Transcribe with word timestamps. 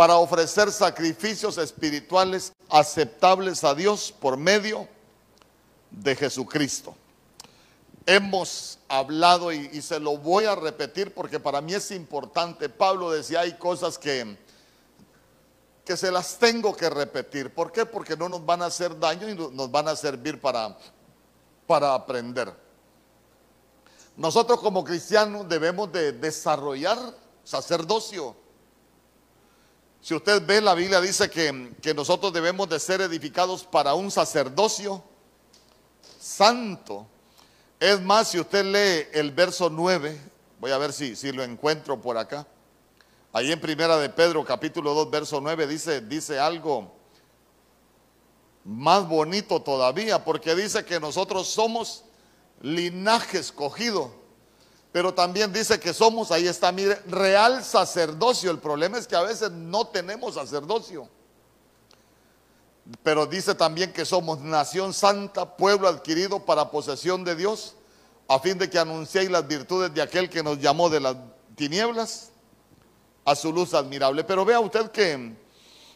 para 0.00 0.16
ofrecer 0.16 0.72
sacrificios 0.72 1.58
espirituales 1.58 2.54
aceptables 2.70 3.62
a 3.64 3.74
Dios 3.74 4.14
por 4.18 4.38
medio 4.38 4.88
de 5.90 6.16
Jesucristo. 6.16 6.94
Hemos 8.06 8.78
hablado 8.88 9.52
y, 9.52 9.82
se 9.82 10.00
lo 10.00 10.16
voy 10.16 10.46
a 10.46 10.54
repetir 10.54 11.12
porque 11.12 11.38
para 11.38 11.60
mí 11.60 11.74
es 11.74 11.90
importante. 11.90 12.70
Pablo 12.70 13.10
decía, 13.10 13.40
hay 13.40 13.58
cosas 13.58 13.98
que, 13.98 14.38
que 15.84 15.98
se 15.98 16.10
las 16.10 16.38
tengo 16.38 16.74
que 16.74 16.88
repetir. 16.88 17.52
¿Por 17.52 17.70
qué? 17.70 17.84
Porque 17.84 18.16
no 18.16 18.30
nos 18.30 18.46
van 18.46 18.62
a 18.62 18.66
hacer 18.68 18.98
daño 18.98 19.28
y 19.28 19.34
nos 19.34 19.70
van 19.70 19.86
a 19.86 19.96
servir 19.96 20.40
para, 20.40 20.78
para 21.66 21.92
aprender. 21.92 22.50
Nosotros 24.16 24.60
como 24.60 24.82
cristianos 24.82 25.46
debemos 25.46 25.92
de 25.92 26.12
desarrollar 26.12 26.96
sacerdocio. 27.44 28.39
Si 30.00 30.14
usted 30.14 30.44
ve, 30.44 30.60
la 30.60 30.74
Biblia 30.74 31.00
dice 31.00 31.28
que, 31.28 31.74
que 31.82 31.92
nosotros 31.92 32.32
debemos 32.32 32.68
de 32.68 32.80
ser 32.80 33.00
edificados 33.00 33.64
para 33.64 33.94
un 33.94 34.10
sacerdocio 34.10 35.02
santo. 36.18 37.06
Es 37.78 38.00
más, 38.00 38.28
si 38.28 38.40
usted 38.40 38.64
lee 38.64 39.08
el 39.12 39.30
verso 39.30 39.68
9, 39.70 40.18
voy 40.58 40.70
a 40.70 40.78
ver 40.78 40.92
si, 40.92 41.16
si 41.16 41.32
lo 41.32 41.42
encuentro 41.42 42.00
por 42.00 42.16
acá. 42.16 42.46
Ahí 43.32 43.52
en 43.52 43.60
Primera 43.60 43.96
de 43.98 44.08
Pedro, 44.08 44.44
capítulo 44.44 44.92
2, 44.94 45.10
verso 45.10 45.40
9, 45.40 45.66
dice, 45.66 46.00
dice 46.00 46.38
algo 46.38 46.92
más 48.64 49.08
bonito 49.08 49.62
todavía, 49.62 50.24
porque 50.24 50.54
dice 50.54 50.84
que 50.84 51.00
nosotros 51.00 51.48
somos 51.48 52.04
linaje 52.60 53.38
escogido, 53.38 54.12
pero 54.92 55.14
también 55.14 55.52
dice 55.52 55.78
que 55.78 55.94
somos, 55.94 56.32
ahí 56.32 56.48
está, 56.48 56.72
mire, 56.72 57.00
real 57.06 57.62
sacerdocio. 57.62 58.50
El 58.50 58.58
problema 58.58 58.98
es 58.98 59.06
que 59.06 59.14
a 59.14 59.22
veces 59.22 59.50
no 59.52 59.86
tenemos 59.86 60.34
sacerdocio. 60.34 61.08
Pero 63.04 63.26
dice 63.26 63.54
también 63.54 63.92
que 63.92 64.04
somos 64.04 64.40
nación 64.40 64.92
santa, 64.92 65.56
pueblo 65.56 65.86
adquirido 65.86 66.44
para 66.44 66.72
posesión 66.72 67.22
de 67.22 67.36
Dios, 67.36 67.76
a 68.26 68.40
fin 68.40 68.58
de 68.58 68.68
que 68.68 68.80
anunciéis 68.80 69.30
las 69.30 69.46
virtudes 69.46 69.94
de 69.94 70.02
aquel 70.02 70.28
que 70.28 70.42
nos 70.42 70.58
llamó 70.58 70.90
de 70.90 70.98
las 70.98 71.16
tinieblas 71.54 72.30
a 73.24 73.36
su 73.36 73.52
luz 73.52 73.74
admirable. 73.74 74.24
Pero 74.24 74.44
vea 74.44 74.58
usted 74.58 74.90
que, 74.90 75.36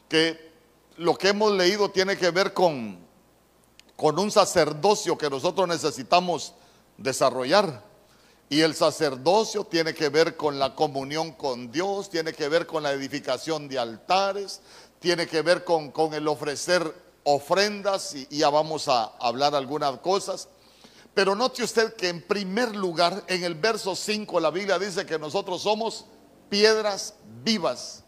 que 0.08 0.52
lo 0.98 1.16
que 1.16 1.30
hemos 1.30 1.52
leído 1.52 1.90
tiene 1.90 2.16
que 2.16 2.30
ver 2.30 2.52
con, 2.52 2.96
con 3.96 4.16
un 4.20 4.30
sacerdocio 4.30 5.18
que 5.18 5.28
nosotros 5.28 5.66
necesitamos 5.66 6.54
desarrollar. 6.96 7.93
Y 8.48 8.60
el 8.60 8.74
sacerdocio 8.74 9.64
tiene 9.64 9.94
que 9.94 10.08
ver 10.08 10.36
con 10.36 10.58
la 10.58 10.74
comunión 10.74 11.32
con 11.32 11.72
Dios, 11.72 12.10
tiene 12.10 12.32
que 12.32 12.48
ver 12.48 12.66
con 12.66 12.82
la 12.82 12.92
edificación 12.92 13.68
de 13.68 13.78
altares, 13.78 14.60
tiene 15.00 15.26
que 15.26 15.42
ver 15.42 15.64
con, 15.64 15.92
el 16.12 16.28
ofrecer 16.28 16.94
ofrendas 17.24 18.14
y, 18.14 18.26
y 18.30 18.38
ya 18.38 18.50
vamos 18.50 18.88
a 18.88 19.04
hablar 19.18 19.54
algunas 19.54 19.98
cosas. 19.98 20.48
Pero 21.14 21.36
note 21.36 21.62
usted 21.62 21.94
que 21.94 22.08
en 22.08 22.22
primer 22.22 22.74
lugar, 22.74 23.24
en 23.28 23.44
el 23.44 23.54
verso 23.54 23.94
5, 23.94 24.40
la 24.40 24.50
Biblia 24.50 24.78
dice 24.78 25.06
que 25.06 25.18
nosotros 25.18 25.62
somos 25.62 26.06
piedras 26.50 27.14
vivas. 27.44 28.02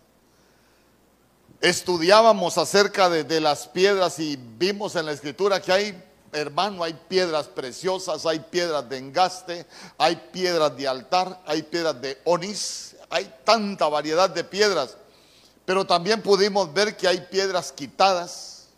Estudiábamos 1.60 2.58
acerca 2.58 3.08
de, 3.08 3.24
de, 3.24 3.40
las 3.40 3.68
piedras 3.68 4.18
y 4.18 4.36
vimos 4.36 4.96
en 4.96 5.06
la 5.06 5.12
escritura 5.12 5.62
que 5.62 5.72
hay, 5.72 6.04
hermano, 6.36 6.84
hay 6.84 6.94
piedras 7.08 7.46
preciosas, 7.46 8.26
hay 8.26 8.40
piedras 8.40 8.88
de 8.88 8.98
engaste, 8.98 9.66
hay 9.98 10.16
piedras 10.32 10.76
de 10.76 10.86
altar, 10.86 11.40
hay 11.46 11.62
piedras 11.62 12.00
de 12.00 12.20
onis, 12.24 12.96
hay 13.10 13.32
tanta 13.44 13.88
variedad 13.88 14.28
de 14.28 14.44
piedras. 14.44 14.96
Pero 15.64 15.86
también 15.86 16.22
pudimos 16.22 16.72
ver 16.72 16.96
que 16.96 17.08
hay 17.08 17.20
piedras 17.22 17.72
quitadas, 17.72 18.68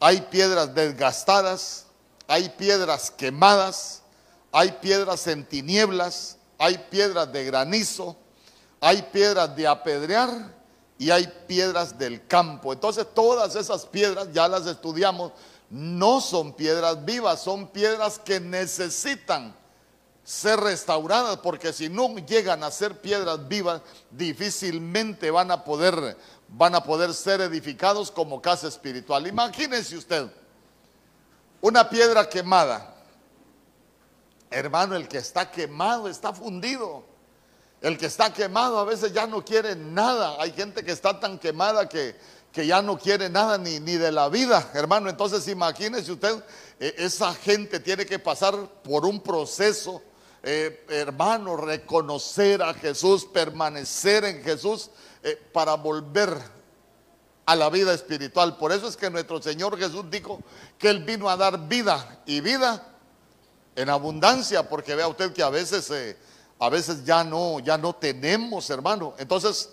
hay 0.00 0.20
piedras 0.22 0.74
desgastadas, 0.74 1.86
hay 2.26 2.48
piedras 2.48 3.10
quemadas, 3.10 4.02
hay 4.50 4.72
piedras 4.72 5.26
en 5.26 5.44
tinieblas, 5.44 6.36
hay 6.58 6.78
piedras 6.90 7.32
de 7.32 7.44
granizo, 7.44 8.16
hay 8.80 9.02
piedras 9.02 9.54
de 9.54 9.66
apedrear 9.66 10.30
y 10.98 11.10
hay 11.10 11.26
piedras 11.46 11.98
del 11.98 12.26
campo. 12.26 12.72
Entonces 12.72 13.06
todas 13.14 13.56
esas 13.56 13.86
piedras 13.86 14.28
ya 14.32 14.48
las 14.48 14.66
estudiamos, 14.66 15.32
no 15.70 16.20
son 16.20 16.52
piedras 16.52 17.04
vivas, 17.04 17.42
son 17.42 17.68
piedras 17.68 18.18
que 18.18 18.40
necesitan 18.40 19.54
ser 20.24 20.58
restauradas, 20.58 21.38
porque 21.38 21.72
si 21.72 21.88
no 21.88 22.16
llegan 22.16 22.64
a 22.64 22.70
ser 22.70 23.00
piedras 23.00 23.46
vivas, 23.46 23.82
difícilmente 24.10 25.30
van 25.30 25.50
a 25.50 25.64
poder, 25.64 26.16
van 26.48 26.74
a 26.74 26.82
poder 26.82 27.12
ser 27.12 27.42
edificados 27.42 28.10
como 28.10 28.40
casa 28.40 28.68
espiritual. 28.68 29.26
Imagínense 29.26 29.96
usted, 29.96 30.30
una 31.60 31.88
piedra 31.88 32.28
quemada. 32.28 32.94
Hermano, 34.50 34.96
el 34.96 35.08
que 35.08 35.18
está 35.18 35.50
quemado 35.50 36.08
está 36.08 36.32
fundido. 36.32 37.04
El 37.80 37.98
que 37.98 38.06
está 38.06 38.32
quemado 38.32 38.78
a 38.78 38.84
veces 38.84 39.12
ya 39.12 39.26
no 39.26 39.44
quiere 39.44 39.76
nada. 39.76 40.40
Hay 40.40 40.52
gente 40.52 40.82
que 40.82 40.92
está 40.92 41.20
tan 41.20 41.38
quemada 41.38 41.86
que, 41.86 42.16
que 42.54 42.64
ya 42.68 42.80
no 42.80 42.96
quiere 42.96 43.28
nada 43.28 43.58
ni, 43.58 43.80
ni, 43.80 43.96
de 43.96 44.12
la 44.12 44.28
vida, 44.28 44.70
hermano. 44.74 45.10
Entonces 45.10 45.48
imagínese 45.48 46.12
usted, 46.12 46.40
eh, 46.78 46.94
esa 46.98 47.34
gente 47.34 47.80
tiene 47.80 48.06
que 48.06 48.20
pasar 48.20 48.54
por 48.84 49.04
un 49.04 49.20
proceso, 49.20 50.00
eh, 50.40 50.86
hermano, 50.88 51.56
reconocer 51.56 52.62
a 52.62 52.72
Jesús, 52.72 53.24
permanecer 53.24 54.24
en 54.24 54.44
Jesús 54.44 54.90
eh, 55.24 55.36
para 55.52 55.74
volver 55.74 56.32
a 57.44 57.56
la 57.56 57.68
vida 57.70 57.92
espiritual. 57.92 58.56
Por 58.56 58.70
eso 58.70 58.86
es 58.86 58.96
que 58.96 59.10
nuestro 59.10 59.42
Señor 59.42 59.76
Jesús 59.76 60.04
dijo 60.08 60.40
que 60.78 60.90
Él 60.90 61.02
vino 61.02 61.28
a 61.28 61.36
dar 61.36 61.66
vida 61.66 62.22
y 62.24 62.40
vida 62.40 62.86
en 63.74 63.90
abundancia, 63.90 64.68
porque 64.68 64.94
vea 64.94 65.08
usted 65.08 65.32
que 65.32 65.42
a 65.42 65.50
veces 65.50 65.90
a 66.60 66.68
veces 66.68 67.04
ya 67.04 67.24
no, 67.24 67.58
ya 67.58 67.76
no 67.76 67.96
tenemos, 67.96 68.70
hermano. 68.70 69.14
Entonces, 69.18 69.70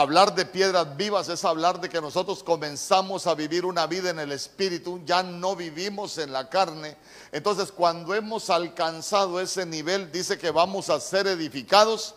hablar 0.00 0.32
de 0.32 0.46
piedras 0.46 0.96
vivas 0.96 1.28
es 1.28 1.44
hablar 1.44 1.80
de 1.80 1.88
que 1.88 2.00
nosotros 2.00 2.44
comenzamos 2.44 3.26
a 3.26 3.34
vivir 3.34 3.64
una 3.64 3.88
vida 3.88 4.10
en 4.10 4.20
el 4.20 4.30
espíritu, 4.30 5.00
ya 5.04 5.24
no 5.24 5.56
vivimos 5.56 6.18
en 6.18 6.32
la 6.32 6.48
carne. 6.48 6.96
Entonces, 7.32 7.72
cuando 7.72 8.14
hemos 8.14 8.48
alcanzado 8.48 9.40
ese 9.40 9.66
nivel, 9.66 10.12
dice 10.12 10.38
que 10.38 10.52
vamos 10.52 10.88
a 10.88 11.00
ser 11.00 11.26
edificados 11.26 12.14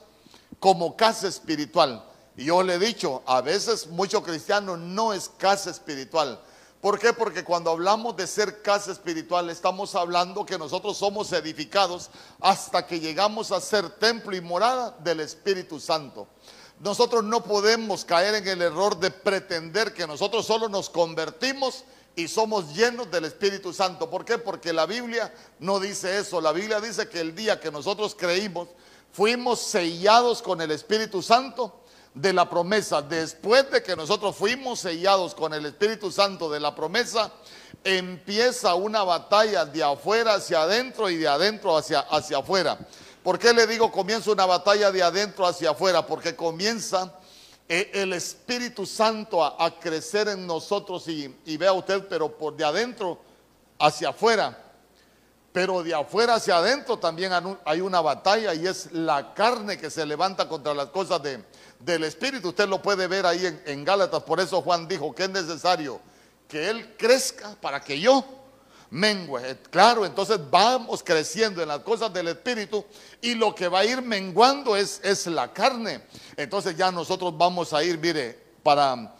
como 0.59 0.96
casa 0.96 1.28
espiritual. 1.28 2.06
Y 2.38 2.46
yo 2.46 2.62
le 2.62 2.75
he 2.75 2.80
dicho, 2.80 3.24
a 3.25 3.42
veces 3.42 3.88
mucho 3.88 4.22
cristiano 4.22 4.78
no 4.78 5.12
es 5.12 5.30
casa 5.30 5.72
espiritual. 5.72 6.40
¿Por 6.81 7.00
qué? 7.00 7.13
Porque 7.13 7.44
cuando 7.44 7.72
hablamos 7.72 8.16
de 8.16 8.28
ser 8.28 8.62
casa 8.62 8.92
espiritual, 8.92 9.50
estamos 9.50 9.96
hablando 9.96 10.46
que 10.46 10.59
nosotros 10.59 10.98
somos 10.98 11.34
edificados 11.34 12.12
hasta 12.40 12.86
que 12.86 13.00
llegamos 13.00 13.52
a 13.52 13.59
ser 13.59 13.90
templo 13.90 14.36
y 14.36 14.42
morada 14.42 14.96
del 15.00 15.22
Espíritu 15.22 15.80
Santo. 15.80 16.28
Nosotros 16.81 17.24
no 17.24 17.44
podemos 17.44 18.03
caer 18.06 18.34
en 18.34 18.47
el 18.47 18.62
error 18.64 19.00
de 19.00 19.12
pretender 19.12 19.94
que 19.94 20.08
nosotros 20.08 20.47
solo 20.47 20.68
nos 20.68 20.90
convertimos 20.90 21.84
y 22.16 22.28
somos 22.28 22.74
llenos 22.74 23.12
del 23.12 23.25
Espíritu 23.25 23.72
Santo. 23.72 24.09
¿Por 24.09 24.25
qué? 24.25 24.40
Porque 24.40 24.74
la 24.74 24.88
Biblia 24.88 25.31
no 25.59 25.80
dice 25.80 26.18
eso. 26.18 26.42
La 26.42 26.52
Biblia 26.52 26.81
dice 26.81 27.08
que 27.08 27.19
el 27.19 27.36
día 27.36 27.59
que 27.59 27.72
nosotros 27.72 28.16
creímos, 28.16 28.68
fuimos 29.14 29.59
sellados 29.62 30.42
con 30.42 30.59
el 30.59 30.72
Espíritu 30.72 31.22
Santo 31.22 31.81
de 32.16 32.34
la 32.34 32.50
promesa, 32.50 33.02
después 33.02 33.69
de 33.72 33.84
que 33.84 33.96
nosotros 33.96 34.36
fuimos 34.36 34.80
sellados 34.80 35.36
con 35.36 35.53
el 35.53 35.66
Espíritu 35.68 36.12
Santo 36.12 36.50
de 36.50 36.59
la 36.59 36.74
promesa, 36.74 37.31
empieza 37.84 38.74
una 38.74 39.03
batalla 39.03 39.66
de 39.66 39.84
afuera 39.84 40.34
hacia 40.34 40.63
adentro 40.63 41.09
y 41.09 41.18
de 41.18 41.28
adentro 41.28 41.78
hacia, 41.78 42.00
hacia 42.00 42.40
afuera. 42.40 42.80
¿Por 43.24 43.38
qué 43.38 43.54
le 43.54 43.68
digo 43.68 43.92
comienza 43.92 44.32
una 44.32 44.46
batalla 44.46 44.92
de 44.92 45.04
adentro 45.04 45.46
hacia 45.46 45.72
afuera? 45.72 46.06
Porque 46.08 46.36
comienza 46.36 47.20
eh, 47.70 47.92
el 47.94 48.14
Espíritu 48.14 48.86
Santo 48.86 49.44
a, 49.44 49.80
crecer 49.80 50.28
en 50.28 50.48
nosotros 50.48 51.07
y, 51.07 51.36
y 51.45 51.57
vea 51.57 51.72
usted, 51.72 52.07
pero 52.07 52.36
por 52.36 52.56
de 52.56 52.66
adentro 52.66 53.19
hacia 53.78 54.10
afuera. 54.10 54.57
Pero 55.54 55.84
de 55.84 55.94
afuera 55.94 56.36
hacia 56.36 56.57
adentro 56.57 56.98
también 56.98 57.31
hay 57.66 57.81
una 57.81 58.01
batalla 58.01 58.56
y 58.56 58.66
es 58.66 58.92
la 58.94 59.34
carne 59.34 59.78
que 59.78 59.92
se 59.92 60.06
levanta 60.06 60.48
contra 60.48 60.74
las 60.74 60.88
cosas 60.88 61.22
de, 61.22 61.44
del 61.80 62.06
Espíritu. 62.06 62.50
Usted 62.50 62.68
lo 62.68 62.81
puede 62.81 63.06
ver 63.06 63.25
ahí 63.25 63.45
en, 63.45 63.62
en, 63.66 63.86
Gálatas. 63.86 64.24
Por 64.24 64.40
eso 64.40 64.62
Juan 64.62 64.88
dijo 64.88 65.13
que 65.13 65.25
es 65.25 65.30
necesario 65.30 66.00
que 66.48 66.69
Él 66.69 66.95
crezca 66.98 67.56
para 67.62 67.81
que 67.81 68.00
yo 68.00 68.25
mengue. 68.92 69.58
Claro, 69.70 70.06
entonces 70.06 70.40
vamos 70.52 71.02
creciendo 71.02 71.62
en 71.62 71.70
las 71.70 71.80
cosas 71.80 72.14
del 72.14 72.28
Espíritu 72.28 72.86
y 73.22 73.34
lo 73.34 73.56
que 73.56 73.68
va 73.68 73.80
a 73.80 73.86
ir 73.86 74.02
menguando 74.02 74.76
es, 74.76 75.02
es 75.04 75.26
la 75.28 75.52
carne. 75.52 76.04
Entonces 76.38 76.76
ya 76.78 76.92
nosotros 76.92 77.36
vamos 77.36 77.74
a 77.74 77.84
ir, 77.84 77.98
mire, 77.98 78.38
para... 78.62 79.16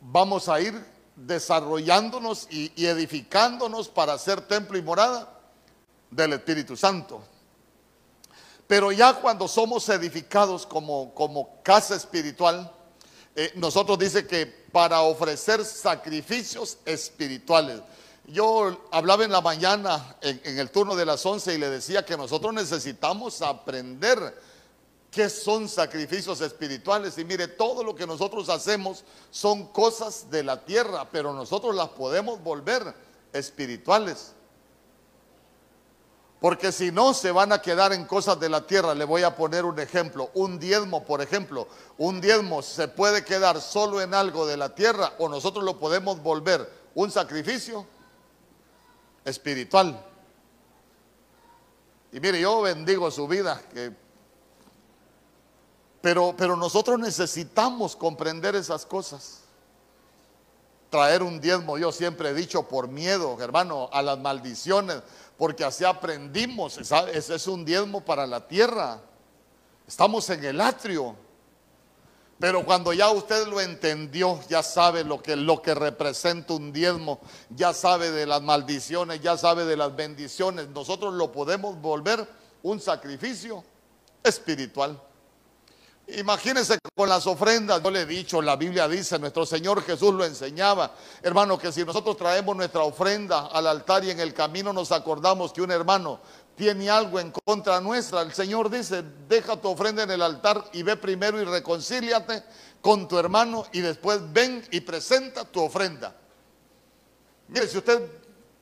Vamos 0.00 0.48
a 0.48 0.60
ir 0.60 0.80
desarrollándonos 1.16 2.46
y, 2.50 2.72
y 2.76 2.86
edificándonos 2.86 3.88
para 3.88 4.16
ser 4.16 4.40
templo 4.42 4.78
y 4.78 4.82
morada 4.82 5.28
del 6.08 6.34
Espíritu 6.34 6.76
Santo. 6.76 7.20
Pero 8.68 8.92
ya 8.92 9.14
cuando 9.14 9.48
somos 9.48 9.88
edificados 9.88 10.64
como, 10.64 11.12
como 11.14 11.60
casa 11.64 11.96
espiritual, 11.96 12.70
eh, 13.34 13.52
nosotros 13.56 13.98
dice 13.98 14.26
que 14.26 14.46
para 14.46 15.02
ofrecer 15.02 15.64
sacrificios 15.64 16.78
espirituales. 16.84 17.80
Yo 18.26 18.88
hablaba 18.90 19.24
en 19.24 19.32
la 19.32 19.40
mañana 19.40 20.16
en, 20.20 20.40
en 20.44 20.58
el 20.58 20.70
turno 20.70 20.94
de 20.94 21.06
las 21.06 21.24
11 21.24 21.54
y 21.54 21.58
le 21.58 21.70
decía 21.70 22.04
que 22.04 22.16
nosotros 22.16 22.52
necesitamos 22.52 23.40
aprender 23.40 24.34
qué 25.10 25.28
son 25.30 25.68
sacrificios 25.68 26.40
espirituales. 26.40 27.16
Y 27.18 27.24
mire, 27.24 27.48
todo 27.48 27.82
lo 27.82 27.94
que 27.94 28.06
nosotros 28.06 28.48
hacemos 28.48 29.04
son 29.30 29.66
cosas 29.68 30.30
de 30.30 30.42
la 30.42 30.64
tierra, 30.64 31.08
pero 31.10 31.32
nosotros 31.32 31.74
las 31.74 31.88
podemos 31.90 32.42
volver 32.42 32.94
espirituales. 33.32 34.32
Porque 36.40 36.70
si 36.70 36.92
no, 36.92 37.14
se 37.14 37.32
van 37.32 37.52
a 37.52 37.60
quedar 37.60 37.92
en 37.92 38.04
cosas 38.04 38.38
de 38.38 38.48
la 38.48 38.64
tierra. 38.66 38.94
Le 38.94 39.04
voy 39.04 39.22
a 39.22 39.34
poner 39.34 39.64
un 39.64 39.78
ejemplo. 39.80 40.30
Un 40.34 40.58
diezmo, 40.58 41.04
por 41.04 41.20
ejemplo. 41.20 41.66
Un 41.96 42.20
diezmo 42.20 42.62
se 42.62 42.86
puede 42.86 43.24
quedar 43.24 43.60
solo 43.60 44.00
en 44.00 44.14
algo 44.14 44.46
de 44.46 44.56
la 44.56 44.74
tierra 44.74 45.14
o 45.18 45.28
nosotros 45.28 45.64
lo 45.64 45.78
podemos 45.78 46.22
volver 46.22 46.70
un 46.94 47.10
sacrificio 47.10 47.84
espiritual. 49.24 50.04
Y 52.12 52.20
mire, 52.20 52.40
yo 52.40 52.62
bendigo 52.62 53.10
su 53.10 53.26
vida. 53.26 53.60
pero, 56.00 56.34
pero 56.36 56.56
nosotros 56.56 57.00
necesitamos 57.00 57.96
comprender 57.96 58.54
esas 58.54 58.86
cosas. 58.86 59.40
Traer 60.88 61.22
un 61.22 61.38
diezmo, 61.38 61.76
yo 61.76 61.92
siempre 61.92 62.30
he 62.30 62.34
dicho, 62.34 62.62
por 62.66 62.88
miedo, 62.88 63.36
hermano, 63.42 63.90
a 63.92 64.00
las 64.00 64.18
maldiciones 64.18 65.02
porque 65.38 65.64
así 65.64 65.84
aprendimos. 65.84 66.76
Ese 66.76 67.34
es 67.34 67.46
un 67.46 67.64
diezmo 67.64 68.04
para 68.04 68.26
la 68.26 68.46
tierra. 68.46 69.00
Estamos 69.86 70.28
en 70.28 70.44
el 70.44 70.60
atrio. 70.60 71.16
Pero 72.40 72.64
cuando 72.64 72.92
ya 72.92 73.10
usted 73.10 73.46
lo 73.46 73.60
entendió, 73.60 74.40
ya 74.48 74.62
sabe 74.62 75.02
lo 75.02 75.22
que, 75.22 75.34
lo 75.34 75.62
que 75.62 75.74
representa 75.74 76.52
un 76.52 76.72
diezmo, 76.72 77.20
ya 77.50 77.72
sabe 77.72 78.10
de 78.12 78.26
las 78.26 78.42
maldiciones, 78.42 79.20
ya 79.20 79.36
sabe 79.36 79.64
de 79.64 79.76
las 79.76 79.94
bendiciones, 79.96 80.68
nosotros 80.68 81.14
lo 81.14 81.32
podemos 81.32 81.80
volver 81.80 82.28
un 82.62 82.80
sacrificio 82.80 83.64
espiritual. 84.22 85.00
Imagínense 86.16 86.78
con 86.96 87.06
las 87.06 87.26
ofrendas, 87.26 87.82
yo 87.82 87.90
le 87.90 88.02
he 88.02 88.06
dicho, 88.06 88.40
la 88.40 88.56
Biblia 88.56 88.88
dice, 88.88 89.18
nuestro 89.18 89.44
Señor 89.44 89.82
Jesús 89.82 90.14
lo 90.14 90.24
enseñaba, 90.24 90.94
hermano, 91.22 91.58
que 91.58 91.70
si 91.70 91.84
nosotros 91.84 92.16
traemos 92.16 92.56
nuestra 92.56 92.80
ofrenda 92.80 93.48
al 93.48 93.66
altar 93.66 94.04
y 94.04 94.10
en 94.10 94.20
el 94.20 94.32
camino 94.32 94.72
nos 94.72 94.90
acordamos 94.90 95.52
que 95.52 95.60
un 95.60 95.70
hermano 95.70 96.18
tiene 96.56 96.88
algo 96.88 97.20
en 97.20 97.30
contra 97.44 97.78
nuestra, 97.82 98.22
el 98.22 98.32
Señor 98.32 98.70
dice, 98.70 99.04
deja 99.28 99.60
tu 99.60 99.68
ofrenda 99.68 100.04
en 100.04 100.10
el 100.10 100.22
altar 100.22 100.64
y 100.72 100.82
ve 100.82 100.96
primero 100.96 101.42
y 101.42 101.44
reconcíliate 101.44 102.42
con 102.80 103.06
tu 103.06 103.18
hermano 103.18 103.66
y 103.72 103.80
después 103.80 104.20
ven 104.32 104.66
y 104.70 104.80
presenta 104.80 105.44
tu 105.44 105.62
ofrenda. 105.62 106.16
Mire, 107.48 107.68
si 107.68 107.76
usted, 107.76 108.00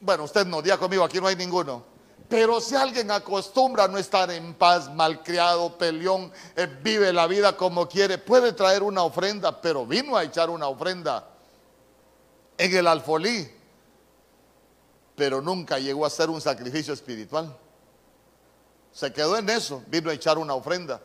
bueno, 0.00 0.24
usted 0.24 0.44
no, 0.46 0.60
día 0.62 0.78
conmigo, 0.78 1.04
aquí 1.04 1.20
no 1.20 1.28
hay 1.28 1.36
ninguno. 1.36 1.95
Pero 2.28 2.60
si 2.60 2.74
alguien 2.74 3.10
acostumbra 3.10 3.84
a 3.84 3.88
no 3.88 3.98
estar 3.98 4.30
en 4.30 4.54
paz, 4.54 4.92
malcriado, 4.92 5.78
peleón, 5.78 6.32
eh, 6.56 6.66
vive 6.82 7.12
la 7.12 7.26
vida 7.26 7.56
como 7.56 7.88
quiere, 7.88 8.18
puede 8.18 8.52
traer 8.52 8.82
una 8.82 9.02
ofrenda, 9.02 9.60
pero 9.60 9.86
vino 9.86 10.16
a 10.16 10.24
echar 10.24 10.50
una 10.50 10.66
ofrenda 10.66 11.28
en 12.58 12.76
el 12.76 12.86
alfolí, 12.86 13.48
pero 15.14 15.40
nunca 15.40 15.78
llegó 15.78 16.04
a 16.04 16.10
ser 16.10 16.28
un 16.28 16.40
sacrificio 16.40 16.92
espiritual. 16.94 17.56
Se 18.92 19.12
quedó 19.12 19.36
en 19.36 19.48
eso, 19.50 19.82
vino 19.86 20.10
a 20.10 20.14
echar 20.14 20.38
una 20.38 20.54
ofrenda. 20.54 21.00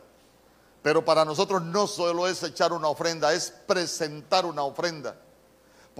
Pero 0.81 1.05
para 1.05 1.23
nosotros 1.23 1.61
no 1.61 1.85
solo 1.85 2.27
es 2.27 2.41
echar 2.41 2.73
una 2.73 2.87
ofrenda, 2.87 3.33
es 3.33 3.51
presentar 3.67 4.45
una 4.45 4.63
ofrenda. 4.63 5.15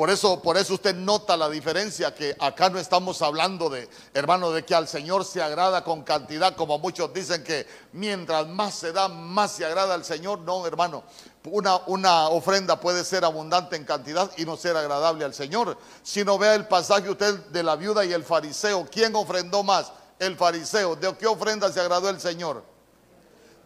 Por 0.02 0.10
eso, 0.10 0.42
por 0.42 0.58
eso 0.58 0.74
usted 0.74 0.96
nota 0.96 1.38
la 1.38 1.48
diferencia 1.48 2.16
que 2.16 2.36
acá 2.40 2.72
no 2.72 2.80
estamos 2.80 3.22
hablando 3.22 3.70
de, 3.70 3.88
hermano, 4.16 4.50
de 4.50 4.66
que 4.66 4.74
al 4.74 4.88
Señor 4.88 5.24
se 5.24 5.44
agrada 5.44 5.84
con 5.84 6.02
cantidad, 6.02 6.56
como 6.56 6.80
muchos 6.80 7.14
dicen 7.14 7.44
que 7.44 7.68
mientras 7.92 8.48
más 8.48 8.74
se 8.74 8.94
da, 8.94 9.08
más 9.08 9.52
se 9.52 9.64
agrada 9.64 9.94
al 9.94 10.04
Señor. 10.04 10.40
No, 10.40 10.66
hermano, 10.66 11.04
una, 11.44 11.76
una 11.86 12.30
ofrenda 12.30 12.80
puede 12.80 13.06
ser 13.06 13.24
abundante 13.24 13.76
en 13.76 13.86
cantidad 13.86 14.32
y 14.38 14.44
no 14.44 14.58
ser 14.58 14.76
agradable 14.76 15.24
al 15.24 15.36
Señor. 15.36 15.78
Si 16.02 16.24
no 16.24 16.40
vea 16.40 16.56
el 16.56 16.68
pasaje 16.68 17.08
usted 17.08 17.36
de 17.52 17.62
la 17.62 17.76
viuda 17.76 18.04
y 18.04 18.12
el 18.12 18.24
fariseo, 18.24 18.88
¿quién 18.92 19.16
ofrendó 19.16 19.62
más? 19.62 19.92
El 20.18 20.36
fariseo. 20.36 20.96
¿De 20.96 21.16
qué 21.16 21.28
ofrenda 21.28 21.72
se 21.72 21.80
agradó 21.80 22.10
el 22.10 22.20
Señor? 22.20 22.71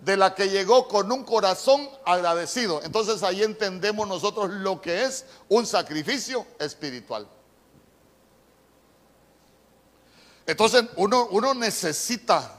De 0.06 0.16
la 0.16 0.36
que 0.36 0.50
llegó 0.50 0.88
con 0.88 1.12
un 1.12 1.24
corazón 1.24 1.90
agradecido. 2.06 2.80
Entonces 2.84 3.24
ahí 3.24 3.42
entendemos 3.42 4.08
nosotros 4.08 4.52
lo 4.52 4.80
que 4.80 5.04
es 5.04 5.26
un 5.50 5.66
sacrificio 5.66 6.46
espiritual. 6.60 7.28
Entonces 10.46 10.86
uno, 10.98 11.28
uno 11.32 11.56
necesita, 11.56 12.56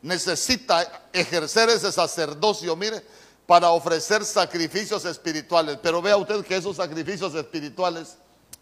necesita 0.00 1.08
ejercer 1.12 1.68
ese 1.68 1.92
sacerdocio, 1.92 2.74
mire, 2.74 3.04
para 3.46 3.68
ofrecer 3.68 4.24
sacrificios 4.24 5.04
espirituales. 5.04 5.78
Pero 5.82 6.00
vea 6.00 6.16
usted 6.16 6.42
que 6.42 6.56
esos 6.56 6.76
sacrificios 6.76 7.34
espirituales 7.34 8.16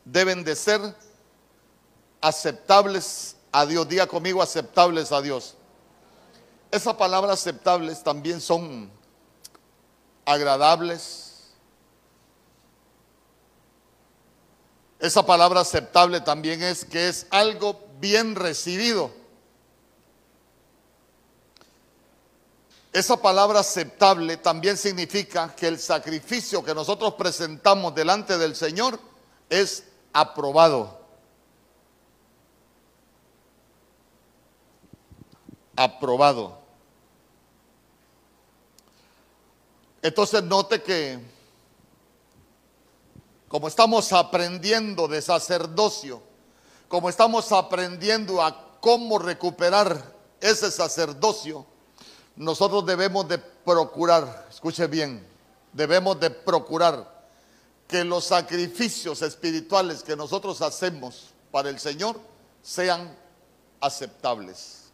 deben 0.04 0.42
de 0.42 0.56
ser 0.56 0.80
aceptables 2.20 3.36
a 3.52 3.64
Dios. 3.66 3.88
Diga 3.88 4.08
conmigo, 4.08 4.42
aceptables 4.42 5.12
a 5.12 5.22
Dios. 5.22 5.54
Esas 6.70 6.94
palabras 6.94 7.40
aceptables 7.40 8.02
también 8.02 8.40
son 8.40 8.90
agradables. 10.24 11.52
Esa 14.98 15.24
palabra 15.24 15.60
aceptable 15.60 16.20
también 16.20 16.62
es 16.62 16.84
que 16.84 17.08
es 17.08 17.26
algo 17.30 17.86
bien 18.00 18.34
recibido. 18.34 19.10
Esa 22.92 23.16
palabra 23.18 23.60
aceptable 23.60 24.38
también 24.38 24.76
significa 24.76 25.54
que 25.54 25.68
el 25.68 25.78
sacrificio 25.78 26.64
que 26.64 26.74
nosotros 26.74 27.14
presentamos 27.14 27.94
delante 27.94 28.38
del 28.38 28.56
Señor 28.56 28.98
es 29.50 29.84
aprobado. 30.14 31.05
Aprobado. 35.76 36.58
Entonces 40.02 40.42
note 40.42 40.82
que 40.82 41.18
como 43.48 43.68
estamos 43.68 44.12
aprendiendo 44.12 45.06
de 45.08 45.22
sacerdocio, 45.22 46.22
como 46.88 47.08
estamos 47.08 47.52
aprendiendo 47.52 48.42
a 48.42 48.78
cómo 48.80 49.18
recuperar 49.18 50.14
ese 50.40 50.70
sacerdocio, 50.70 51.66
nosotros 52.36 52.84
debemos 52.84 53.28
de 53.28 53.38
procurar, 53.38 54.46
escuche 54.50 54.86
bien, 54.86 55.26
debemos 55.72 56.18
de 56.20 56.30
procurar 56.30 57.16
que 57.88 58.04
los 58.04 58.24
sacrificios 58.24 59.22
espirituales 59.22 60.02
que 60.02 60.16
nosotros 60.16 60.60
hacemos 60.60 61.28
para 61.50 61.68
el 61.68 61.78
Señor 61.78 62.20
sean 62.62 63.16
aceptables. 63.80 64.85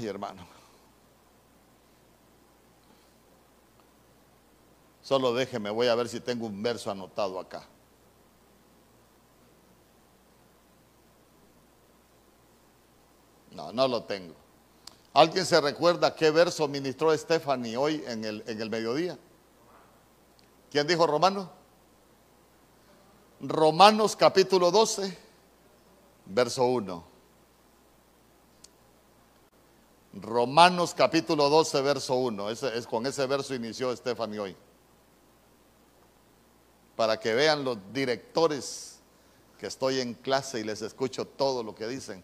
Ay, 0.00 0.06
hermano. 0.06 0.46
Solo 5.02 5.34
déjeme, 5.34 5.68
voy 5.68 5.88
a 5.88 5.94
ver 5.94 6.08
si 6.08 6.20
tengo 6.20 6.46
un 6.46 6.62
verso 6.62 6.90
anotado 6.90 7.38
acá. 7.38 7.66
No, 13.50 13.72
no 13.72 13.88
lo 13.88 14.04
tengo. 14.04 14.34
¿Alguien 15.12 15.44
se 15.44 15.60
recuerda 15.60 16.14
qué 16.14 16.30
verso 16.30 16.66
ministró 16.66 17.14
Stephanie 17.14 17.76
hoy 17.76 18.02
en 18.06 18.24
el, 18.24 18.42
en 18.46 18.62
el 18.62 18.70
mediodía? 18.70 19.18
¿Quién 20.70 20.86
dijo 20.86 21.06
Romano? 21.06 21.50
Romanos 23.40 24.16
capítulo 24.16 24.70
12, 24.70 25.18
verso 26.24 26.64
1. 26.64 27.09
Romanos 30.12 30.94
capítulo 30.94 31.48
12, 31.48 31.82
verso 31.82 32.14
1. 32.16 32.50
Ese, 32.50 32.76
es, 32.76 32.86
con 32.86 33.06
ese 33.06 33.26
verso 33.26 33.54
inició 33.54 33.94
Stephanie 33.96 34.40
hoy. 34.40 34.56
Para 36.96 37.18
que 37.18 37.34
vean 37.34 37.64
los 37.64 37.78
directores 37.92 38.98
que 39.58 39.66
estoy 39.66 40.00
en 40.00 40.14
clase 40.14 40.60
y 40.60 40.64
les 40.64 40.82
escucho 40.82 41.26
todo 41.26 41.62
lo 41.62 41.74
que 41.74 41.86
dicen. 41.86 42.22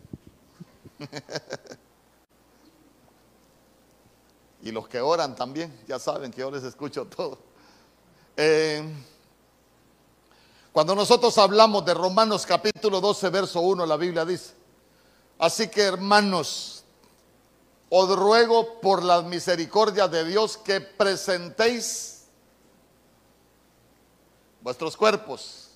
y 4.63 4.73
los 4.73 4.89
que 4.89 5.01
oran 5.01 5.37
también, 5.37 5.79
ya 5.87 5.99
saben 5.99 6.33
que 6.33 6.41
yo 6.41 6.51
les 6.51 6.65
escucho 6.65 7.07
todo. 7.07 7.39
Eh, 8.37 8.83
cuando 10.73 10.95
nosotros 10.95 11.39
hablamos 11.39 11.85
de 11.87 11.95
Romanos 11.95 12.45
capítulo 12.45 13.01
12, 13.01 13.31
verso 13.31 13.61
1, 13.61 13.87
la 13.87 13.97
Biblia 13.97 14.25
dice, 14.25 14.55
Así 15.39 15.69
que 15.69 15.83
hermanos, 15.83 16.76
os 17.89 18.17
ruego 18.17 18.81
por 18.81 19.03
las 19.03 19.25
misericordias 19.25 20.11
de 20.11 20.25
Dios 20.25 20.57
que 20.57 20.81
presentéis 20.81 22.25
vuestros 24.61 24.97
cuerpos 24.97 25.67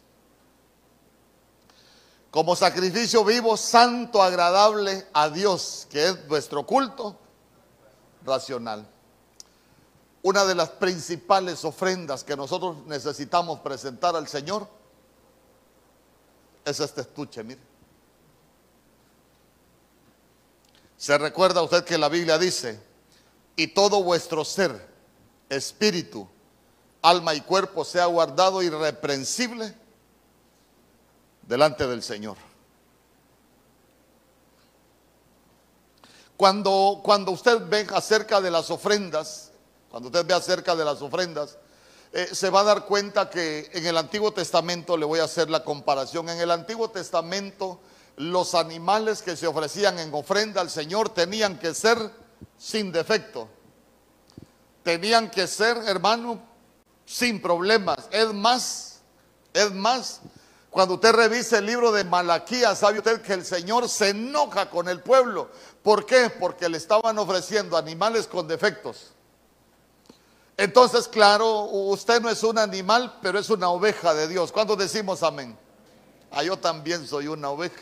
como 2.31 2.55
sacrificio 2.55 3.25
vivo, 3.25 3.57
santo, 3.57 4.23
agradable 4.23 5.07
a 5.13 5.29
Dios, 5.29 5.87
que 5.91 6.07
es 6.07 6.29
vuestro 6.29 6.65
culto 6.65 7.17
racional. 8.25 8.87
Una 10.23 10.45
de 10.45 10.55
las 10.55 10.69
principales 10.71 11.65
ofrendas 11.65 12.23
que 12.23 12.37
nosotros 12.37 12.87
necesitamos 12.87 13.61
presentar 13.61 14.15
al 14.15 14.29
Señor 14.29 14.69
es 16.65 16.79
este 16.79 17.01
estuche, 17.01 17.43
mire. 17.43 17.70
Se 21.01 21.17
recuerda 21.17 21.63
usted 21.63 21.83
que 21.83 21.97
la 21.97 22.11
Biblia 22.11 22.37
dice, 22.37 22.79
y 23.57 23.69
todo 23.69 24.03
vuestro 24.03 24.45
ser, 24.45 24.87
espíritu, 25.49 26.29
alma 27.01 27.33
y 27.33 27.41
cuerpo 27.41 27.87
sea 27.87 28.05
guardado 28.05 28.61
irreprensible 28.63 29.75
delante 31.41 31.87
del 31.87 32.03
Señor. 32.03 32.37
Cuando, 36.37 37.01
cuando 37.03 37.31
usted 37.31 37.67
ve 37.67 37.87
acerca 37.95 38.43
de 38.43 38.51
las 38.51 38.71
ofrendas, 38.71 39.53
cuando 39.91 40.11
usted 40.11 40.27
ve 40.27 40.35
acerca 40.35 40.77
de 40.77 40.85
las 40.85 41.01
ofrendas, 41.01 41.57
eh, 42.13 42.29
se 42.31 42.51
va 42.51 42.61
a 42.61 42.65
dar 42.65 42.85
cuenta 42.85 43.31
que 43.31 43.71
en 43.73 43.87
el 43.87 43.97
Antiguo 43.97 44.35
Testamento, 44.35 44.99
le 44.99 45.07
voy 45.07 45.21
a 45.21 45.25
hacer 45.25 45.49
la 45.49 45.65
comparación, 45.65 46.29
en 46.29 46.39
el 46.39 46.51
Antiguo 46.51 46.91
Testamento 46.91 47.81
los 48.21 48.55
animales 48.55 49.23
que 49.23 49.35
se 49.35 49.47
ofrecían 49.47 49.99
en 49.99 50.13
ofrenda 50.13 50.61
al 50.61 50.69
Señor 50.69 51.09
tenían 51.09 51.59
que 51.59 51.73
ser 51.73 51.99
sin 52.59 52.93
defecto. 52.93 53.49
Tenían 54.83 55.31
que 55.31 55.47
ser, 55.47 55.79
hermano, 55.87 56.39
sin 57.07 57.41
problemas. 57.41 58.09
Es 58.11 58.31
más, 58.35 59.01
es 59.55 59.73
más, 59.73 60.21
cuando 60.69 60.95
usted 60.95 61.13
revise 61.13 61.57
el 61.59 61.67
libro 61.67 61.91
de 61.93 62.05
Malaquías, 62.05 62.79
sabe 62.81 62.99
usted 62.99 63.23
que 63.23 63.33
el 63.33 63.45
Señor 63.45 63.89
se 63.89 64.11
enoja 64.11 64.69
con 64.69 64.91
el 64.91 65.01
pueblo. 65.01 65.49
¿Por 65.83 66.05
qué? 66.05 66.29
Porque 66.29 66.69
le 66.69 66.77
estaban 66.77 67.19
ofreciendo 67.19 67.75
animales 67.79 68.27
con 68.27 68.47
defectos. 68.47 69.13
Entonces, 70.59 71.09
claro, 71.09 71.63
usted 71.63 72.21
no 72.21 72.29
es 72.29 72.43
un 72.43 72.59
animal, 72.59 73.19
pero 73.23 73.39
es 73.39 73.49
una 73.49 73.71
oveja 73.71 74.13
de 74.13 74.29
Dios. 74.29 74.53
¿Cuándo 74.53 74.77
decimos 74.77 75.23
amén? 75.23 75.57
Ah, 76.31 76.43
yo 76.43 76.59
también 76.59 77.07
soy 77.07 77.29
una 77.29 77.49
oveja. 77.49 77.81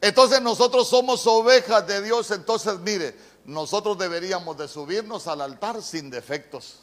Entonces 0.00 0.40
nosotros 0.40 0.88
somos 0.88 1.26
ovejas 1.26 1.86
de 1.86 2.02
Dios, 2.02 2.30
entonces 2.30 2.78
mire, 2.80 3.16
nosotros 3.44 3.98
deberíamos 3.98 4.56
de 4.56 4.68
subirnos 4.68 5.26
al 5.26 5.40
altar 5.40 5.82
sin 5.82 6.10
defectos. 6.10 6.80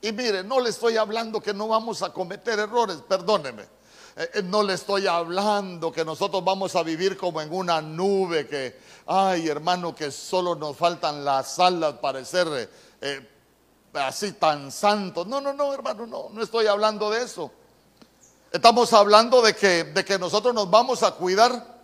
Y 0.00 0.12
mire, 0.12 0.44
no 0.44 0.60
le 0.60 0.70
estoy 0.70 0.96
hablando 0.96 1.40
que 1.40 1.52
no 1.52 1.68
vamos 1.68 2.02
a 2.02 2.12
cometer 2.12 2.58
errores, 2.58 2.98
perdóneme. 3.08 3.62
Eh, 4.16 4.30
eh, 4.34 4.42
no 4.42 4.62
le 4.62 4.74
estoy 4.74 5.06
hablando 5.06 5.90
que 5.90 6.04
nosotros 6.04 6.44
vamos 6.44 6.76
a 6.76 6.84
vivir 6.84 7.16
como 7.16 7.40
en 7.40 7.52
una 7.52 7.80
nube, 7.80 8.46
que, 8.46 8.78
ay 9.06 9.48
hermano, 9.48 9.94
que 9.94 10.12
solo 10.12 10.54
nos 10.54 10.76
faltan 10.76 11.24
las 11.24 11.58
alas 11.58 11.94
para 11.94 12.24
ser 12.24 12.70
eh, 13.00 13.28
así 13.94 14.32
tan 14.32 14.70
santos. 14.70 15.26
No, 15.26 15.40
no, 15.40 15.52
no, 15.52 15.74
hermano, 15.74 16.06
no, 16.06 16.28
no 16.30 16.42
estoy 16.42 16.66
hablando 16.66 17.10
de 17.10 17.24
eso. 17.24 17.50
Estamos 18.50 18.94
hablando 18.94 19.42
de 19.42 19.54
que, 19.54 19.84
de 19.84 20.04
que 20.04 20.18
nosotros 20.18 20.54
nos 20.54 20.70
vamos 20.70 21.02
a 21.02 21.12
cuidar. 21.12 21.78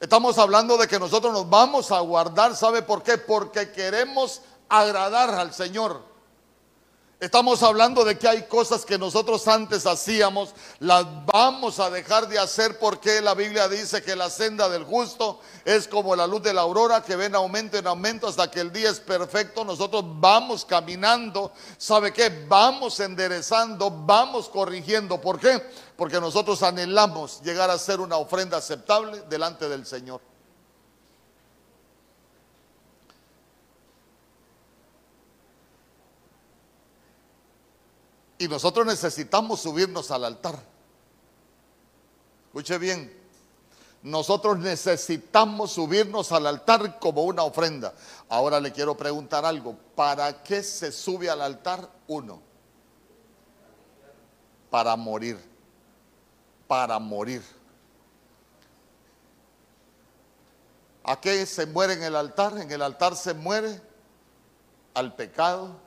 Estamos 0.00 0.36
hablando 0.36 0.76
de 0.76 0.88
que 0.88 0.98
nosotros 0.98 1.32
nos 1.32 1.48
vamos 1.48 1.92
a 1.92 2.00
guardar. 2.00 2.56
¿Sabe 2.56 2.82
por 2.82 3.04
qué? 3.04 3.18
Porque 3.18 3.70
queremos 3.70 4.42
agradar 4.68 5.30
al 5.30 5.54
Señor. 5.54 6.15
Estamos 7.18 7.62
hablando 7.62 8.04
de 8.04 8.18
que 8.18 8.28
hay 8.28 8.42
cosas 8.42 8.84
que 8.84 8.98
nosotros 8.98 9.48
antes 9.48 9.86
hacíamos, 9.86 10.54
las 10.80 11.06
vamos 11.24 11.80
a 11.80 11.88
dejar 11.88 12.28
de 12.28 12.38
hacer 12.38 12.78
porque 12.78 13.22
la 13.22 13.32
Biblia 13.32 13.70
dice 13.70 14.02
que 14.02 14.14
la 14.14 14.28
senda 14.28 14.68
del 14.68 14.84
justo 14.84 15.40
es 15.64 15.88
como 15.88 16.14
la 16.14 16.26
luz 16.26 16.42
de 16.42 16.52
la 16.52 16.60
aurora 16.60 17.02
que 17.02 17.16
ven 17.16 17.34
aumento 17.34 17.78
en 17.78 17.86
aumento 17.86 18.26
hasta 18.26 18.50
que 18.50 18.60
el 18.60 18.70
día 18.70 18.90
es 18.90 19.00
perfecto. 19.00 19.64
Nosotros 19.64 20.04
vamos 20.06 20.66
caminando, 20.66 21.52
¿sabe 21.78 22.12
qué? 22.12 22.44
Vamos 22.46 23.00
enderezando, 23.00 23.90
vamos 23.90 24.50
corrigiendo. 24.50 25.18
¿Por 25.18 25.40
qué? 25.40 25.62
Porque 25.96 26.20
nosotros 26.20 26.62
anhelamos 26.62 27.40
llegar 27.40 27.70
a 27.70 27.78
ser 27.78 28.00
una 28.00 28.18
ofrenda 28.18 28.58
aceptable 28.58 29.22
delante 29.30 29.70
del 29.70 29.86
Señor. 29.86 30.20
Y 38.38 38.48
nosotros 38.48 38.86
necesitamos 38.86 39.60
subirnos 39.60 40.10
al 40.10 40.24
altar. 40.24 40.58
Escuche 42.48 42.78
bien, 42.78 43.16
nosotros 44.02 44.58
necesitamos 44.58 45.72
subirnos 45.72 46.30
al 46.32 46.46
altar 46.46 46.98
como 46.98 47.24
una 47.24 47.42
ofrenda. 47.42 47.94
Ahora 48.28 48.60
le 48.60 48.72
quiero 48.72 48.96
preguntar 48.96 49.44
algo. 49.44 49.76
¿Para 49.94 50.42
qué 50.42 50.62
se 50.62 50.92
sube 50.92 51.28
al 51.28 51.40
altar 51.40 51.90
uno? 52.06 52.40
Para 54.70 54.94
morir. 54.96 55.38
Para 56.68 56.98
morir. 56.98 57.42
¿A 61.02 61.20
qué 61.20 61.46
se 61.46 61.66
muere 61.66 61.94
en 61.94 62.02
el 62.02 62.16
altar? 62.16 62.58
En 62.58 62.70
el 62.70 62.82
altar 62.82 63.16
se 63.16 63.32
muere 63.32 63.80
al 64.94 65.14
pecado, 65.14 65.80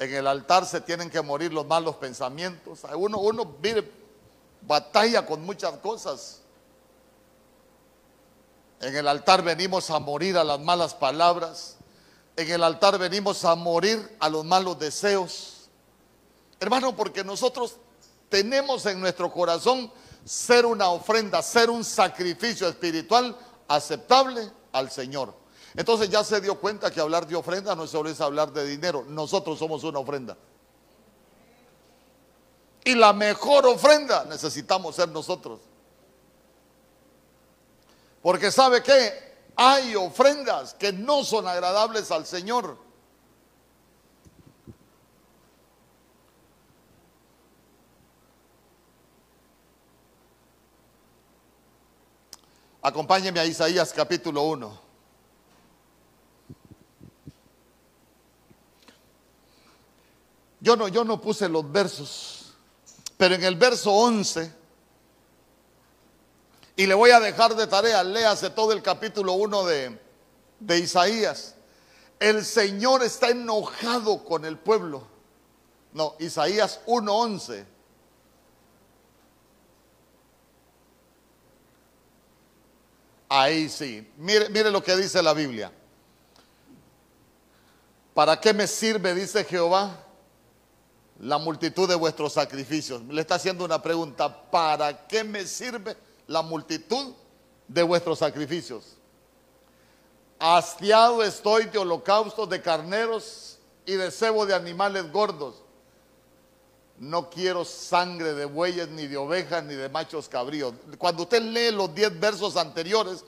En 0.00 0.14
el 0.14 0.26
altar 0.26 0.64
se 0.64 0.80
tienen 0.80 1.10
que 1.10 1.20
morir 1.20 1.52
los 1.52 1.66
malos 1.66 1.96
pensamientos. 1.96 2.80
Uno, 2.96 3.18
uno 3.18 3.56
mire, 3.62 3.86
batalla 4.62 5.26
con 5.26 5.44
muchas 5.44 5.74
cosas. 5.74 6.40
En 8.80 8.96
el 8.96 9.06
altar 9.06 9.42
venimos 9.42 9.90
a 9.90 9.98
morir 9.98 10.38
a 10.38 10.44
las 10.44 10.58
malas 10.58 10.94
palabras. 10.94 11.76
En 12.34 12.50
el 12.50 12.64
altar 12.64 12.96
venimos 12.96 13.44
a 13.44 13.54
morir 13.54 14.16
a 14.20 14.30
los 14.30 14.42
malos 14.42 14.78
deseos. 14.78 15.68
Hermano, 16.58 16.96
porque 16.96 17.22
nosotros 17.22 17.76
tenemos 18.30 18.86
en 18.86 19.00
nuestro 19.00 19.30
corazón 19.30 19.92
ser 20.24 20.64
una 20.64 20.88
ofrenda, 20.88 21.42
ser 21.42 21.68
un 21.68 21.84
sacrificio 21.84 22.66
espiritual 22.66 23.36
aceptable 23.68 24.50
al 24.72 24.90
Señor. 24.90 25.39
Entonces 25.76 26.08
ya 26.10 26.24
se 26.24 26.40
dio 26.40 26.56
cuenta 26.58 26.90
que 26.90 27.00
hablar 27.00 27.26
de 27.26 27.36
ofrenda 27.36 27.76
no 27.76 27.86
solo 27.86 28.10
es 28.10 28.20
hablar 28.20 28.52
de 28.52 28.66
dinero, 28.66 29.04
nosotros 29.06 29.58
somos 29.58 29.84
una 29.84 30.00
ofrenda. 30.00 30.36
Y 32.84 32.94
la 32.94 33.12
mejor 33.12 33.66
ofrenda 33.66 34.24
necesitamos 34.24 34.96
ser 34.96 35.08
nosotros. 35.10 35.60
Porque 38.22 38.50
sabe 38.50 38.82
que 38.82 39.30
hay 39.56 39.94
ofrendas 39.94 40.74
que 40.74 40.92
no 40.92 41.22
son 41.24 41.46
agradables 41.46 42.10
al 42.10 42.26
Señor. 42.26 42.76
Acompáñeme 52.82 53.38
a 53.40 53.44
Isaías 53.44 53.92
capítulo 53.94 54.42
1. 54.44 54.89
Yo 60.60 60.76
no, 60.76 60.88
yo 60.88 61.04
no 61.04 61.20
puse 61.20 61.48
los 61.48 61.70
versos, 61.70 62.54
pero 63.16 63.34
en 63.34 63.44
el 63.44 63.56
verso 63.56 63.90
11, 63.92 64.52
y 66.76 66.86
le 66.86 66.94
voy 66.94 67.10
a 67.10 67.20
dejar 67.20 67.54
de 67.56 67.66
tarea, 67.66 68.02
léase 68.02 68.50
todo 68.50 68.72
el 68.72 68.82
capítulo 68.82 69.32
1 69.34 69.64
de, 69.64 70.00
de 70.60 70.78
Isaías. 70.78 71.54
El 72.18 72.44
Señor 72.44 73.02
está 73.02 73.30
enojado 73.30 74.24
con 74.24 74.44
el 74.44 74.58
pueblo. 74.58 75.06
No, 75.92 76.14
Isaías 76.18 76.80
1.11. 76.86 77.64
Ahí 83.28 83.68
sí. 83.68 84.10
Mire, 84.16 84.48
mire 84.48 84.70
lo 84.70 84.82
que 84.82 84.96
dice 84.96 85.22
la 85.22 85.34
Biblia. 85.34 85.72
¿Para 88.14 88.40
qué 88.40 88.52
me 88.52 88.66
sirve, 88.66 89.14
dice 89.14 89.44
Jehová, 89.44 90.04
la 91.20 91.38
multitud 91.38 91.88
de 91.88 91.94
vuestros 91.94 92.32
sacrificios. 92.32 93.02
Le 93.02 93.20
está 93.20 93.34
haciendo 93.34 93.64
una 93.64 93.82
pregunta, 93.82 94.50
¿para 94.50 95.06
qué 95.06 95.22
me 95.22 95.46
sirve 95.46 95.96
la 96.26 96.42
multitud 96.42 97.12
de 97.68 97.82
vuestros 97.82 98.18
sacrificios? 98.18 98.96
Hastiado 100.38 101.22
estoy 101.22 101.66
de 101.66 101.78
holocaustos 101.78 102.48
de 102.48 102.62
carneros 102.62 103.58
y 103.84 103.92
de 103.92 104.10
cebo 104.10 104.46
de 104.46 104.54
animales 104.54 105.10
gordos. 105.12 105.56
no 106.98 107.30
quiero 107.30 107.64
sangre 107.64 108.34
de 108.34 108.44
bueyes, 108.44 108.88
ni 108.88 109.06
de 109.06 109.16
ovejas, 109.16 109.64
ni 109.64 109.74
de 109.74 109.88
machos 109.88 110.28
cabríos. 110.28 110.74
Cuando 110.98 111.22
usted 111.22 111.40
lee 111.40 111.70
los 111.70 111.94
diez 111.94 112.18
versos 112.20 112.58
anteriores, 112.58 113.24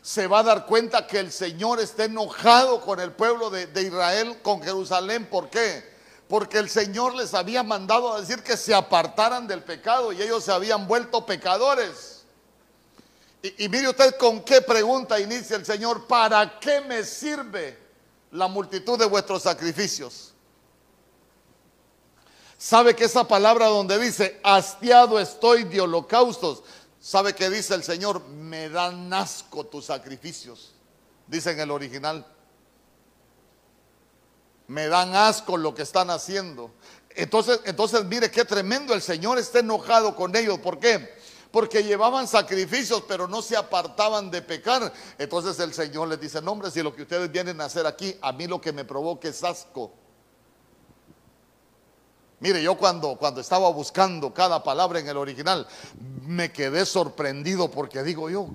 se 0.00 0.28
va 0.28 0.38
a 0.40 0.42
dar 0.44 0.66
cuenta 0.66 1.08
que 1.08 1.18
el 1.18 1.32
Señor 1.32 1.80
está 1.80 2.04
enojado 2.04 2.80
con 2.80 3.00
el 3.00 3.10
pueblo 3.10 3.50
de, 3.50 3.66
de 3.66 3.82
Israel, 3.82 4.38
con 4.42 4.62
Jerusalén. 4.62 5.26
¿Por 5.26 5.50
qué? 5.50 5.95
Porque 6.28 6.58
el 6.58 6.68
Señor 6.68 7.14
les 7.14 7.34
había 7.34 7.62
mandado 7.62 8.12
a 8.12 8.20
decir 8.20 8.42
que 8.42 8.56
se 8.56 8.74
apartaran 8.74 9.46
del 9.46 9.62
pecado 9.62 10.12
y 10.12 10.20
ellos 10.20 10.44
se 10.44 10.52
habían 10.52 10.88
vuelto 10.88 11.24
pecadores. 11.24 12.24
Y, 13.42 13.68
mire 13.68 13.88
usted 13.88 14.16
con 14.16 14.42
qué 14.42 14.60
pregunta 14.60 15.20
inicia 15.20 15.56
el 15.56 15.64
Señor, 15.64 16.06
¿para 16.06 16.58
qué 16.58 16.80
me 16.80 17.04
sirve 17.04 17.78
la 18.32 18.48
multitud 18.48 18.98
de 18.98 19.06
vuestros 19.06 19.42
sacrificios? 19.42 20.32
¿Sabe 22.58 22.96
que 22.96 23.04
esa 23.04 23.28
palabra 23.28 23.66
donde 23.66 23.98
dice, 23.98 24.40
hastiado 24.42 25.20
estoy 25.20 25.64
de 25.64 25.80
holocaustos? 25.80 26.64
¿Sabe 27.00 27.34
que 27.34 27.50
dice 27.50 27.74
el 27.74 27.84
Señor? 27.84 28.26
Me 28.26 28.68
dan 28.68 29.12
asco 29.12 29.64
tus 29.64 29.84
sacrificios. 29.84 30.72
Dice 31.28 31.52
en 31.52 31.60
el 31.60 31.70
original 31.70 32.26
me 34.68 34.88
dan 34.88 35.14
asco 35.14 35.56
lo 35.56 35.74
que 35.74 35.82
están 35.82 36.10
haciendo. 36.10 36.70
Entonces, 37.10 37.60
entonces 37.64 38.04
mire 38.04 38.30
qué 38.30 38.44
tremendo, 38.44 38.92
el 38.92 39.02
Señor 39.02 39.38
está 39.38 39.60
enojado 39.60 40.14
con 40.14 40.34
ellos. 40.36 40.58
¿Por 40.58 40.78
qué? 40.78 41.14
Porque 41.50 41.82
llevaban 41.82 42.28
sacrificios, 42.28 43.04
pero 43.08 43.26
no 43.26 43.40
se 43.40 43.56
apartaban 43.56 44.30
de 44.30 44.42
pecar. 44.42 44.92
Entonces 45.18 45.58
el 45.60 45.72
Señor 45.72 46.08
les 46.08 46.20
dice, 46.20 46.42
no 46.42 46.52
hombre, 46.52 46.70
si 46.70 46.82
lo 46.82 46.94
que 46.94 47.02
ustedes 47.02 47.30
vienen 47.30 47.60
a 47.60 47.66
hacer 47.66 47.86
aquí, 47.86 48.16
a 48.20 48.32
mí 48.32 48.46
lo 48.46 48.60
que 48.60 48.72
me 48.72 48.84
provoca 48.84 49.28
es 49.28 49.42
asco. 49.42 49.92
Mire, 52.38 52.62
yo 52.62 52.76
cuando, 52.76 53.16
cuando 53.16 53.40
estaba 53.40 53.70
buscando 53.70 54.34
cada 54.34 54.62
palabra 54.62 54.98
en 54.98 55.08
el 55.08 55.16
original, 55.16 55.66
me 56.26 56.52
quedé 56.52 56.84
sorprendido 56.84 57.70
porque 57.70 58.02
digo 58.02 58.28
yo, 58.28 58.48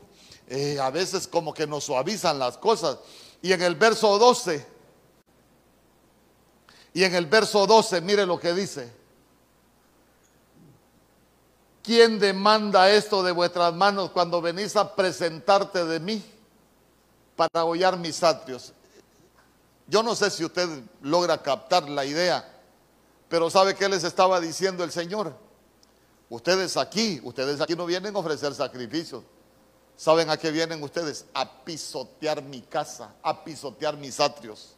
eh, 0.48 0.78
a 0.80 0.92
veces 0.92 1.28
como 1.28 1.52
que 1.52 1.66
nos 1.66 1.86
suavizan 1.86 2.38
las 2.38 2.60
cosas. 2.60 3.00
Y 3.42 3.54
en 3.54 3.64
el 3.64 3.74
verso 3.74 4.20
12 4.20 4.71
y 6.94 7.04
en 7.04 7.16
el 7.16 7.26
verso 7.26 7.66
12, 7.66 8.02
mire 8.02 8.26
lo 8.26 8.40
que 8.40 8.54
dice. 8.54 8.92
¿Quién 11.84 12.20
demanda 12.20 12.92
esto 12.92 13.24
de 13.24 13.32
vuestras 13.32 13.74
manos 13.74 14.12
cuando 14.12 14.42
venís 14.42 14.76
a 14.76 14.96
presentarte 14.96 15.84
de 15.86 16.00
mí 16.00 16.24
para 17.36 17.66
hollar 17.66 17.98
mis 17.98 18.22
atrios? 18.22 18.74
Yo 19.88 20.04
no 20.04 20.16
sé 20.16 20.30
si 20.30 20.46
usted 20.46 20.70
logra 21.02 21.42
captar 21.42 21.90
la 21.90 22.06
idea, 22.06 22.48
pero 23.28 23.50
¿sabe 23.50 23.76
qué 23.76 23.90
les 23.90 24.04
estaba 24.04 24.40
diciendo 24.40 24.84
el 24.84 24.92
Señor? 24.92 25.34
Ustedes 26.30 26.78
aquí, 26.78 27.20
ustedes 27.24 27.60
aquí 27.60 27.76
no 27.76 27.86
vienen 27.86 28.16
a 28.16 28.20
ofrecer 28.20 28.54
sacrificios. 28.54 29.24
¿Saben 29.98 30.30
a 30.30 30.38
qué 30.38 30.52
vienen 30.52 30.82
ustedes? 30.82 31.26
A 31.34 31.64
pisotear 31.64 32.42
mi 32.42 32.62
casa, 32.62 33.14
a 33.22 33.44
pisotear 33.44 33.98
mis 33.98 34.20
atrios. 34.20 34.76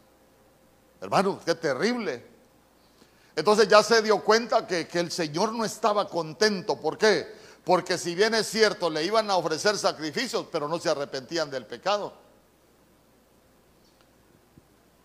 Hermano, 1.04 1.38
qué 1.44 1.54
terrible. 1.54 2.26
Entonces 3.36 3.68
ya 3.68 3.84
se 3.84 4.02
dio 4.02 4.24
cuenta 4.24 4.66
que, 4.66 4.88
el 4.94 5.12
Señor 5.12 5.52
no 5.52 5.66
estaba 5.66 6.08
contento. 6.08 6.80
¿Por 6.80 6.98
qué? 6.98 7.28
Porque 7.66 7.98
si 7.98 8.16
bien 8.16 8.34
es 8.34 8.48
cierto, 8.48 8.90
le 8.90 9.04
iban 9.04 9.30
a 9.30 9.36
ofrecer 9.36 9.78
sacrificios, 9.78 10.48
pero 10.50 10.70
no 10.70 10.80
se 10.80 10.90
arrepentían 10.90 11.52
del 11.52 11.66
pecado. 11.66 12.14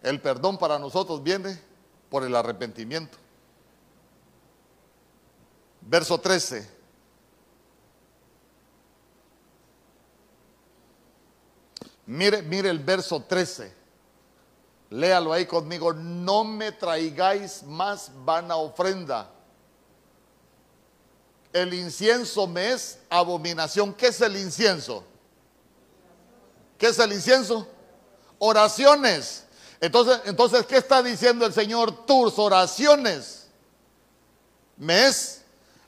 El 0.00 0.20
perdón 0.20 0.56
para 0.56 0.78
nosotros 0.78 1.20
viene 1.20 1.60
por 2.08 2.22
el 2.22 2.36
arrepentimiento. 2.36 3.18
Verso 5.80 6.20
13. 6.20 6.78
Mire, 12.06 12.42
mire 12.42 12.70
el 12.70 12.78
verso 12.78 13.20
13. 13.20 13.77
Léalo 14.90 15.32
ahí 15.32 15.46
conmigo. 15.46 15.92
No 15.92 16.44
me 16.44 16.72
traigáis 16.72 17.62
más 17.62 18.10
vana 18.24 18.56
ofrenda. 18.56 19.30
El 21.52 21.74
incienso 21.74 22.46
me 22.46 22.72
es 22.72 22.98
abominación. 23.10 23.92
¿Qué 23.94 24.08
es 24.08 24.20
el 24.20 24.36
incienso? 24.36 25.04
¿Qué 26.78 26.86
es 26.86 26.98
el 26.98 27.12
incienso? 27.12 27.66
Oraciones. 28.38 29.44
Entonces, 29.80 30.20
entonces, 30.24 30.66
¿qué 30.66 30.76
está 30.76 31.02
diciendo 31.02 31.46
el 31.46 31.52
Señor? 31.52 32.06
Tus 32.06 32.38
oraciones 32.38 33.46
me 34.76 35.06
es 35.06 35.42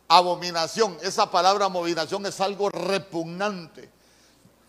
abominación. 0.09 0.99
Esa 1.03 1.31
palabra 1.31 1.67
abominación 1.67 2.27
es 2.27 2.41
algo 2.41 2.69
repugnante. 2.71 3.91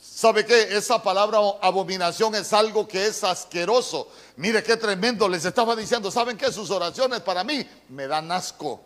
¿Sabe 0.02 0.44
qué? 0.44 0.76
Esa 0.76 1.02
palabra 1.04 1.38
abominación 1.62 2.34
es 2.34 2.52
algo 2.54 2.88
que 2.88 3.06
es 3.06 3.24
asqueroso. 3.24 4.08
Mire 4.36 4.64
qué 4.64 4.76
tremendo. 4.76 5.30
Les 5.30 5.46
estaba 5.46 5.76
diciendo, 5.76 6.10
¿saben 6.10 6.38
qué? 6.38 6.52
Sus 6.52 6.72
oraciones 6.72 7.20
para 7.20 7.44
mí 7.44 7.64
me 7.90 8.08
dan 8.08 8.32
asco. 8.32 8.82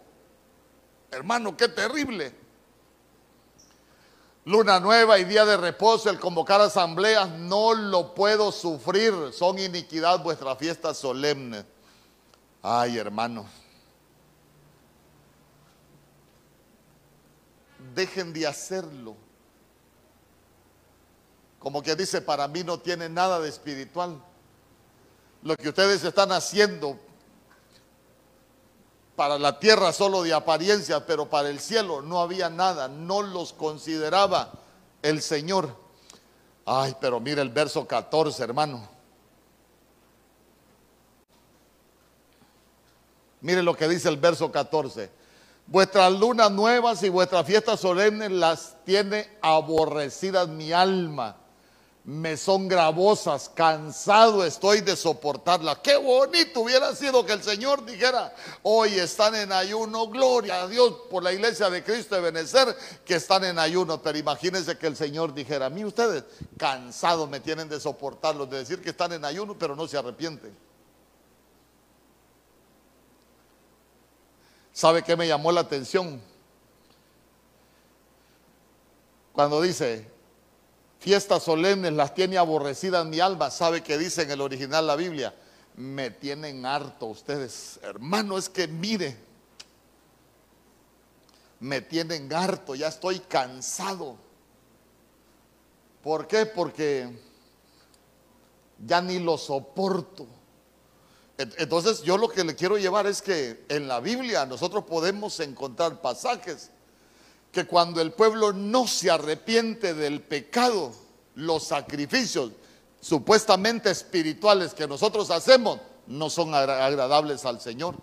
Hermano, 1.10 1.56
qué 1.56 1.70
terrible. 1.70 2.36
Luna 4.44 4.82
nueva 4.82 5.18
y 5.18 5.24
día 5.24 5.46
de 5.46 5.56
reposo, 5.56 6.10
el 6.10 6.20
convocar 6.20 6.60
asambleas, 6.60 7.30
no 7.30 7.74
lo 7.74 8.14
puedo 8.14 8.52
sufrir. 8.52 9.14
Son 9.32 9.58
iniquidad 9.58 10.22
vuestras 10.22 10.58
fiestas 10.58 10.98
solemnes. 10.98 11.64
Ay, 12.62 12.98
hermano. 12.98 13.46
Dejen 17.96 18.34
de 18.34 18.46
hacerlo. 18.46 19.16
Como 21.66 21.82
que 21.82 21.96
dice, 21.96 22.22
para 22.22 22.48
mí 22.48 22.64
no 22.64 22.78
tiene 22.78 23.10
nada 23.10 23.40
de 23.40 23.50
espiritual. 23.50 24.22
Lo 25.42 25.58
que 25.58 25.70
ustedes 25.70 26.04
están 26.04 26.32
haciendo 26.32 27.00
para 29.16 29.40
la 29.40 29.58
tierra 29.58 29.92
solo 29.92 30.22
de 30.22 30.32
apariencia, 30.32 31.08
pero 31.08 31.28
para 31.28 31.50
el 31.50 31.60
cielo 31.60 32.04
no 32.04 32.20
había 32.20 32.52
nada, 32.52 32.88
no 32.88 33.24
los 33.24 33.52
consideraba 33.52 34.52
el 35.02 35.24
Señor. 35.24 35.76
Ay, 36.68 36.96
pero 37.02 37.20
mire 37.20 37.42
el 37.42 37.50
verso 37.50 37.88
14, 37.88 38.44
hermano. 38.44 38.88
Mire 43.42 43.64
lo 43.64 43.76
que 43.76 43.88
dice 43.88 44.08
el 44.08 44.18
verso 44.18 44.52
14. 44.52 45.10
Vuestras 45.66 46.12
lunas 46.12 46.52
nuevas 46.52 47.02
y 47.02 47.10
vuestras 47.10 47.44
fiestas 47.44 47.80
solemnes 47.80 48.30
las 48.30 48.78
tiene 48.86 49.36
aborrecidas 49.42 50.48
mi 50.48 50.72
alma 50.72 51.38
me 52.06 52.38
son 52.38 52.68
gravosas, 52.68 53.50
cansado 53.50 54.46
estoy 54.46 54.82
de 54.82 54.96
soportarla. 54.96 55.82
Qué 55.82 55.98
bonito 55.98 56.62
hubiera 56.62 56.96
sido 56.96 57.26
que 57.26 57.34
el 57.34 57.42
Señor 57.42 57.84
dijera, 57.84 58.36
hoy 58.62 59.00
están 59.00 59.34
en 59.34 59.52
ayuno, 59.52 60.08
gloria 60.10 60.62
a 60.62 60.68
Dios 60.68 60.94
por 61.10 61.24
la 61.24 61.34
iglesia 61.34 61.68
de 61.72 61.84
Cristo 61.84 62.14
de 62.14 62.22
Benecer 62.22 62.76
que 63.04 63.16
están 63.16 63.44
en 63.44 63.58
ayuno. 63.58 64.04
Pero 64.04 64.20
imagínense 64.20 64.78
que 64.78 64.86
el 64.86 64.96
Señor 64.96 65.34
dijera, 65.34 65.66
a 65.66 65.70
mí 65.72 65.84
ustedes 65.84 66.26
cansados 66.58 67.28
me 67.28 67.40
tienen 67.40 67.68
de 67.68 67.80
soportarlos, 67.80 68.48
de 68.52 68.60
decir 68.60 68.84
que 68.84 68.92
están 68.92 69.12
en 69.14 69.26
ayuno, 69.26 69.58
pero 69.58 69.76
no 69.76 69.88
se 69.88 69.98
arrepienten. 69.98 70.56
¿Sabe 74.74 75.02
qué 75.02 75.16
me 75.16 75.28
llamó 75.28 75.52
la 75.52 75.62
atención? 75.62 76.22
Cuando 79.34 79.60
dice, 79.60 80.15
fiestas 81.06 81.44
solemnes 81.44 81.94
las 81.94 82.16
tiene 82.16 82.36
aborrecidas 82.36 83.06
mi 83.06 83.20
alma. 83.20 83.52
¿Sabe 83.52 83.84
qué 83.84 83.96
dice 83.96 84.24
en 84.24 84.32
el 84.32 84.42
original 84.42 84.88
la 84.88 84.96
Biblia? 84.96 85.36
Me 85.76 86.10
tienen 86.10 86.66
harto 86.66 87.06
ustedes. 87.06 87.80
Hermano, 87.84 88.40
es 88.40 88.50
que 88.50 88.68
mire, 88.68 89.16
me 91.60 91.82
tienen 91.82 92.34
harto, 92.34 92.74
ya 92.74 92.88
estoy 92.88 93.20
cansado. 93.20 94.18
¿Por 96.02 96.26
qué? 96.26 96.48
Porque 96.48 97.16
ya 98.84 99.00
ni 99.00 99.20
lo 99.20 99.38
soporto. 99.38 100.26
Entonces 101.38 102.02
yo 102.02 102.18
lo 102.18 102.30
que 102.30 102.44
le 102.44 102.56
quiero 102.56 102.80
llevar 102.80 103.06
es 103.06 103.22
que 103.22 103.64
en 103.70 103.88
la 103.88 104.00
Biblia 104.00 104.48
nosotros 104.48 104.86
podemos 104.86 105.40
encontrar 105.40 106.02
pasajes 106.02 106.72
que 107.56 107.66
cuando 107.66 108.02
el 108.02 108.12
pueblo 108.12 108.52
no 108.52 108.86
se 108.86 109.10
arrepiente 109.10 109.94
del 109.94 110.22
pecado, 110.22 110.92
los 111.36 111.64
sacrificios 111.64 112.52
supuestamente 113.00 113.90
espirituales 113.90 114.74
que 114.74 114.86
nosotros 114.86 115.32
hacemos 115.32 115.80
no 116.06 116.30
son 116.30 116.54
agradables 116.54 117.46
al 117.46 117.62
Señor. 117.62 117.96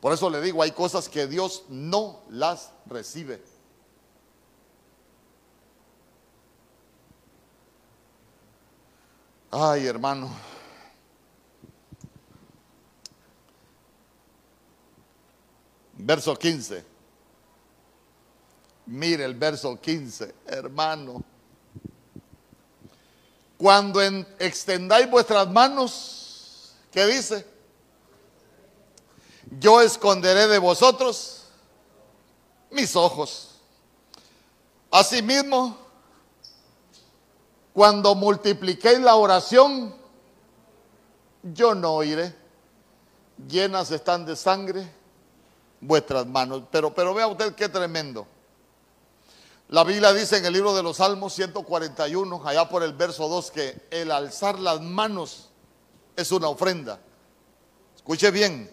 Por 0.00 0.12
eso 0.12 0.30
le 0.30 0.40
digo, 0.40 0.62
hay 0.62 0.70
cosas 0.70 1.08
que 1.08 1.26
Dios 1.26 1.64
no 1.68 2.20
las 2.30 2.70
recibe. 2.86 3.42
Ay, 9.50 9.86
hermano. 9.88 10.30
Verso 15.94 16.36
15. 16.36 16.99
Mire 18.90 19.24
el 19.24 19.34
verso 19.34 19.80
15, 19.80 20.34
hermano. 20.46 21.22
Cuando 23.56 24.02
extendáis 24.02 25.08
vuestras 25.08 25.48
manos, 25.48 26.74
¿qué 26.90 27.06
dice? 27.06 27.46
Yo 29.60 29.80
esconderé 29.80 30.48
de 30.48 30.58
vosotros 30.58 31.44
mis 32.72 32.96
ojos. 32.96 33.60
Asimismo, 34.90 35.78
cuando 37.72 38.16
multipliquéis 38.16 38.98
la 38.98 39.14
oración, 39.14 39.94
yo 41.44 41.76
no 41.76 41.92
oiré. 41.92 42.34
Llenas 43.46 43.92
están 43.92 44.26
de 44.26 44.34
sangre 44.34 44.92
vuestras 45.80 46.26
manos. 46.26 46.64
Pero, 46.72 46.92
pero 46.92 47.14
vea 47.14 47.28
usted 47.28 47.54
qué 47.54 47.68
tremendo. 47.68 48.26
La 49.70 49.84
Biblia 49.84 50.12
dice 50.12 50.36
en 50.36 50.44
el 50.44 50.52
libro 50.52 50.74
de 50.74 50.82
los 50.82 50.96
Salmos 50.96 51.32
141, 51.34 52.42
allá 52.44 52.68
por 52.68 52.82
el 52.82 52.92
verso 52.92 53.28
2, 53.28 53.52
que 53.52 53.86
el 53.92 54.10
alzar 54.10 54.58
las 54.58 54.80
manos 54.80 55.48
es 56.16 56.32
una 56.32 56.48
ofrenda. 56.48 56.98
Escuche 57.94 58.32
bien, 58.32 58.68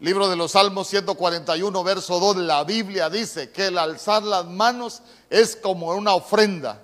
libro 0.00 0.30
de 0.30 0.36
los 0.36 0.52
Salmos 0.52 0.88
141, 0.88 1.84
verso 1.84 2.18
2, 2.18 2.38
la 2.38 2.64
Biblia 2.64 3.10
dice 3.10 3.50
que 3.50 3.66
el 3.66 3.76
alzar 3.76 4.22
las 4.22 4.46
manos 4.46 5.02
es 5.28 5.56
como 5.56 5.88
una 5.88 6.14
ofrenda. 6.14 6.80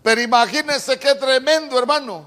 Pero 0.00 0.20
imagínense 0.20 0.96
qué 0.96 1.16
tremendo, 1.16 1.76
hermano. 1.76 2.24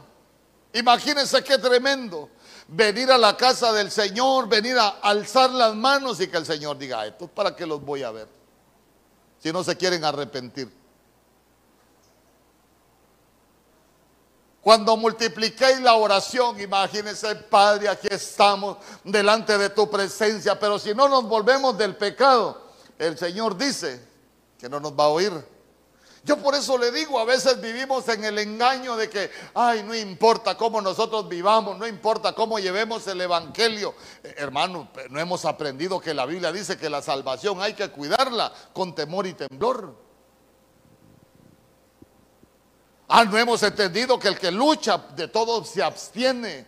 Imagínense 0.74 1.41
qué 1.41 1.58
tremendo 1.58 2.30
venir 2.67 3.12
a 3.12 3.17
la 3.17 3.38
casa 3.38 3.71
del 3.71 3.91
Señor, 3.91 4.47
venir 4.47 4.78
a 4.78 4.99
alzar 5.01 5.51
las 5.51 5.75
manos 5.75 6.19
y 6.19 6.28
que 6.28 6.38
el 6.38 6.45
Señor 6.45 6.78
diga, 6.78 7.06
esto 7.06 7.28
para 7.28 7.56
qué 7.56 7.65
los 7.65 7.84
voy 7.84 8.04
a 8.04 8.12
ver, 8.12 8.28
si 9.39 9.51
no 9.51 9.63
se 9.63 9.75
quieren 9.75 10.04
arrepentir. 10.04 10.71
Cuando 14.62 14.97
multipliquéis 14.97 15.80
la 15.80 15.93
oración, 15.93 16.60
imagínense, 16.60 17.36
Padre, 17.36 17.88
aquí 17.88 18.08
estamos 18.10 18.78
delante 19.04 19.60
de 19.60 19.69
tu 19.69 19.88
presencia, 19.88 20.60
pero 20.60 20.80
si 20.80 20.95
no 20.95 21.08
nos 21.08 21.25
volvemos 21.25 21.78
del 21.78 21.95
pecado, 21.95 22.63
el 22.97 23.15
Señor 23.15 23.56
dice 23.56 24.04
que 24.58 24.67
no 24.67 24.80
nos 24.80 24.93
va 24.93 25.04
a 25.04 25.10
oír. 25.10 25.54
Yo 26.25 26.38
por 26.38 26.55
eso 26.55 26.75
le 26.75 26.91
digo, 26.91 27.19
a 27.19 27.23
veces 27.23 27.61
vivimos 27.61 28.09
en 28.09 28.23
el 28.25 28.39
engaño 28.39 28.95
de 28.95 29.11
que, 29.11 29.29
ay, 29.53 29.83
no 29.83 29.93
importa 29.93 30.57
cómo 30.57 30.81
nosotros 30.81 31.29
vivamos, 31.29 31.77
no 31.77 31.85
importa 31.85 32.33
cómo 32.33 32.57
llevemos 32.57 33.05
el 33.05 33.21
Evangelio. 33.21 33.93
Eh, 34.23 34.33
hermano, 34.38 34.89
no 35.11 35.19
hemos 35.19 35.45
aprendido 35.45 36.01
que 36.01 36.15
la 36.15 36.25
Biblia 36.25 36.51
dice 36.51 36.79
que 36.79 36.89
la 36.89 37.03
salvación 37.03 37.61
hay 37.61 37.75
que 37.75 37.89
cuidarla 37.89 38.51
con 38.73 38.95
temor 38.95 39.27
y 39.27 39.33
temblor. 39.35 39.95
Ah, 43.07 43.23
no 43.23 43.38
hemos 43.38 43.61
entendido 43.61 44.17
que 44.17 44.29
el 44.29 44.39
que 44.39 44.49
lucha 44.49 44.97
de 45.15 45.27
todo 45.27 45.63
se 45.63 45.83
abstiene. 45.83 46.65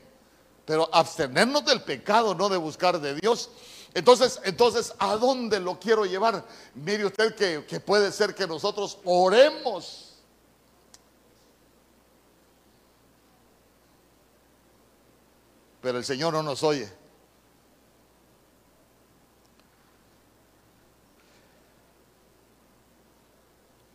Pero 0.65 0.87
abstenernos 0.93 1.65
del 1.65 1.81
pecado, 1.81 2.35
no 2.35 2.47
de 2.47 2.57
buscar 2.57 3.01
de 3.01 3.15
Dios. 3.15 3.49
Entonces, 3.97 4.39
entonces, 4.43 4.93
¿a 4.99 5.15
dónde 5.15 5.59
lo 5.59 5.79
quiero 5.79 6.05
llevar? 6.05 6.45
Mire 6.75 7.07
usted 7.07 7.33
que, 7.65 7.79
puede 7.79 8.11
ser 8.11 8.35
que 8.35 8.45
nosotros 8.45 8.99
oremos. 9.03 10.13
Pero 15.81 15.97
el 15.97 16.05
Señor 16.05 16.31
no 16.31 16.43
nos 16.43 16.61
oye. 16.61 16.87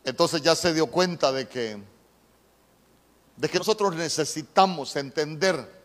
Entonces 0.03 0.43
ya 0.43 0.57
se 0.57 0.75
dio 0.75 0.89
cuenta 0.89 1.31
de 1.31 1.47
que 1.47 1.81
de 3.37 3.49
que 3.49 3.59
nosotros 3.59 3.95
necesitamos 3.95 4.97
entender 4.97 5.82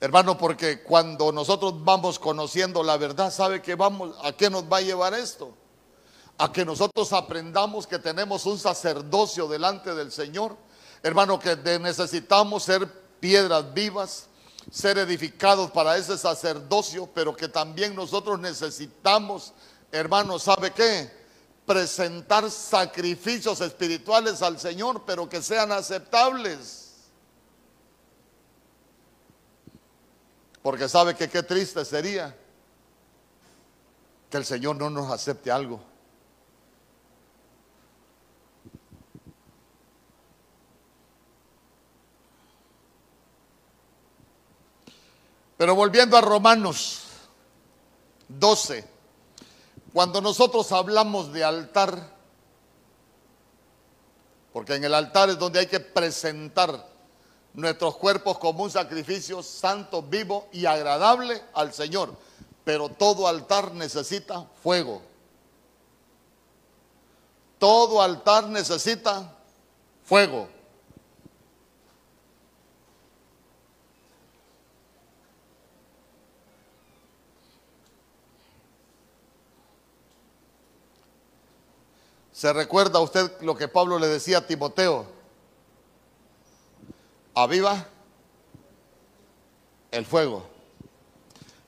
Hermano, 0.00 0.38
porque 0.38 0.82
cuando 0.84 1.32
nosotros 1.32 1.74
vamos 1.84 2.20
conociendo 2.20 2.84
la 2.84 2.96
verdad, 2.96 3.32
¿sabe 3.32 3.60
que 3.60 3.74
vamos 3.74 4.14
a 4.22 4.32
qué 4.32 4.48
nos 4.48 4.64
va 4.64 4.76
a 4.76 4.82
llevar 4.82 5.12
esto? 5.12 5.52
A 6.38 6.52
que 6.52 6.64
nosotros 6.64 7.12
aprendamos 7.12 7.84
que 7.88 7.98
tenemos 7.98 8.46
un 8.46 8.60
sacerdocio 8.60 9.48
delante 9.48 9.92
del 9.96 10.12
Señor. 10.12 10.56
Hermano, 11.02 11.40
que 11.40 11.56
necesitamos 11.80 12.62
ser 12.62 12.86
piedras 13.18 13.74
vivas, 13.74 14.28
ser 14.70 14.98
edificados 14.98 15.72
para 15.72 15.96
ese 15.96 16.16
sacerdocio, 16.16 17.08
pero 17.12 17.34
que 17.34 17.48
también 17.48 17.96
nosotros 17.96 18.38
necesitamos, 18.38 19.52
hermano, 19.90 20.38
¿sabe 20.38 20.70
qué? 20.72 21.10
Presentar 21.66 22.48
sacrificios 22.52 23.60
espirituales 23.60 24.42
al 24.42 24.60
Señor, 24.60 25.02
pero 25.04 25.28
que 25.28 25.42
sean 25.42 25.72
aceptables. 25.72 26.77
Porque 30.68 30.86
sabe 30.86 31.16
que 31.16 31.30
qué 31.30 31.42
triste 31.42 31.82
sería 31.82 32.36
que 34.28 34.36
el 34.36 34.44
Señor 34.44 34.76
no 34.76 34.90
nos 34.90 35.10
acepte 35.10 35.50
algo. 35.50 35.80
Pero 45.56 45.74
volviendo 45.74 46.18
a 46.18 46.20
Romanos 46.20 47.04
12, 48.28 48.86
cuando 49.94 50.20
nosotros 50.20 50.70
hablamos 50.72 51.32
de 51.32 51.44
altar, 51.44 52.14
porque 54.52 54.74
en 54.74 54.84
el 54.84 54.92
altar 54.92 55.30
es 55.30 55.38
donde 55.38 55.60
hay 55.60 55.66
que 55.66 55.80
presentar 55.80 56.97
nuestros 57.54 57.96
cuerpos 57.96 58.38
como 58.38 58.64
un 58.64 58.70
sacrificio 58.70 59.42
santo, 59.42 60.02
vivo 60.02 60.48
y 60.52 60.66
agradable 60.66 61.42
al 61.54 61.72
Señor. 61.72 62.14
Pero 62.64 62.88
todo 62.88 63.26
altar 63.26 63.72
necesita 63.72 64.46
fuego. 64.62 65.02
Todo 67.58 68.00
altar 68.00 68.48
necesita 68.48 69.34
fuego. 70.04 70.48
¿Se 82.38 82.52
recuerda 82.52 83.00
usted 83.00 83.32
lo 83.40 83.56
que 83.56 83.66
Pablo 83.66 83.98
le 83.98 84.06
decía 84.06 84.38
a 84.38 84.46
Timoteo? 84.46 85.17
Aviva 87.42 87.86
el 89.92 90.04
fuego. 90.04 90.44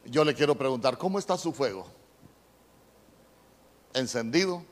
Yo 0.05 0.25
le 0.25 0.35
quiero 0.35 0.57
preguntar, 0.57 0.99
¿cómo 0.99 1.19
está 1.19 1.37
su 1.37 1.53
fuego? 1.53 1.87
¿Encendido? 3.95 4.65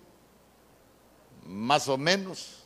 ¿Más 1.45 1.89
o 1.89 1.97
menos? 1.97 2.65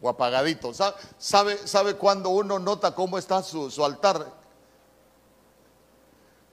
¿O 0.00 0.08
apagadito? 0.08 0.72
¿Sabe, 1.18 1.58
sabe, 1.66 1.96
cuando 1.96 2.30
uno 2.30 2.58
nota 2.58 2.94
cómo 2.94 3.18
está 3.18 3.42
su, 3.42 3.70
su 3.70 3.84
altar? 3.84 4.43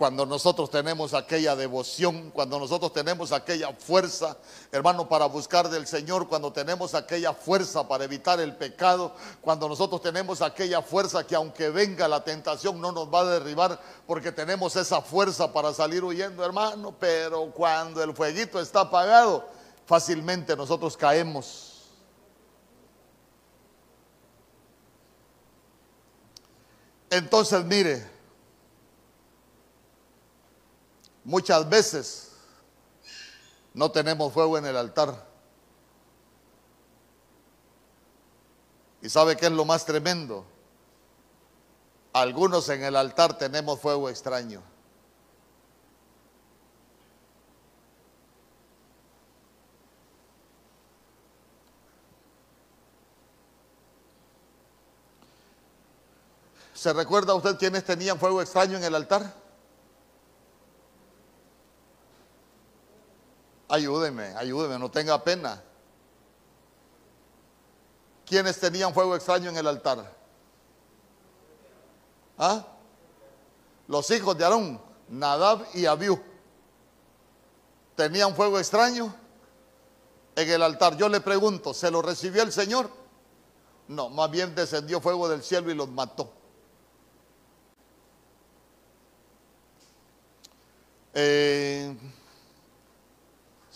Cuando 0.02 0.26
nosotros 0.26 0.72
tenemos 0.72 1.14
aquella 1.14 1.56
devoción, 1.56 2.32
cuando 2.32 2.58
nosotros 2.58 2.92
tenemos 2.92 3.32
aquella 3.32 3.72
fuerza, 3.74 4.36
hermano, 4.72 5.08
para 5.08 5.28
buscar 5.28 5.70
del 5.70 5.86
Señor, 5.86 6.28
cuando 6.28 6.52
tenemos 6.52 6.96
aquella 6.96 7.34
fuerza 7.34 7.88
para 7.88 8.06
evitar 8.06 8.40
el 8.40 8.56
pecado, 8.56 9.14
cuando 9.42 9.70
nosotros 9.70 10.02
tenemos 10.02 10.42
aquella 10.42 10.82
fuerza 10.82 11.24
que 11.28 11.36
aunque 11.36 11.70
venga 11.70 12.08
la 12.08 12.24
tentación 12.24 12.82
no 12.82 12.92
nos 12.92 13.14
va 13.14 13.20
a 13.20 13.26
derribar, 13.26 13.80
porque 14.08 14.32
tenemos 14.32 14.76
esa 14.76 15.04
fuerza 15.04 15.54
para 15.54 15.72
salir 15.72 16.04
huyendo, 16.04 16.44
hermano, 16.44 16.96
pero 17.00 17.52
cuando 17.52 18.02
el 18.02 18.16
fueguito 18.16 18.60
está 18.60 18.80
apagado, 18.80 19.48
fácilmente 19.86 20.56
nosotros 20.56 20.98
caemos. 20.98 21.84
Entonces, 27.12 27.64
mire, 27.66 28.21
Muchas 31.24 31.70
veces 31.70 32.32
no 33.74 33.92
tenemos 33.92 34.34
fuego 34.34 34.58
en 34.58 34.66
el 34.66 34.76
altar. 34.76 35.28
¿Y 39.02 39.10
sabe 39.10 39.36
qué 39.36 39.48
es 39.48 39.52
lo 39.52 39.66
más 39.66 39.86
tremendo? 39.86 40.46
Algunos 42.14 42.68
en 42.70 42.84
el 42.84 42.96
altar 42.96 43.38
tenemos 43.38 43.80
fuego 43.80 44.10
extraño. 44.10 44.62
¿Se 56.74 56.92
recuerda 56.94 57.36
usted 57.36 57.58
quiénes 57.58 57.86
tenían 57.86 58.18
fuego 58.18 58.42
extraño 58.42 58.76
en 58.76 58.84
el 58.84 58.96
altar? 58.96 59.41
Ayúdeme, 63.72 64.36
ayúdeme, 64.36 64.78
no 64.78 64.92
tenga 64.92 65.24
pena. 65.24 65.64
¿Quiénes 68.26 68.60
tenían 68.60 68.94
fuego 68.94 69.16
extraño 69.16 69.50
en 69.50 69.56
el 69.56 69.66
altar? 69.66 70.14
¿Ah? 72.38 72.68
Los 73.88 74.12
hijos 74.12 74.38
de 74.38 74.44
Aarón, 74.44 74.82
Nadab 75.08 75.66
y 75.74 75.86
Abiú, 75.86 76.22
tenían 77.96 78.36
fuego 78.36 78.60
extraño 78.60 79.16
en 80.36 80.50
el 80.50 80.64
altar. 80.64 80.98
Yo 80.98 81.08
le 81.08 81.22
pregunto, 81.22 81.74
¿se 81.74 81.90
lo 81.90 82.02
recibió 82.02 82.44
el 82.44 82.52
Señor? 82.52 82.90
No, 83.88 84.10
más 84.10 84.30
bien 84.30 84.54
descendió 84.54 85.00
fuego 85.00 85.30
del 85.30 85.44
cielo 85.44 85.72
y 85.72 85.76
los 85.76 85.88
mató. 85.88 86.30
Eh, 91.14 91.96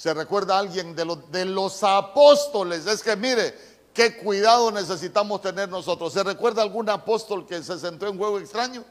¿Se 0.05 0.13
recuerda 0.13 0.59
alguien 0.59 0.95
de 0.95 1.45
los, 1.45 1.81
apóstoles? 1.81 2.85
Es 2.85 3.01
que 3.01 3.15
mire, 3.15 3.57
¿Qué 3.91 4.17
cuidado 4.17 4.69
necesitamos 4.69 5.41
tener 5.41 5.67
nosotros? 5.67 6.13
¿Se 6.13 6.23
recuerda 6.23 6.61
algún 6.61 6.87
apóstol 6.89 7.47
que 7.47 7.63
se 7.63 7.79
sentó 7.79 8.05
en 8.07 8.19
huevo 8.19 8.37
extraño? 8.37 8.85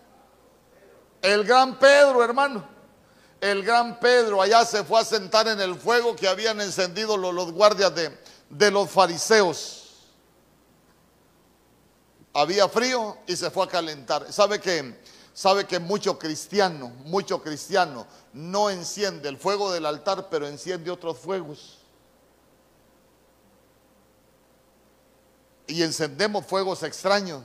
El 1.23 1.45
gran 1.45 1.79
Pedro, 1.79 2.25
hermano. 2.25 2.67
El 3.41 3.63
gran 3.63 4.01
Pedro 4.01 4.43
allá 4.43 4.65
se 4.65 4.83
fue 4.83 5.01
a 5.01 5.05
sentar 5.05 5.47
en 5.47 5.61
el 5.61 5.77
fuego 5.77 6.17
que 6.17 6.27
habían 6.27 6.61
encendido 6.61 7.17
los, 7.17 7.53
guardias 7.53 7.95
de, 7.95 8.19
de 8.51 8.71
los 8.73 8.91
fariseos. 8.91 10.09
Había 12.33 12.69
frío 12.69 13.19
y 13.29 13.37
se 13.37 13.53
fue 13.53 13.67
a 13.67 13.69
calentar. 13.69 14.33
¿Sabe 14.33 14.61
que, 14.61 14.99
sabe 15.35 15.67
que 15.67 15.79
mucho 15.79 16.19
cristiano, 16.19 16.89
mucho 17.05 17.43
cristiano 17.43 18.07
no 18.33 18.71
enciende 18.71 19.29
el 19.29 19.37
fuego 19.37 19.71
del 19.71 19.85
altar, 19.85 20.29
pero 20.31 20.47
enciende 20.47 20.91
otros 20.91 21.19
fuegos? 21.19 21.85
y 25.67 25.83
encendemos 25.83 26.47
fuegos 26.47 26.83
extraños. 26.83 27.43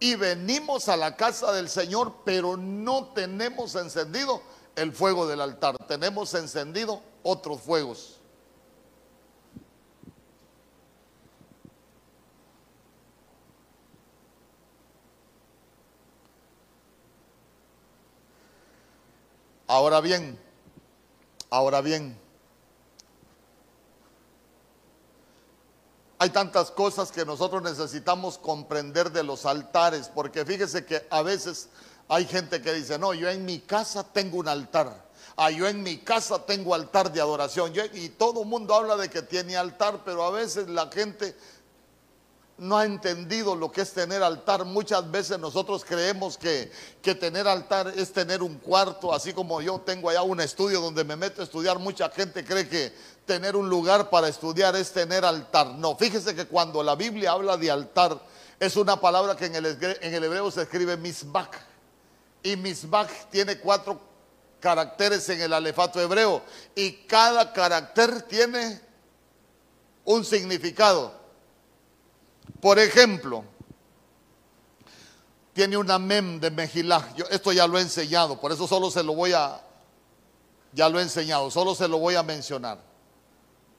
Y 0.00 0.14
venimos 0.14 0.88
a 0.88 0.96
la 0.96 1.16
casa 1.16 1.52
del 1.52 1.68
Señor, 1.68 2.14
pero 2.24 2.56
no 2.56 3.06
tenemos 3.14 3.74
encendido 3.74 4.42
el 4.76 4.92
fuego 4.92 5.26
del 5.26 5.40
altar. 5.40 5.76
Tenemos 5.86 6.34
encendido 6.34 7.02
otros 7.22 7.60
fuegos. 7.60 8.17
Ahora 19.68 20.00
bien, 20.00 20.38
ahora 21.50 21.80
bien, 21.80 22.18
Hay 26.20 26.30
tantas 26.30 26.72
cosas 26.72 27.12
que 27.12 27.24
nosotros 27.24 27.62
necesitamos 27.62 28.38
comprender 28.38 29.12
de 29.12 29.22
los 29.22 29.46
altares, 29.46 30.10
porque 30.12 30.44
fíjese 30.44 30.84
que 30.84 31.06
a 31.10 31.22
veces 31.22 31.68
hay 32.08 32.26
gente 32.26 32.60
que 32.60 32.72
dice, 32.74 32.98
no, 32.98 33.14
yo 33.14 33.30
en 33.30 33.44
mi 33.44 33.60
casa 33.60 34.02
tengo 34.02 34.38
un 34.38 34.48
altar. 34.48 35.06
Ah, 35.36 35.52
yo 35.52 35.68
en 35.68 35.80
mi 35.80 35.98
casa 35.98 36.44
tengo 36.44 36.74
altar 36.74 37.12
de 37.12 37.20
adoración. 37.20 37.72
y 37.92 38.08
todo 38.08 38.42
el 38.42 38.48
mundo 38.48 38.74
habla 38.74 38.96
de 38.96 39.08
que 39.08 39.22
tiene 39.22 39.56
altar, 39.56 40.00
pero 40.04 40.24
a 40.24 40.32
veces 40.32 40.68
la 40.68 40.90
gente 40.90 41.36
no 42.58 42.76
ha 42.76 42.84
entendido 42.84 43.54
lo 43.54 43.70
que 43.70 43.82
es 43.82 43.92
tener 43.92 44.22
altar. 44.22 44.64
Muchas 44.64 45.08
veces 45.10 45.38
nosotros 45.38 45.84
creemos 45.84 46.36
que, 46.36 46.70
que, 47.00 47.14
tener 47.14 47.46
altar 47.46 47.92
es 47.96 48.12
tener 48.12 48.42
un 48.42 48.58
cuarto, 48.58 49.14
así 49.14 49.32
como 49.32 49.60
yo 49.60 49.80
tengo 49.80 50.10
allá 50.10 50.22
un 50.22 50.40
estudio 50.40 50.80
donde 50.80 51.04
me 51.04 51.16
meto 51.16 51.40
a 51.40 51.44
estudiar. 51.44 51.78
Mucha 51.78 52.10
gente 52.10 52.44
cree 52.44 52.68
que 52.68 52.92
tener 53.24 53.54
un 53.56 53.68
lugar 53.68 54.10
para 54.10 54.28
estudiar 54.28 54.74
es 54.76 54.92
tener 54.92 55.24
altar. 55.24 55.68
No, 55.68 55.96
fíjese 55.96 56.34
que 56.34 56.46
cuando 56.46 56.82
la 56.82 56.96
Biblia 56.96 57.32
habla 57.32 57.56
de 57.56 57.70
altar, 57.70 58.20
es 58.58 58.76
una 58.76 59.00
palabra 59.00 59.36
que 59.36 59.46
en 59.46 59.54
el, 59.54 59.66
en 59.66 60.14
el 60.14 60.24
hebreo 60.24 60.50
se 60.50 60.62
escribe 60.62 60.96
misbach. 60.96 61.54
Y 62.42 62.56
misbach 62.56 63.10
tiene 63.30 63.58
cuatro 63.58 64.00
caracteres 64.58 65.28
en 65.28 65.40
el 65.40 65.52
alefato 65.52 66.00
hebreo. 66.00 66.42
Y 66.74 66.92
cada 67.06 67.52
carácter 67.52 68.22
tiene 68.22 68.80
un 70.04 70.24
significado. 70.24 71.17
Por 72.60 72.78
ejemplo, 72.78 73.44
tiene 75.52 75.76
una 75.76 75.98
mem 75.98 76.40
de 76.40 76.50
Mejilá. 76.50 77.12
Yo 77.16 77.24
esto 77.30 77.52
ya 77.52 77.66
lo 77.66 77.78
he 77.78 77.82
enseñado, 77.82 78.40
por 78.40 78.52
eso 78.52 78.66
solo 78.66 78.90
se 78.90 79.02
lo 79.02 79.14
voy 79.14 79.32
a, 79.32 79.60
ya 80.72 80.88
lo 80.88 80.98
he 80.98 81.02
enseñado, 81.02 81.50
solo 81.50 81.74
se 81.74 81.88
lo 81.88 81.98
voy 81.98 82.14
a 82.14 82.22
mencionar. 82.22 82.78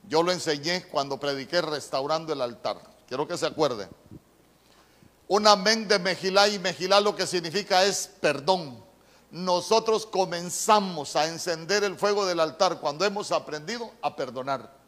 Yo 0.07 0.23
lo 0.23 0.31
enseñé 0.31 0.85
cuando 0.87 1.19
prediqué 1.19 1.61
restaurando 1.61 2.33
el 2.33 2.41
altar. 2.41 2.81
Quiero 3.07 3.27
que 3.27 3.37
se 3.37 3.45
acuerde. 3.45 3.87
Una 5.27 5.55
mem 5.55 5.87
de 5.87 5.99
Mejilá 5.99 6.47
y 6.47 6.57
Mejilá 6.57 6.99
lo 6.99 7.15
que 7.15 7.27
significa 7.27 7.83
es 7.83 8.09
perdón. 8.19 8.83
Nosotros 9.31 10.05
comenzamos 10.05 11.15
a 11.15 11.27
encender 11.27 11.83
el 11.83 11.97
fuego 11.97 12.25
del 12.25 12.39
altar 12.39 12.79
cuando 12.79 13.05
hemos 13.05 13.31
aprendido 13.31 13.91
a 14.01 14.15
perdonar. 14.15 14.78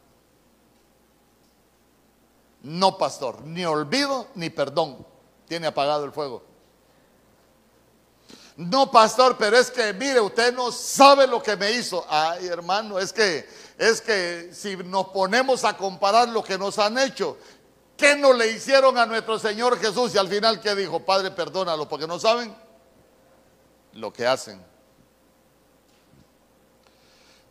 No, 2.62 2.96
pastor, 2.96 3.42
ni 3.42 3.64
olvido 3.64 4.28
ni 4.34 4.50
perdón. 4.50 5.04
Tiene 5.48 5.66
apagado 5.66 6.04
el 6.04 6.12
fuego. 6.12 6.42
No, 8.56 8.90
pastor, 8.90 9.36
pero 9.38 9.56
es 9.56 9.70
que 9.70 9.92
mire, 9.92 10.20
usted 10.20 10.54
no 10.54 10.70
sabe 10.70 11.26
lo 11.26 11.42
que 11.42 11.56
me 11.56 11.72
hizo. 11.72 12.04
Ay, 12.08 12.46
hermano, 12.46 12.98
es 12.98 13.12
que 13.12 13.48
es 13.78 14.00
que 14.00 14.50
si 14.52 14.76
nos 14.76 15.08
ponemos 15.08 15.64
a 15.64 15.76
comparar 15.76 16.28
lo 16.28 16.44
que 16.44 16.58
nos 16.58 16.78
han 16.78 16.98
hecho, 16.98 17.36
¿qué 17.96 18.14
no 18.14 18.32
le 18.32 18.52
hicieron 18.52 18.96
a 18.98 19.06
nuestro 19.06 19.38
Señor 19.38 19.78
Jesús? 19.80 20.14
Y 20.14 20.18
al 20.18 20.28
final, 20.28 20.60
¿qué 20.60 20.74
dijo? 20.74 21.00
Padre, 21.00 21.30
perdónalo, 21.30 21.88
porque 21.88 22.06
no 22.06 22.18
saben 22.18 22.54
lo 23.94 24.12
que 24.12 24.26
hacen. 24.26 24.62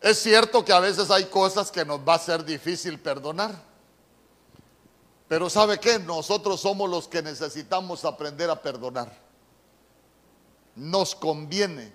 Es 0.00 0.20
cierto 0.20 0.64
que 0.64 0.72
a 0.72 0.80
veces 0.80 1.10
hay 1.10 1.24
cosas 1.26 1.70
que 1.70 1.84
nos 1.84 2.00
va 2.00 2.14
a 2.14 2.18
ser 2.18 2.44
difícil 2.44 2.98
perdonar. 2.98 3.71
Pero 5.32 5.48
¿sabe 5.48 5.80
qué? 5.80 5.98
Nosotros 5.98 6.60
somos 6.60 6.90
los 6.90 7.08
que 7.08 7.22
necesitamos 7.22 8.04
aprender 8.04 8.50
a 8.50 8.60
perdonar. 8.60 9.10
Nos 10.76 11.14
conviene 11.14 11.90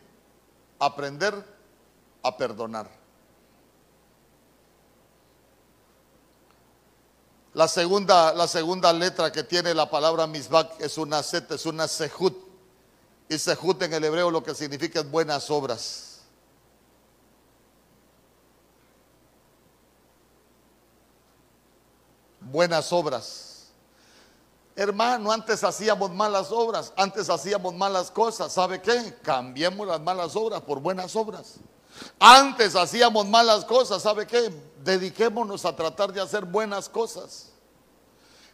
aprender 0.79 1.45
a 2.23 2.35
perdonar. 2.35 2.89
La 7.53 7.67
segunda, 7.67 8.33
la 8.33 8.47
segunda 8.47 8.91
letra 8.91 9.31
que 9.31 9.43
tiene 9.43 9.71
la 9.75 9.87
palabra 9.87 10.25
misbak 10.25 10.81
es 10.81 10.97
una 10.97 11.21
set, 11.21 11.51
es 11.51 11.67
una 11.67 11.87
sehut. 11.87 12.35
Y 13.29 13.37
sehut 13.37 13.79
en 13.83 13.93
el 13.93 14.03
hebreo 14.03 14.31
lo 14.31 14.41
que 14.41 14.55
significa 14.55 15.01
es 15.01 15.11
buenas 15.11 15.51
obras. 15.51 16.06
Buenas 22.51 22.91
obras. 22.91 23.67
Hermano, 24.75 25.31
antes 25.31 25.63
hacíamos 25.63 26.11
malas 26.11 26.51
obras, 26.51 26.93
antes 26.95 27.29
hacíamos 27.29 27.73
malas 27.73 28.11
cosas. 28.11 28.53
¿Sabe 28.53 28.79
qué? 28.79 29.15
Cambiemos 29.23 29.87
las 29.87 29.99
malas 29.99 30.35
obras 30.35 30.61
por 30.61 30.79
buenas 30.79 31.15
obras. 31.15 31.55
Antes 32.19 32.75
hacíamos 32.75 33.25
malas 33.25 33.65
cosas, 33.65 34.03
¿sabe 34.03 34.27
qué? 34.27 34.53
Dediquémonos 34.83 35.65
a 35.65 35.75
tratar 35.75 36.13
de 36.13 36.21
hacer 36.21 36.45
buenas 36.45 36.87
cosas. 36.87 37.49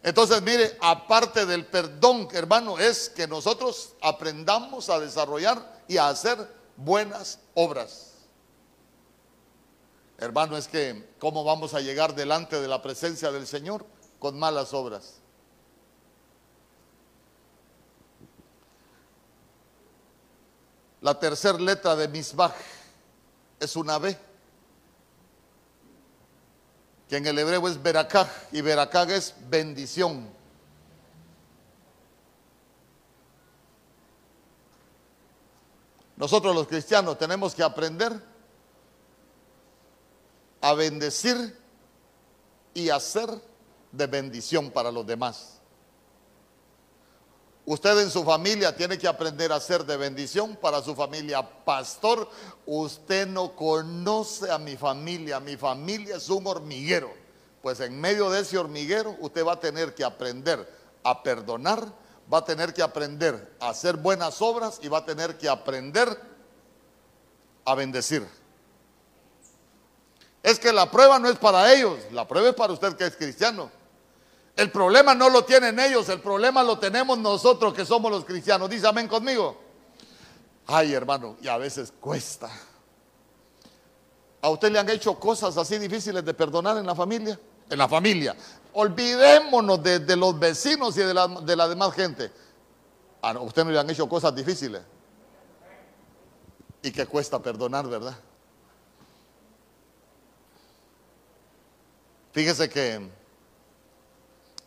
Entonces, 0.02 0.42
mire, 0.42 0.78
aparte 0.82 1.46
del 1.46 1.66
perdón, 1.66 2.30
hermano, 2.32 2.78
es 2.78 3.10
que 3.10 3.28
nosotros 3.28 3.94
aprendamos 4.02 4.90
a 4.90 5.00
desarrollar 5.00 5.82
y 5.88 5.98
a 5.98 6.08
hacer 6.08 6.38
buenas 6.78 7.40
obras. 7.54 8.13
Hermano, 10.24 10.56
es 10.56 10.70
que 10.70 11.16
¿cómo 11.20 11.44
vamos 11.44 11.74
a 11.74 11.82
llegar 11.82 12.16
delante 12.16 12.62
de 12.62 12.68
la 12.70 12.82
presencia 12.82 13.30
del 13.30 13.46
Señor 13.46 13.86
con 14.20 14.40
malas 14.40 14.74
obras? 14.74 15.20
La 21.02 21.20
tercera 21.20 21.58
letra 21.58 21.98
de 21.98 22.08
Misbah 22.08 22.56
es 23.60 23.76
una 23.76 23.98
B, 23.98 24.18
que 27.10 27.18
en 27.18 27.28
el 27.28 27.38
hebreo 27.38 27.68
es 27.68 27.84
Berakah, 27.84 28.32
y 28.54 28.62
Berakah 28.62 29.14
es 29.14 29.36
bendición. 29.50 30.30
Nosotros 36.16 36.56
los 36.56 36.66
cristianos 36.66 37.18
tenemos 37.18 37.54
que 37.54 37.64
aprender 37.64 38.33
a 40.64 40.74
bendecir 40.74 41.60
y 42.74 42.90
hacer 42.90 43.30
de 43.92 44.08
bendición 44.08 44.72
para 44.72 44.92
los 44.92 45.06
demás. 45.06 45.60
Usted 47.66 48.00
en 48.00 48.10
su 48.10 48.24
familia 48.24 48.74
tiene 48.76 48.98
que 48.98 49.08
aprender 49.08 49.52
a 49.52 49.60
ser 49.60 49.86
de 49.86 49.98
bendición 49.98 50.56
para 50.56 50.82
su 50.82 50.96
familia. 50.96 51.48
Pastor, 51.66 52.30
usted 52.66 53.28
no 53.28 53.56
conoce 53.58 54.50
a 54.50 54.58
mi 54.58 54.78
familia. 54.78 55.42
Mi 55.42 55.58
familia 55.58 56.16
es 56.16 56.30
un 56.30 56.48
hormiguero. 56.48 57.12
Pues 57.62 57.82
en 57.82 58.00
medio 58.00 58.30
de 58.30 58.42
ese 58.42 58.58
hormiguero 58.58 59.18
usted 59.20 59.46
va 59.46 59.54
a 59.54 59.60
tener 59.60 59.94
que 59.94 60.06
aprender 60.06 60.66
a 61.04 61.24
perdonar, 61.24 61.86
va 62.34 62.38
a 62.38 62.46
tener 62.46 62.74
que 62.74 62.82
aprender 62.82 63.56
a 63.60 63.70
hacer 63.70 63.98
buenas 63.98 64.42
obras 64.42 64.80
y 64.82 64.88
va 64.88 65.00
a 65.00 65.06
tener 65.06 65.38
que 65.38 65.50
aprender 65.50 66.08
a 67.66 67.76
bendecir. 67.76 68.43
Es 70.44 70.60
que 70.60 70.74
la 70.74 70.92
prueba 70.92 71.18
no 71.20 71.30
es 71.30 71.38
para 71.38 71.74
ellos, 71.74 71.98
la 72.12 72.28
prueba 72.28 72.50
es 72.50 72.56
para 72.56 72.74
usted 72.74 72.98
que 72.98 73.06
es 73.06 73.16
cristiano. 73.16 73.72
El 74.58 74.70
problema 74.72 75.16
no 75.16 75.30
lo 75.30 75.46
tienen 75.46 75.80
ellos, 75.80 76.10
el 76.10 76.20
problema 76.20 76.62
lo 76.62 76.78
tenemos 76.78 77.18
nosotros 77.18 77.74
que 77.74 77.86
somos 77.86 78.12
los 78.12 78.26
cristianos. 78.26 78.70
Dice 78.70 78.86
amén 78.86 79.08
conmigo. 79.08 79.58
Ay, 80.68 80.94
hermano, 80.94 81.38
y 81.42 81.48
a 81.48 81.58
veces 81.58 81.94
cuesta. 81.98 82.52
¿A 84.42 84.50
usted 84.50 84.70
le 84.70 84.80
han 84.80 84.90
hecho 84.90 85.18
cosas 85.18 85.56
así 85.56 85.78
difíciles 85.78 86.24
de 86.26 86.34
perdonar 86.34 86.78
en 86.78 86.86
la 86.86 86.94
familia? 86.94 87.40
En 87.70 87.78
la 87.78 87.88
familia. 87.88 88.36
Olvidémonos 88.74 89.82
de, 89.82 90.18
los 90.18 90.38
vecinos 90.38 90.98
y 90.98 91.00
de 91.00 91.14
la, 91.14 91.28
de 91.28 91.56
la 91.56 91.70
demás 91.70 91.94
gente. 91.94 92.30
A 93.22 93.40
usted 93.40 93.64
no 93.64 93.72
le 93.72 93.80
han 93.80 93.90
hecho 93.90 94.10
cosas 94.10 94.36
difíciles. 94.36 94.82
Y 96.82 96.92
que 96.92 97.06
cuesta 97.06 97.40
perdonar, 97.42 97.88
¿verdad? 97.88 98.18
Fíjese 102.34 102.68
que 102.68 103.00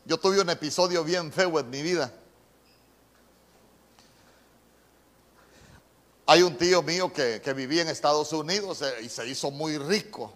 yo 0.05 0.19
tuve 0.19 0.41
un 0.41 0.49
episodio 0.49 1.03
bien 1.03 1.33
feo 1.33 1.59
en 1.59 1.69
mi 1.69 1.83
vida. 1.83 2.13
Hay 6.27 6.43
un 6.43 6.57
tío 6.57 6.81
mío 6.83 7.13
que, 7.13 7.41
vivía 7.57 7.83
en 7.83 7.89
Estados 7.89 8.33
Unidos 8.33 8.83
eh, 8.83 9.03
y 9.03 9.09
se 9.09 9.27
hizo 9.27 9.51
muy 9.51 9.79
rico. 9.79 10.33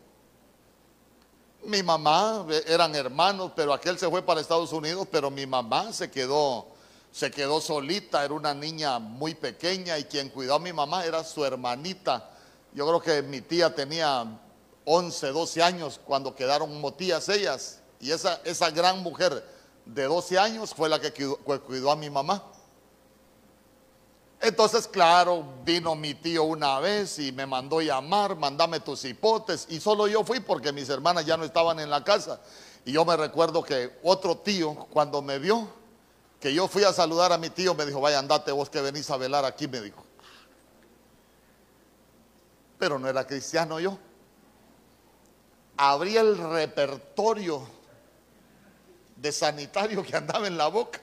Mi 1.66 1.84
mamá 1.84 2.44
eh, 2.50 2.64
eran 2.66 2.96
hermanos, 2.96 3.52
pero 3.54 3.72
aquel 3.72 3.96
se 3.96 4.10
fue 4.10 4.22
para 4.22 4.40
Estados 4.40 4.72
Unidos, 4.72 5.06
pero 5.08 5.30
mi 5.30 5.46
mamá 5.46 5.92
se 5.92 6.10
quedó, 6.10 6.66
se 7.12 7.30
quedó 7.30 7.60
solita, 7.60 8.24
era 8.24 8.34
una 8.34 8.54
niña 8.54 8.98
muy 8.98 9.36
pequeña 9.36 9.96
y 9.98 10.04
quien 10.04 10.30
cuidó 10.30 10.56
a 10.56 10.58
mi 10.58 10.72
mamá 10.72 11.04
era 11.04 11.22
su 11.22 11.44
hermanita. 11.44 12.28
Yo 12.72 12.88
creo 12.88 13.00
que 13.00 13.22
mi 13.22 13.40
tía 13.40 13.72
tenía 13.72 14.26
11, 14.84 15.28
12 15.28 15.62
años 15.62 16.00
cuando 16.04 16.34
quedaron 16.34 16.80
motías 16.80 17.28
ellas. 17.28 17.80
Y 18.00 18.10
esa, 18.10 18.40
esa 18.44 18.70
gran 18.70 19.02
mujer 19.02 19.44
de 19.84 20.04
12 20.04 20.38
años 20.38 20.74
fue 20.74 20.88
la 20.88 21.00
que 21.00 21.12
cuidó, 21.12 21.90
a 21.90 21.96
mi 21.96 22.10
mamá. 22.10 22.42
Entonces, 24.40 24.88
claro, 24.88 25.44
vino 25.64 25.94
mi 25.94 26.14
tío 26.14 26.44
una 26.44 26.80
vez 26.80 27.18
y 27.18 27.30
me 27.30 27.44
mandó 27.44 27.82
llamar, 27.82 28.36
mandame 28.36 28.80
tus 28.80 29.04
hipotes. 29.04 29.66
Y 29.68 29.80
solo 29.80 30.08
yo 30.08 30.24
fui 30.24 30.40
porque 30.40 30.72
mis 30.72 30.88
hermanas 30.88 31.26
ya 31.26 31.36
no 31.36 31.44
estaban 31.44 31.78
en 31.78 31.90
la 31.90 32.02
casa. 32.02 32.40
Y 32.86 32.92
yo 32.92 33.04
me 33.04 33.16
recuerdo 33.16 33.62
que 33.62 33.98
otro 34.02 34.38
tío, 34.38 34.74
cuando 34.90 35.20
me 35.20 35.38
vio, 35.38 35.68
que 36.40 36.54
yo 36.54 36.68
fui 36.68 36.84
a 36.84 36.92
saludar 36.92 37.32
a 37.32 37.38
mi 37.38 37.50
tío, 37.50 37.74
me 37.74 37.84
dijo, 37.84 38.00
vaya, 38.00 38.18
andate 38.18 38.50
vos 38.50 38.70
que 38.70 38.80
venís 38.80 39.10
a 39.10 39.18
velar 39.18 39.44
aquí, 39.44 39.68
me 39.68 39.82
dijo. 39.82 40.02
Pero 42.78 42.98
no 42.98 43.08
era 43.08 43.26
cristiano 43.26 43.78
yo. 43.78 43.98
Abría 45.82 46.20
el 46.20 46.36
repertorio 46.36 47.66
de 49.16 49.32
sanitario 49.32 50.02
que 50.04 50.14
andaba 50.14 50.46
en 50.46 50.58
la 50.58 50.68
boca. 50.68 51.00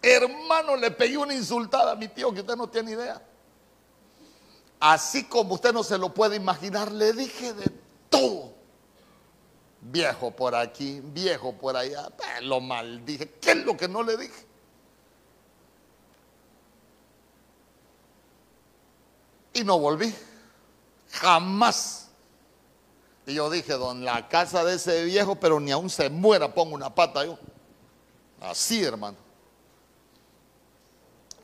Hermano, 0.00 0.74
le 0.74 0.90
pegué 0.90 1.18
una 1.18 1.34
insultada 1.34 1.92
a 1.92 1.96
mi 1.96 2.08
tío 2.08 2.32
que 2.32 2.40
usted 2.40 2.56
no 2.56 2.66
tiene 2.66 2.92
idea. 2.92 3.20
Así 4.80 5.24
como 5.24 5.56
usted 5.56 5.74
no 5.74 5.84
se 5.84 5.98
lo 5.98 6.14
puede 6.14 6.36
imaginar, 6.36 6.90
le 6.90 7.12
dije 7.12 7.52
de 7.52 7.70
todo. 8.08 8.54
Viejo 9.82 10.30
por 10.30 10.54
aquí, 10.54 11.02
viejo 11.04 11.52
por 11.52 11.76
allá. 11.76 12.08
Eh, 12.38 12.40
lo 12.40 12.58
maldije. 12.62 13.32
¿Qué 13.38 13.50
es 13.50 13.66
lo 13.66 13.76
que 13.76 13.86
no 13.86 14.02
le 14.02 14.16
dije? 14.16 14.46
Y 19.52 19.62
no 19.62 19.78
volví. 19.78 20.14
Jamás 21.10 22.09
y 23.30 23.34
yo 23.34 23.48
dije, 23.48 23.74
don, 23.74 24.04
la 24.04 24.28
casa 24.28 24.64
de 24.64 24.74
ese 24.74 25.04
viejo, 25.04 25.36
pero 25.36 25.60
ni 25.60 25.70
aún 25.70 25.88
se 25.88 26.10
muera, 26.10 26.52
pongo 26.52 26.74
una 26.74 26.92
pata 26.92 27.24
yo. 27.24 27.38
Así, 28.40 28.82
hermano. 28.82 29.16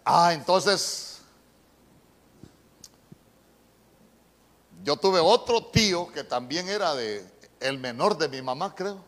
Ah, 0.05 0.33
entonces, 0.33 1.21
yo 4.83 4.97
tuve 4.97 5.21
otro 5.21 5.65
tío 5.67 6.09
que 6.13 6.25
también 6.25 6.69
era 6.69 6.95
de 6.95 7.25
el 7.61 7.79
menor 7.79 8.19
de 8.19 8.29
mi 8.29 8.43
mamá, 8.43 8.75
creo, 8.75 8.99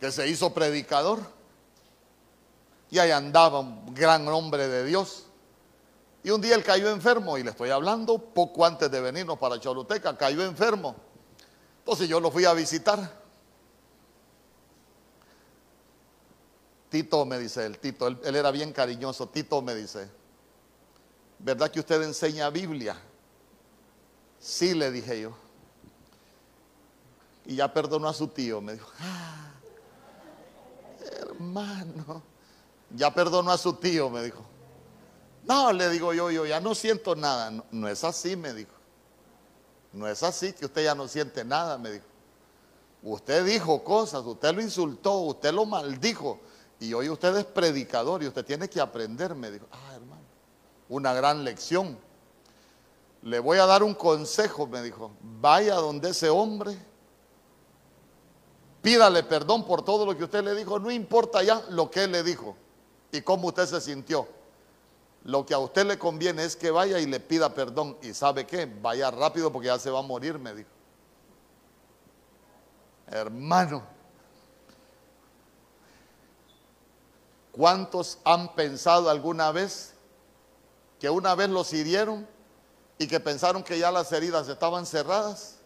que 0.00 0.10
se 0.10 0.28
hizo 0.28 0.52
predicador. 0.52 1.20
Y 2.90 2.98
ahí 2.98 3.10
andaba 3.10 3.60
un 3.60 3.94
gran 3.94 4.26
hombre 4.28 4.68
de 4.68 4.84
Dios. 4.84 5.23
Y 6.24 6.30
un 6.30 6.40
día 6.40 6.54
él 6.54 6.64
cayó 6.64 6.88
enfermo, 6.88 7.36
y 7.36 7.42
le 7.42 7.50
estoy 7.50 7.68
hablando 7.68 8.18
poco 8.18 8.64
antes 8.64 8.90
de 8.90 8.98
venirnos 8.98 9.38
para 9.38 9.60
Choluteca, 9.60 10.16
cayó 10.16 10.42
enfermo. 10.42 10.96
Entonces 11.80 12.08
yo 12.08 12.18
lo 12.18 12.30
fui 12.30 12.46
a 12.46 12.54
visitar. 12.54 13.22
Tito 16.88 17.26
me 17.26 17.38
dice, 17.38 17.66
el 17.66 17.78
Tito, 17.78 18.06
él, 18.06 18.18
él, 18.24 18.36
era 18.36 18.50
bien 18.50 18.72
cariñoso. 18.72 19.28
Tito 19.28 19.60
me 19.60 19.74
dice, 19.74 20.08
¿verdad 21.40 21.70
que 21.70 21.80
usted 21.80 22.02
enseña 22.02 22.48
Biblia? 22.48 22.96
Sí, 24.40 24.72
le 24.72 24.90
dije 24.90 25.20
yo. 25.20 25.36
Y 27.44 27.56
ya 27.56 27.70
perdonó 27.70 28.08
a 28.08 28.14
su 28.14 28.28
tío. 28.28 28.62
Me 28.62 28.72
dijo, 28.72 28.88
ah, 29.00 29.50
hermano, 31.20 32.22
ya 32.96 33.12
perdonó 33.12 33.50
a 33.50 33.58
su 33.58 33.74
tío, 33.74 34.08
me 34.08 34.22
dijo. 34.22 34.53
No, 35.46 35.72
le 35.72 35.90
digo 35.90 36.14
yo, 36.14 36.30
yo 36.30 36.46
ya 36.46 36.60
no 36.60 36.74
siento 36.74 37.14
nada. 37.14 37.52
No, 37.70 37.88
es 37.88 38.02
así, 38.04 38.36
me 38.36 38.52
dijo. 38.54 38.72
No 39.92 40.08
es 40.08 40.22
así 40.22 40.52
que 40.52 40.64
usted 40.64 40.84
ya 40.84 40.94
no 40.94 41.06
siente 41.06 41.44
nada, 41.44 41.78
me 41.78 41.92
dijo. 41.92 42.06
Usted 43.02 43.44
dijo 43.44 43.84
cosas, 43.84 44.24
usted 44.24 44.54
lo 44.54 44.62
insultó, 44.62 45.18
usted 45.18 45.52
lo 45.52 45.66
maldijo. 45.66 46.40
Y 46.80 46.92
hoy 46.94 47.08
usted 47.10 47.36
es 47.36 47.44
predicador 47.44 48.22
y 48.22 48.26
usted 48.26 48.44
tiene 48.44 48.68
que 48.68 48.80
aprender, 48.80 49.34
me 49.34 49.50
dijo. 49.50 49.66
Ah, 49.70 49.94
hermano, 49.94 50.22
una 50.88 51.12
gran 51.12 51.44
lección. 51.44 51.98
Le 53.22 53.38
voy 53.38 53.58
a 53.58 53.66
dar 53.66 53.82
un 53.82 53.94
consejo, 53.94 54.66
me 54.66 54.82
dijo. 54.82 55.12
Vaya 55.20 55.74
donde 55.74 56.10
ese 56.10 56.30
hombre, 56.30 56.76
pídale 58.80 59.22
perdón 59.22 59.66
por 59.66 59.84
todo 59.84 60.06
lo 60.06 60.16
que 60.16 60.24
usted 60.24 60.42
le 60.42 60.54
dijo. 60.54 60.78
No 60.78 60.90
importa 60.90 61.42
ya 61.42 61.62
lo 61.68 61.90
que 61.90 62.04
él 62.04 62.12
le 62.12 62.22
dijo 62.22 62.56
y 63.12 63.20
cómo 63.20 63.48
usted 63.48 63.66
se 63.66 63.80
sintió. 63.80 64.26
Lo 65.24 65.46
que 65.46 65.54
a 65.54 65.58
usted 65.58 65.86
le 65.86 65.98
conviene 65.98 66.44
es 66.44 66.54
que 66.54 66.70
vaya 66.70 67.00
y 67.00 67.06
le 67.06 67.18
pida 67.18 67.54
perdón. 67.54 67.96
¿Y 68.02 68.12
sabe 68.12 68.46
qué? 68.46 68.66
Vaya 68.66 69.10
rápido 69.10 69.50
porque 69.50 69.68
ya 69.68 69.78
se 69.78 69.90
va 69.90 70.00
a 70.00 70.02
morir, 70.02 70.38
me 70.38 70.54
dijo. 70.54 70.68
Hermano, 73.06 73.82
¿cuántos 77.52 78.18
han 78.24 78.54
pensado 78.54 79.08
alguna 79.08 79.50
vez 79.50 79.94
que 81.00 81.08
una 81.08 81.34
vez 81.34 81.48
los 81.48 81.72
hirieron 81.72 82.26
y 82.98 83.06
que 83.06 83.20
pensaron 83.20 83.62
que 83.62 83.78
ya 83.78 83.90
las 83.90 84.12
heridas 84.12 84.48
estaban 84.48 84.84
cerradas 84.84 85.56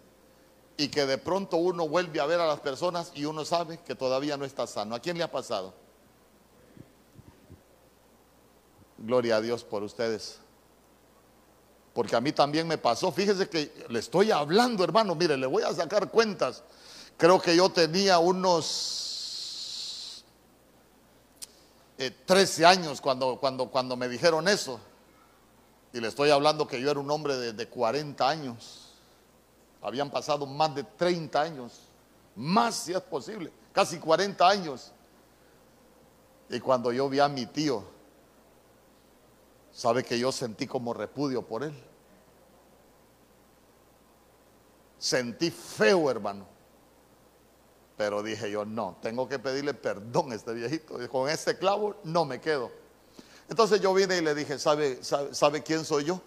y 0.77 0.89
que 0.89 1.05
de 1.07 1.19
pronto 1.19 1.57
uno 1.57 1.89
vuelve 1.89 2.21
a 2.21 2.27
ver 2.27 2.41
a 2.41 2.47
las 2.47 2.61
personas 2.61 3.11
y 3.15 3.25
uno 3.25 3.45
sabe 3.45 3.79
que 3.81 3.97
todavía 3.97 4.37
no 4.37 4.45
está 4.45 4.69
sano? 4.69 4.95
¿A 4.95 5.01
quién 5.01 5.19
le 5.19 5.25
ha 5.25 5.31
pasado? 5.31 5.75
Gloria 8.99 9.37
a 9.37 9.41
Dios 9.41 9.63
por 9.63 9.85
ustedes. 9.85 10.41
Porque 11.95 12.17
a 12.17 12.21
mí 12.21 12.33
también 12.33 12.67
me 12.67 12.79
pasó. 12.79 13.13
Fíjese 13.13 13.49
que 13.49 13.87
le 13.89 14.01
estoy 14.01 14.33
hablando, 14.33 14.85
hermano. 14.85 15.15
Mire, 15.15 15.37
le 15.37 15.47
voy 15.47 15.63
a 15.63 15.73
sacar 15.73 16.11
cuentas. 16.11 16.65
Creo 17.17 17.41
que 17.41 17.57
yo 17.57 17.71
tenía 17.71 18.19
unos 18.19 20.25
13 22.27 22.63
eh, 22.63 22.67
años 22.67 23.01
cuando, 23.01 23.39
cuando, 23.39 23.71
cuando 23.71 23.97
me 23.97 24.09
dijeron 24.09 24.49
eso. 24.49 24.81
Y 25.93 26.01
le 26.01 26.09
estoy 26.09 26.31
hablando 26.31 26.67
que 26.67 26.81
yo 26.81 26.91
era 26.91 26.99
un 27.01 27.11
hombre 27.11 27.37
de, 27.37 27.53
de 27.53 27.69
40 27.69 28.29
años. 28.29 28.89
Habían 29.81 30.11
pasado 30.11 30.45
más 30.45 30.75
de 30.75 30.83
30 30.85 31.41
años. 31.41 31.81
Más 32.35 32.75
si 32.75 32.93
es 32.93 33.01
posible. 33.01 33.53
Casi 33.73 33.99
40 33.99 34.49
años. 34.49 34.93
Y 36.51 36.61
cuando 36.61 36.93
yo 36.93 37.09
vi 37.09 37.21
a 37.21 37.29
mi 37.29 37.47
tío 37.47 37.98
¿Sabe 39.79 40.03
que 40.03 40.19
yo 40.19 40.33
sentí 40.33 40.67
como 40.67 40.93
repudio 40.93 41.47
por 41.47 41.63
él? 41.63 41.73
Sentí 44.99 45.53
feo, 45.53 46.11
hermano. 46.11 46.49
Pero 47.97 48.25
dije 48.25 48.51
yo, 48.51 48.65
no, 48.65 48.99
tengo 49.01 49.29
que 49.29 49.39
pedirle 49.39 49.75
perdón 49.75 50.33
a 50.33 50.35
este 50.35 50.53
viejito. 50.53 50.99
Con 51.09 51.29
este 51.31 51.57
clavo 51.57 51.95
no 52.03 52.25
me 52.25 52.41
quedo. 52.41 52.73
Entonces 53.49 53.81
yo 53.81 53.95
vine 53.95 54.17
y 54.17 54.21
le 54.21 54.35
dije, 54.35 54.59
¿sabe, 54.59 55.05
sabe, 55.05 55.33
sabe 55.33 55.63
quién 55.63 55.85
soy 55.85 56.07
yo? 56.07 56.21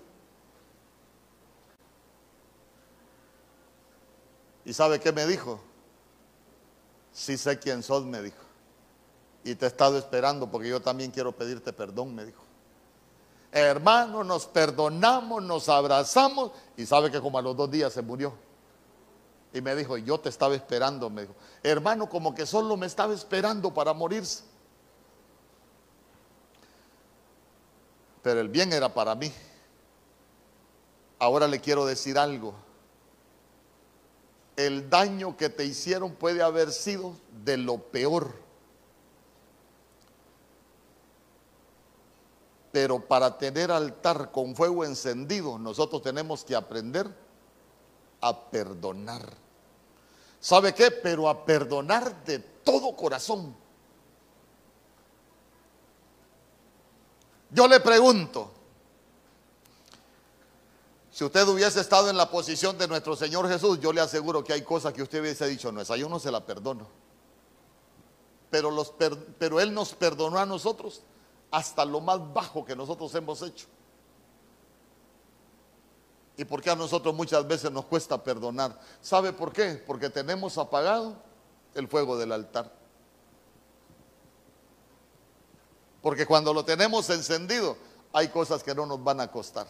¿Y 4.63 4.71
sabe 4.71 4.97
qué 5.01 5.11
me 5.11 5.25
dijo? 5.25 5.59
Sí 7.11 7.37
sé 7.37 7.59
quién 7.59 7.83
sos, 7.83 8.05
me 8.05 8.21
dijo. 8.21 8.45
Y 9.43 9.55
te 9.55 9.65
he 9.65 9.67
estado 9.67 9.97
esperando 9.97 10.49
porque 10.49 10.69
yo 10.69 10.81
también 10.81 11.11
quiero 11.11 11.35
pedirte 11.35 11.73
perdón, 11.73 12.15
me 12.15 12.23
dijo. 12.23 12.45
Hermano, 13.51 14.23
nos 14.23 14.45
perdonamos, 14.45 15.43
nos 15.43 15.67
abrazamos 15.67 16.51
y 16.77 16.85
sabe 16.85 17.11
que 17.11 17.19
como 17.19 17.37
a 17.37 17.41
los 17.41 17.55
dos 17.55 17.69
días 17.69 17.91
se 17.91 18.01
murió. 18.01 18.33
Y 19.53 19.59
me 19.59 19.75
dijo, 19.75 19.97
yo 19.97 20.19
te 20.19 20.29
estaba 20.29 20.55
esperando. 20.55 21.11
Hermano, 21.61 22.07
como 22.07 22.33
que 22.33 22.45
solo 22.45 22.77
me 22.77 22.87
estaba 22.87 23.13
esperando 23.13 23.73
para 23.73 23.93
morirse. 23.93 24.43
Pero 28.23 28.39
el 28.39 28.47
bien 28.47 28.71
era 28.71 28.93
para 28.93 29.15
mí. 29.15 29.31
Ahora 31.19 31.47
le 31.47 31.59
quiero 31.59 31.85
decir 31.85 32.17
algo 32.17 32.55
el 34.65 34.89
daño 34.89 35.37
que 35.37 35.49
te 35.49 35.65
hicieron 35.65 36.13
puede 36.13 36.41
haber 36.41 36.71
sido 36.71 37.15
de 37.43 37.57
lo 37.57 37.77
peor. 37.77 38.33
Pero 42.71 43.05
para 43.05 43.37
tener 43.37 43.71
altar 43.71 44.31
con 44.31 44.55
fuego 44.55 44.85
encendido, 44.85 45.59
nosotros 45.59 46.01
tenemos 46.01 46.43
que 46.45 46.55
aprender 46.55 47.07
a 48.21 48.49
perdonar. 48.49 49.21
¿Sabe 50.39 50.73
qué? 50.73 50.89
Pero 50.89 51.27
a 51.27 51.45
perdonar 51.45 52.23
de 52.23 52.39
todo 52.39 52.95
corazón. 52.95 53.55
Yo 57.49 57.67
le 57.67 57.81
pregunto, 57.81 58.49
si 61.11 61.25
usted 61.25 61.45
hubiese 61.47 61.81
estado 61.81 62.09
en 62.09 62.15
la 62.15 62.31
posición 62.31 62.77
de 62.77 62.87
nuestro 62.87 63.17
Señor 63.17 63.49
Jesús, 63.49 63.79
yo 63.81 63.91
le 63.91 63.99
aseguro 63.99 64.43
que 64.43 64.53
hay 64.53 64.61
cosas 64.61 64.93
que 64.93 65.03
usted 65.03 65.19
hubiese 65.19 65.45
dicho, 65.47 65.71
no, 65.71 65.81
esa 65.81 65.97
yo 65.97 66.07
no 66.07 66.19
se 66.19 66.31
la 66.31 66.45
perdono. 66.45 66.87
Pero, 68.49 68.73
pero 69.37 69.59
Él 69.59 69.73
nos 69.73 69.93
perdonó 69.93 70.39
a 70.39 70.45
nosotros 70.45 71.01
hasta 71.51 71.83
lo 71.85 71.99
más 71.99 72.33
bajo 72.33 72.65
que 72.65 72.75
nosotros 72.75 73.13
hemos 73.13 73.41
hecho. 73.41 73.67
¿Y 76.37 76.45
por 76.45 76.61
qué 76.61 76.71
a 76.71 76.75
nosotros 76.75 77.13
muchas 77.13 77.45
veces 77.45 77.71
nos 77.71 77.85
cuesta 77.85 78.23
perdonar? 78.23 78.79
¿Sabe 79.01 79.33
por 79.33 79.51
qué? 79.51 79.73
Porque 79.85 80.09
tenemos 80.09 80.57
apagado 80.57 81.15
el 81.75 81.87
fuego 81.87 82.17
del 82.17 82.31
altar. 82.31 82.71
Porque 86.01 86.25
cuando 86.25 86.53
lo 86.53 86.65
tenemos 86.65 87.09
encendido, 87.09 87.77
hay 88.13 88.29
cosas 88.29 88.63
que 88.63 88.73
no 88.73 88.85
nos 88.85 89.03
van 89.03 89.19
a 89.19 89.29
costar. 89.29 89.67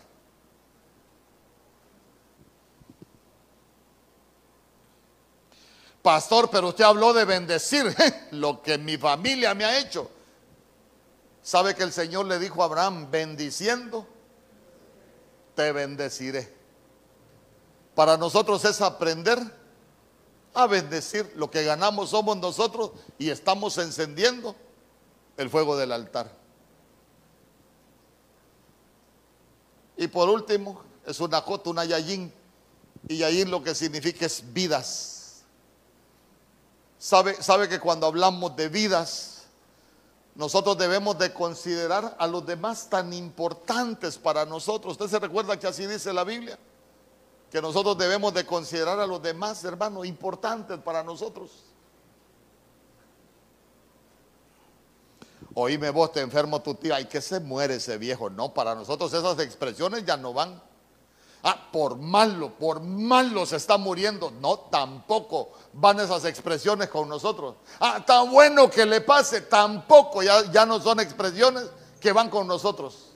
Pastor, 6.02 6.50
pero 6.50 6.70
usted 6.70 6.84
habló 6.84 7.14
de 7.14 7.26
bendecir 7.26 7.96
lo 8.32 8.62
que 8.62 8.78
mi 8.78 8.98
familia 8.98 9.54
me 9.54 9.66
ha 9.66 9.80
hecho. 9.80 10.10
¿Sabe 11.44 11.76
que 11.76 11.84
el 11.84 11.92
Señor 11.92 12.26
le 12.28 12.40
dijo 12.40 12.62
a 12.62 12.66
Abraham, 12.66 13.10
bendiciendo, 13.10 14.08
te 15.56 15.72
bendeciré? 15.72 16.54
Para 17.96 18.18
nosotros 18.18 18.64
es 18.66 18.80
aprender 18.82 19.40
a 20.54 20.68
bendecir. 20.68 21.32
Lo 21.36 21.50
que 21.50 21.64
ganamos 21.64 22.12
somos 22.12 22.38
nosotros 22.38 22.92
y 23.18 23.30
estamos 23.30 23.78
encendiendo 23.78 24.56
el 25.38 25.50
fuego 25.50 25.76
del 25.78 25.92
altar. 25.92 26.32
Y 29.98 30.08
por 30.08 30.30
último, 30.30 30.82
es 31.06 31.20
una 31.20 31.42
jota, 31.42 31.70
una 31.70 31.86
yayin. 31.86 32.34
Y 33.08 33.18
yayin 33.18 33.50
lo 33.50 33.64
que 33.64 33.76
significa 33.76 34.26
es 34.26 34.54
vidas. 34.54 35.44
Sabe, 36.98 37.42
sabe 37.42 37.68
que 37.68 37.80
cuando 37.80 38.06
hablamos 38.08 38.56
de 38.56 38.70
vidas, 38.70 39.31
nosotros 40.36 40.78
debemos 40.78 41.18
de 41.18 41.34
considerar 41.34 42.16
a 42.18 42.28
los 42.28 42.46
demás 42.46 42.90
tan 42.90 43.14
importantes 43.14 44.18
para 44.18 44.46
nosotros. 44.46 44.94
¿Usted 44.94 45.08
se 45.08 45.20
recuerda 45.20 45.60
que 45.60 45.68
así 45.68 45.86
dice 45.86 46.14
la 46.14 46.24
Biblia? 46.24 46.58
Que 47.52 47.62
nosotros 47.62 47.98
debemos 47.98 48.34
de 48.34 48.46
considerar 48.46 49.00
a 49.00 49.06
los 49.06 49.22
demás, 49.22 49.64
hermanos, 49.66 50.06
importantes 50.06 50.80
para 50.80 51.04
nosotros. 51.04 51.52
Oíme 55.54 55.90
vos, 55.90 56.14
te 56.14 56.22
enfermo 56.22 56.62
tu 56.62 56.76
tía, 56.76 56.96
ay 56.96 57.06
que 57.06 57.20
se 57.20 57.42
muere 57.42 57.76
ese 57.76 57.98
viejo. 57.98 58.30
No, 58.30 58.54
para 58.54 58.74
nosotros 58.74 59.14
esas 59.14 59.38
expresiones 59.40 60.06
ya 60.06 60.16
no 60.16 60.32
van. 60.32 60.62
Ah, 61.44 61.70
por 61.72 61.98
malo, 61.98 62.54
por 62.58 62.82
malo 62.82 63.46
se 63.46 63.56
está 63.56 63.78
muriendo. 63.78 64.32
No, 64.40 64.60
tampoco 64.60 65.52
van 65.74 66.00
esas 66.00 66.26
expresiones 66.26 66.90
con 66.90 67.10
nosotros. 67.10 67.56
Ah, 67.80 68.04
tan 68.06 68.32
bueno 68.32 68.70
que 68.70 68.86
le 68.86 69.02
pase, 69.02 69.42
tampoco 69.42 70.22
ya, 70.22 70.52
ya 70.52 70.66
no 70.66 70.80
son 70.80 71.00
expresiones 71.00 71.64
que 72.00 72.12
van 72.12 72.30
con 72.30 72.48
nosotros. 72.48 73.08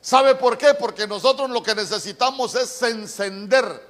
¿Sabe 0.00 0.34
por 0.34 0.56
qué? 0.56 0.74
Porque 0.74 1.06
nosotros 1.06 1.50
lo 1.50 1.62
que 1.62 1.74
necesitamos 1.74 2.54
es 2.54 2.82
encender 2.82 3.89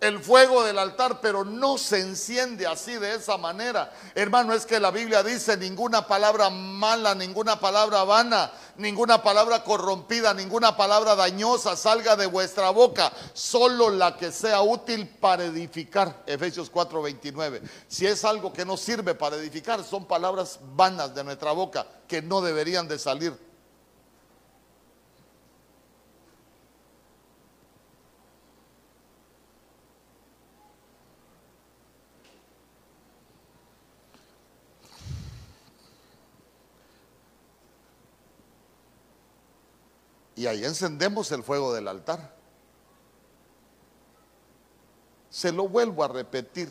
el 0.00 0.20
fuego 0.20 0.62
del 0.62 0.78
altar, 0.78 1.20
pero 1.20 1.44
no 1.44 1.76
se 1.76 2.00
enciende 2.00 2.66
así 2.66 2.94
de 2.94 3.16
esa 3.16 3.36
manera. 3.36 3.92
Hermano, 4.14 4.52
es 4.52 4.64
que 4.64 4.78
la 4.78 4.92
Biblia 4.92 5.22
dice 5.22 5.56
ninguna 5.56 6.06
palabra 6.06 6.50
mala, 6.50 7.14
ninguna 7.14 7.58
palabra 7.58 8.04
vana, 8.04 8.52
ninguna 8.76 9.22
palabra 9.22 9.64
corrompida, 9.64 10.32
ninguna 10.34 10.76
palabra 10.76 11.16
dañosa 11.16 11.74
salga 11.74 12.14
de 12.14 12.26
vuestra 12.26 12.70
boca, 12.70 13.12
solo 13.32 13.90
la 13.90 14.16
que 14.16 14.30
sea 14.30 14.62
útil 14.62 15.08
para 15.08 15.44
edificar. 15.44 16.22
Efesios 16.26 16.70
4:29. 16.70 17.60
Si 17.88 18.06
es 18.06 18.24
algo 18.24 18.52
que 18.52 18.64
no 18.64 18.76
sirve 18.76 19.14
para 19.14 19.36
edificar, 19.36 19.82
son 19.82 20.04
palabras 20.04 20.60
vanas 20.76 21.12
de 21.14 21.24
nuestra 21.24 21.50
boca 21.50 21.86
que 22.06 22.22
no 22.22 22.40
deberían 22.40 22.86
de 22.86 22.98
salir. 23.00 23.47
Y 40.38 40.46
ahí 40.46 40.64
encendemos 40.64 41.32
el 41.32 41.42
fuego 41.42 41.74
del 41.74 41.88
altar. 41.88 42.32
Se 45.30 45.50
lo 45.50 45.66
vuelvo 45.66 46.04
a 46.04 46.06
repetir, 46.06 46.68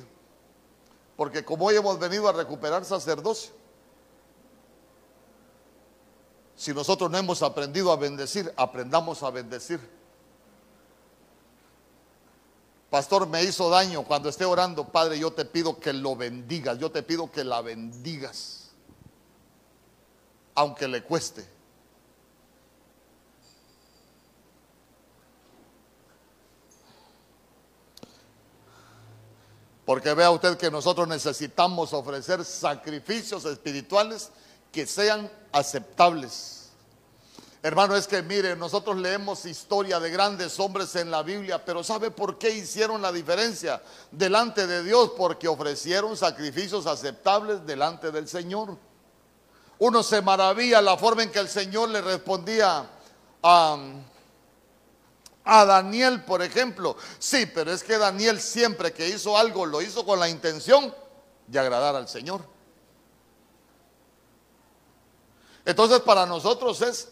porque 1.18 1.43
como 1.43 1.65
hoy 1.65 1.76
hemos 1.76 1.99
venido 1.99 2.30
a 2.30 2.32
recuperar 2.32 2.86
sacerdocio, 2.86 3.51
si 6.55 6.74
nosotros 6.74 7.11
no 7.11 7.18
hemos 7.18 7.43
aprendido 7.43 7.91
a 7.91 7.97
bendecir, 7.97 8.53
aprendamos 8.55 9.22
a 9.22 9.32
bendecir. 9.32 9.82
Pastor, 12.89 13.28
me 13.28 13.43
hizo 13.43 13.70
daño 13.70 14.03
cuando 14.03 14.30
esté 14.30 14.45
orando, 14.45 14.88
Padre, 14.88 15.20
yo 15.20 15.34
te 15.34 15.43
pido 15.43 15.78
que 15.78 15.91
lo 15.91 16.15
bendigas, 16.15 16.80
yo 16.80 16.89
te 16.89 17.03
pido 17.03 17.30
que 17.30 17.43
la 17.43 17.59
bendigas, 17.59 18.70
aunque 20.55 20.88
le 20.88 21.03
cueste. 21.03 21.56
Porque 29.88 30.13
vea 30.13 30.31
usted 30.31 30.57
que 30.57 30.69
nosotros 30.69 31.07
necesitamos 31.07 31.93
ofrecer 31.93 32.43
sacrificios 32.43 33.45
espirituales 33.45 34.31
que 34.69 34.85
sean 34.85 35.31
aceptables. 35.53 36.71
Hermano, 37.63 37.95
es 37.95 38.05
que 38.05 38.21
mire, 38.21 38.57
nosotros 38.57 38.97
leemos 38.97 39.45
historia 39.45 39.97
de 40.01 40.11
grandes 40.11 40.59
hombres 40.59 40.93
en 40.97 41.09
la 41.09 41.23
Biblia, 41.23 41.63
pero 41.63 41.85
¿sabe 41.85 42.11
por 42.11 42.38
qué 42.38 42.49
hicieron 42.49 43.01
la 43.01 43.13
diferencia 43.13 43.81
delante 44.11 44.67
de 44.67 44.83
Dios? 44.83 45.11
Porque 45.15 45.47
ofrecieron 45.47 46.17
sacrificios 46.17 46.85
aceptables 46.85 47.65
delante 47.65 48.11
del 48.11 48.27
Señor. 48.27 48.77
Uno 49.79 50.03
se 50.03 50.21
maravilla 50.21 50.81
la 50.81 50.97
forma 50.97 51.23
en 51.23 51.31
que 51.31 51.39
el 51.39 51.47
Señor 51.47 51.88
le 51.88 52.01
respondía 52.01 52.89
a 53.41 53.77
a 55.47 55.65
Daniel, 55.65 56.23
por 56.23 56.41
ejemplo. 56.41 56.97
Sí, 57.17 57.45
pero 57.45 57.71
es 57.71 57.83
que 57.83 57.97
Daniel 57.97 58.39
siempre 58.39 58.93
que 58.93 59.07
hizo 59.07 59.37
algo 59.37 59.65
lo 59.65 59.81
hizo 59.81 60.05
con 60.05 60.19
la 60.19 60.29
intención 60.29 60.93
de 61.47 61.59
agradar 61.59 61.95
al 61.95 62.07
Señor. 62.07 62.41
Entonces 65.65 65.99
para 66.01 66.25
nosotros 66.25 66.81
es 66.81 67.09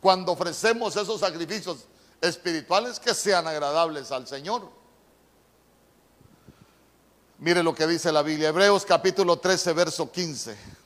cuando 0.00 0.32
ofrecemos 0.32 0.96
esos 0.96 1.20
sacrificios 1.20 1.86
espirituales 2.20 2.98
que 2.98 3.14
sean 3.14 3.46
agradables 3.46 4.10
al 4.12 4.26
Señor. 4.26 4.68
Mire 7.38 7.62
lo 7.62 7.74
que 7.74 7.86
dice 7.86 8.10
la 8.10 8.22
Biblia, 8.22 8.48
Hebreos 8.48 8.84
capítulo 8.84 9.38
13, 9.38 9.72
verso 9.72 10.10
15. 10.10 10.77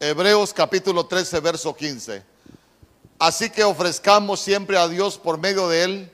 Hebreos 0.00 0.54
capítulo 0.54 1.06
13, 1.06 1.40
verso 1.40 1.74
15. 1.74 2.22
Así 3.18 3.50
que 3.50 3.64
ofrezcamos 3.64 4.38
siempre 4.38 4.78
a 4.78 4.86
Dios 4.86 5.18
por 5.18 5.38
medio 5.38 5.68
de 5.68 5.82
él 5.82 6.12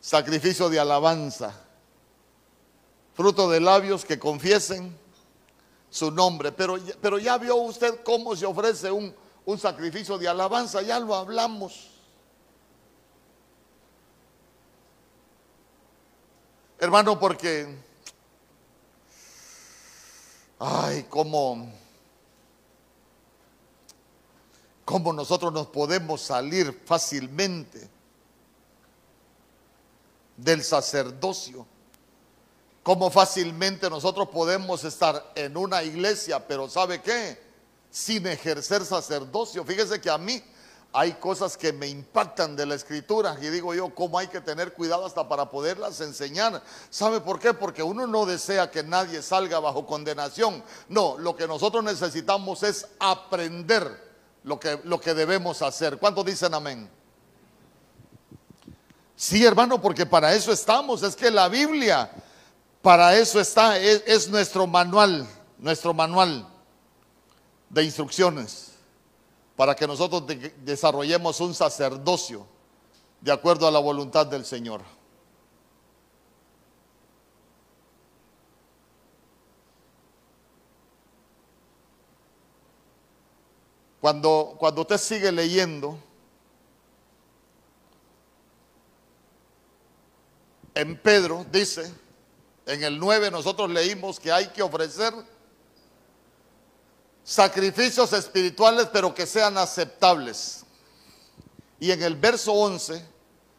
sacrificio 0.00 0.70
de 0.70 0.80
alabanza, 0.80 1.52
fruto 3.12 3.50
de 3.50 3.60
labios 3.60 4.06
que 4.06 4.18
confiesen 4.18 4.96
su 5.90 6.10
nombre. 6.10 6.50
Pero, 6.50 6.78
pero 7.02 7.18
ya 7.18 7.36
vio 7.36 7.56
usted 7.56 8.02
cómo 8.02 8.34
se 8.34 8.46
ofrece 8.46 8.90
un, 8.90 9.14
un 9.44 9.58
sacrificio 9.58 10.16
de 10.16 10.26
alabanza, 10.26 10.80
ya 10.80 10.98
lo 10.98 11.14
hablamos. 11.14 11.90
Hermano, 16.78 17.18
porque, 17.18 17.76
ay, 20.58 21.04
cómo 21.10 21.79
cómo 24.90 25.12
nosotros 25.12 25.52
nos 25.52 25.68
podemos 25.68 26.20
salir 26.20 26.82
fácilmente 26.84 27.88
del 30.36 30.64
sacerdocio, 30.64 31.64
cómo 32.82 33.08
fácilmente 33.08 33.88
nosotros 33.88 34.30
podemos 34.30 34.82
estar 34.82 35.30
en 35.36 35.56
una 35.56 35.84
iglesia, 35.84 36.44
pero 36.44 36.68
¿sabe 36.68 37.00
qué? 37.00 37.40
Sin 37.88 38.26
ejercer 38.26 38.84
sacerdocio. 38.84 39.64
Fíjese 39.64 40.00
que 40.00 40.10
a 40.10 40.18
mí 40.18 40.42
hay 40.92 41.12
cosas 41.12 41.56
que 41.56 41.72
me 41.72 41.86
impactan 41.86 42.56
de 42.56 42.66
la 42.66 42.74
escritura 42.74 43.36
y 43.40 43.46
digo 43.46 43.72
yo, 43.74 43.94
cómo 43.94 44.18
hay 44.18 44.26
que 44.26 44.40
tener 44.40 44.72
cuidado 44.72 45.06
hasta 45.06 45.28
para 45.28 45.50
poderlas 45.50 46.00
enseñar. 46.00 46.64
¿Sabe 46.90 47.20
por 47.20 47.38
qué? 47.38 47.54
Porque 47.54 47.84
uno 47.84 48.08
no 48.08 48.26
desea 48.26 48.72
que 48.72 48.82
nadie 48.82 49.22
salga 49.22 49.60
bajo 49.60 49.86
condenación. 49.86 50.64
No, 50.88 51.16
lo 51.16 51.36
que 51.36 51.46
nosotros 51.46 51.84
necesitamos 51.84 52.64
es 52.64 52.88
aprender 52.98 54.09
lo 54.44 54.58
que, 54.58 54.80
lo 54.84 55.00
que 55.00 55.14
debemos 55.14 55.62
hacer. 55.62 55.98
¿Cuántos 55.98 56.24
dicen 56.24 56.54
amén? 56.54 56.90
Sí, 59.16 59.44
hermano, 59.44 59.80
porque 59.80 60.06
para 60.06 60.32
eso 60.34 60.50
estamos. 60.52 61.02
Es 61.02 61.14
que 61.14 61.30
la 61.30 61.48
Biblia, 61.48 62.10
para 62.80 63.16
eso 63.16 63.38
está, 63.38 63.78
es, 63.78 64.02
es 64.06 64.28
nuestro 64.28 64.66
manual, 64.66 65.26
nuestro 65.58 65.92
manual 65.92 66.46
de 67.68 67.84
instrucciones, 67.84 68.72
para 69.56 69.74
que 69.76 69.86
nosotros 69.86 70.26
de- 70.26 70.54
desarrollemos 70.64 71.38
un 71.40 71.54
sacerdocio 71.54 72.46
de 73.20 73.30
acuerdo 73.30 73.68
a 73.68 73.70
la 73.70 73.78
voluntad 73.78 74.26
del 74.26 74.44
Señor. 74.46 74.80
Cuando, 84.00 84.56
cuando 84.58 84.80
usted 84.80 84.98
sigue 84.98 85.30
leyendo, 85.30 85.98
en 90.74 90.96
Pedro 90.96 91.44
dice, 91.52 91.92
en 92.64 92.82
el 92.82 92.98
9 92.98 93.30
nosotros 93.30 93.68
leímos 93.68 94.18
que 94.18 94.32
hay 94.32 94.48
que 94.48 94.62
ofrecer 94.62 95.12
sacrificios 97.22 98.12
espirituales, 98.14 98.88
pero 98.92 99.14
que 99.14 99.26
sean 99.26 99.58
aceptables. 99.58 100.64
Y 101.78 101.90
en 101.90 102.02
el 102.02 102.16
verso 102.16 102.52
11, 102.52 103.04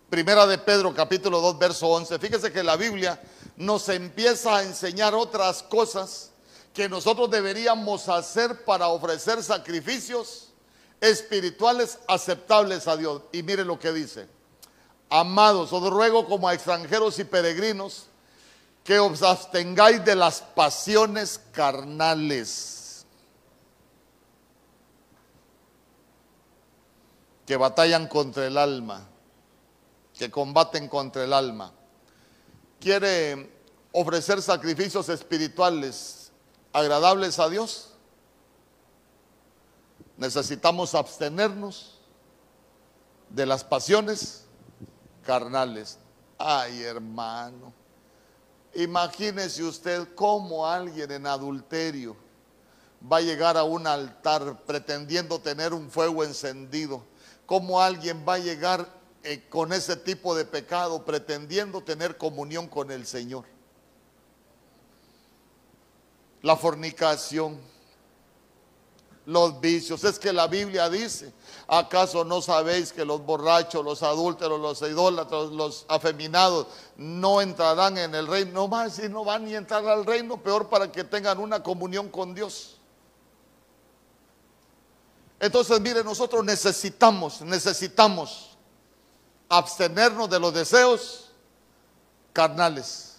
primera 0.09 0.47
de 0.47 0.57
Pedro 0.57 0.93
capítulo 0.93 1.39
2, 1.39 1.59
verso 1.59 1.87
11, 1.87 2.17
fíjese 2.17 2.51
que 2.51 2.63
la 2.63 2.75
Biblia 2.75 3.21
nos 3.57 3.87
empieza 3.89 4.57
a 4.57 4.63
enseñar 4.63 5.13
otras 5.13 5.61
cosas 5.63 6.30
que 6.73 6.87
nosotros 6.87 7.29
deberíamos 7.29 8.07
hacer 8.07 8.63
para 8.63 8.87
ofrecer 8.87 9.43
sacrificios 9.43 10.49
espirituales 11.01 11.99
aceptables 12.07 12.87
a 12.87 12.95
Dios. 12.95 13.23
Y 13.31 13.43
mire 13.43 13.65
lo 13.65 13.79
que 13.79 13.91
dice. 13.91 14.27
Amados, 15.09 15.73
os 15.73 15.89
ruego 15.89 16.25
como 16.25 16.47
a 16.47 16.53
extranjeros 16.53 17.19
y 17.19 17.25
peregrinos 17.25 18.05
que 18.83 18.99
os 18.99 19.21
abstengáis 19.21 20.03
de 20.05 20.15
las 20.15 20.41
pasiones 20.41 21.39
carnales 21.51 23.05
que 27.45 27.57
batallan 27.57 28.07
contra 28.07 28.47
el 28.47 28.57
alma, 28.57 29.05
que 30.17 30.31
combaten 30.31 30.87
contra 30.87 31.25
el 31.25 31.33
alma. 31.33 31.73
Quiere 32.79 33.51
ofrecer 33.91 34.41
sacrificios 34.41 35.09
espirituales 35.09 36.20
agradables 36.73 37.39
a 37.39 37.49
Dios, 37.49 37.89
necesitamos 40.17 40.95
abstenernos 40.95 41.99
de 43.29 43.45
las 43.45 43.63
pasiones 43.63 44.45
carnales. 45.25 45.97
Ay, 46.37 46.83
hermano, 46.83 47.73
imagínese 48.73 49.63
usted 49.63 50.07
cómo 50.15 50.67
alguien 50.67 51.11
en 51.11 51.27
adulterio 51.27 52.15
va 53.11 53.17
a 53.17 53.21
llegar 53.21 53.57
a 53.57 53.63
un 53.63 53.87
altar 53.87 54.63
pretendiendo 54.65 55.39
tener 55.39 55.73
un 55.73 55.89
fuego 55.89 56.23
encendido. 56.23 57.03
Cómo 57.45 57.81
alguien 57.81 58.23
va 58.27 58.35
a 58.35 58.39
llegar 58.39 58.87
eh, 59.23 59.47
con 59.49 59.73
ese 59.73 59.95
tipo 59.95 60.35
de 60.35 60.45
pecado 60.45 61.03
pretendiendo 61.03 61.81
tener 61.81 62.17
comunión 62.17 62.67
con 62.67 62.91
el 62.91 63.05
Señor 63.05 63.45
la 66.41 66.55
fornicación, 66.55 67.59
los 69.25 69.59
vicios. 69.59 70.03
Es 70.03 70.19
que 70.19 70.33
la 70.33 70.47
Biblia 70.47 70.89
dice, 70.89 71.33
¿acaso 71.67 72.23
no 72.23 72.41
sabéis 72.41 72.91
que 72.91 73.05
los 73.05 73.23
borrachos, 73.23 73.83
los 73.83 74.03
adúlteros, 74.03 74.59
los 74.59 74.81
idólatras, 74.81 75.49
los 75.49 75.85
afeminados 75.87 76.67
no 76.97 77.41
entrarán 77.41 77.97
en 77.97 78.15
el 78.15 78.27
reino? 78.27 78.51
No 78.51 78.67
más 78.67 78.95
si 78.95 79.07
no 79.07 79.23
van 79.23 79.45
ni 79.45 79.55
a 79.55 79.59
entrar 79.59 79.85
al 79.87 80.05
reino, 80.05 80.41
peor 80.41 80.69
para 80.69 80.91
que 80.91 81.03
tengan 81.03 81.39
una 81.39 81.61
comunión 81.61 82.09
con 82.09 82.33
Dios. 82.33 82.77
Entonces, 85.39 85.79
mire, 85.81 86.03
nosotros 86.03 86.45
necesitamos, 86.45 87.41
necesitamos 87.41 88.57
abstenernos 89.49 90.29
de 90.29 90.39
los 90.39 90.53
deseos 90.53 91.31
carnales. 92.31 93.10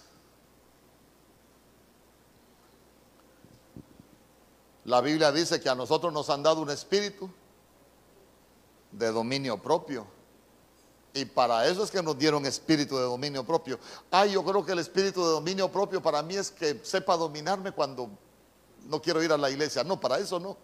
La 4.85 5.01
Biblia 5.01 5.31
dice 5.31 5.61
que 5.61 5.69
a 5.69 5.75
nosotros 5.75 6.11
nos 6.11 6.29
han 6.29 6.43
dado 6.43 6.61
un 6.61 6.69
espíritu 6.69 7.29
de 8.91 9.11
dominio 9.11 9.61
propio. 9.61 10.05
Y 11.13 11.25
para 11.25 11.67
eso 11.67 11.83
es 11.83 11.91
que 11.91 12.01
nos 12.01 12.17
dieron 12.17 12.45
espíritu 12.45 12.97
de 12.97 13.03
dominio 13.03 13.43
propio. 13.45 13.79
Ah, 14.11 14.25
yo 14.25 14.43
creo 14.43 14.65
que 14.65 14.71
el 14.71 14.79
espíritu 14.79 15.23
de 15.23 15.31
dominio 15.31 15.71
propio 15.71 16.01
para 16.01 16.23
mí 16.23 16.35
es 16.35 16.49
que 16.49 16.79
sepa 16.83 17.15
dominarme 17.15 17.71
cuando 17.71 18.09
no 18.85 19.01
quiero 19.01 19.21
ir 19.21 19.31
a 19.31 19.37
la 19.37 19.49
iglesia. 19.49 19.83
No, 19.83 19.99
para 19.99 20.17
eso 20.17 20.39
no. 20.39 20.57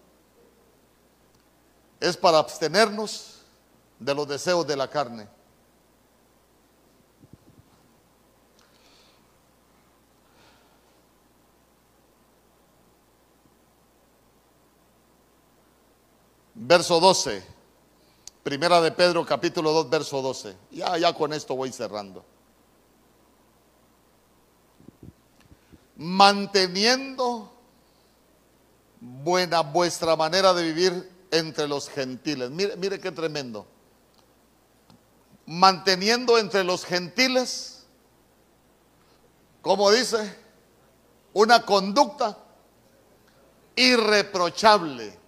Es 1.99 2.17
para 2.17 2.39
abstenernos 2.39 3.41
de 3.99 4.15
los 4.15 4.27
deseos 4.27 4.65
de 4.65 4.75
la 4.75 4.89
carne. 4.89 5.27
Verso 16.61 16.99
12. 16.99 17.41
Primera 18.43 18.81
de 18.81 18.91
Pedro, 18.91 19.25
capítulo 19.25 19.71
2, 19.71 19.89
verso 19.89 20.21
12. 20.21 20.57
Ya, 20.71 20.97
ya 20.97 21.13
con 21.13 21.31
esto 21.31 21.55
voy 21.55 21.71
cerrando. 21.71 22.25
Manteniendo 25.95 27.49
buena 28.99 29.61
vuestra 29.61 30.17
manera 30.17 30.53
de 30.53 30.63
vivir 30.63 31.11
entre 31.31 31.65
los 31.65 31.87
gentiles. 31.87 32.49
Mire, 32.49 32.75
mire 32.75 32.99
qué 32.99 33.11
tremendo. 33.13 33.65
Manteniendo 35.45 36.37
entre 36.37 36.65
los 36.65 36.83
gentiles, 36.83 37.85
como 39.61 39.91
dice, 39.91 40.35
una 41.31 41.65
conducta 41.65 42.37
irreprochable 43.77 45.18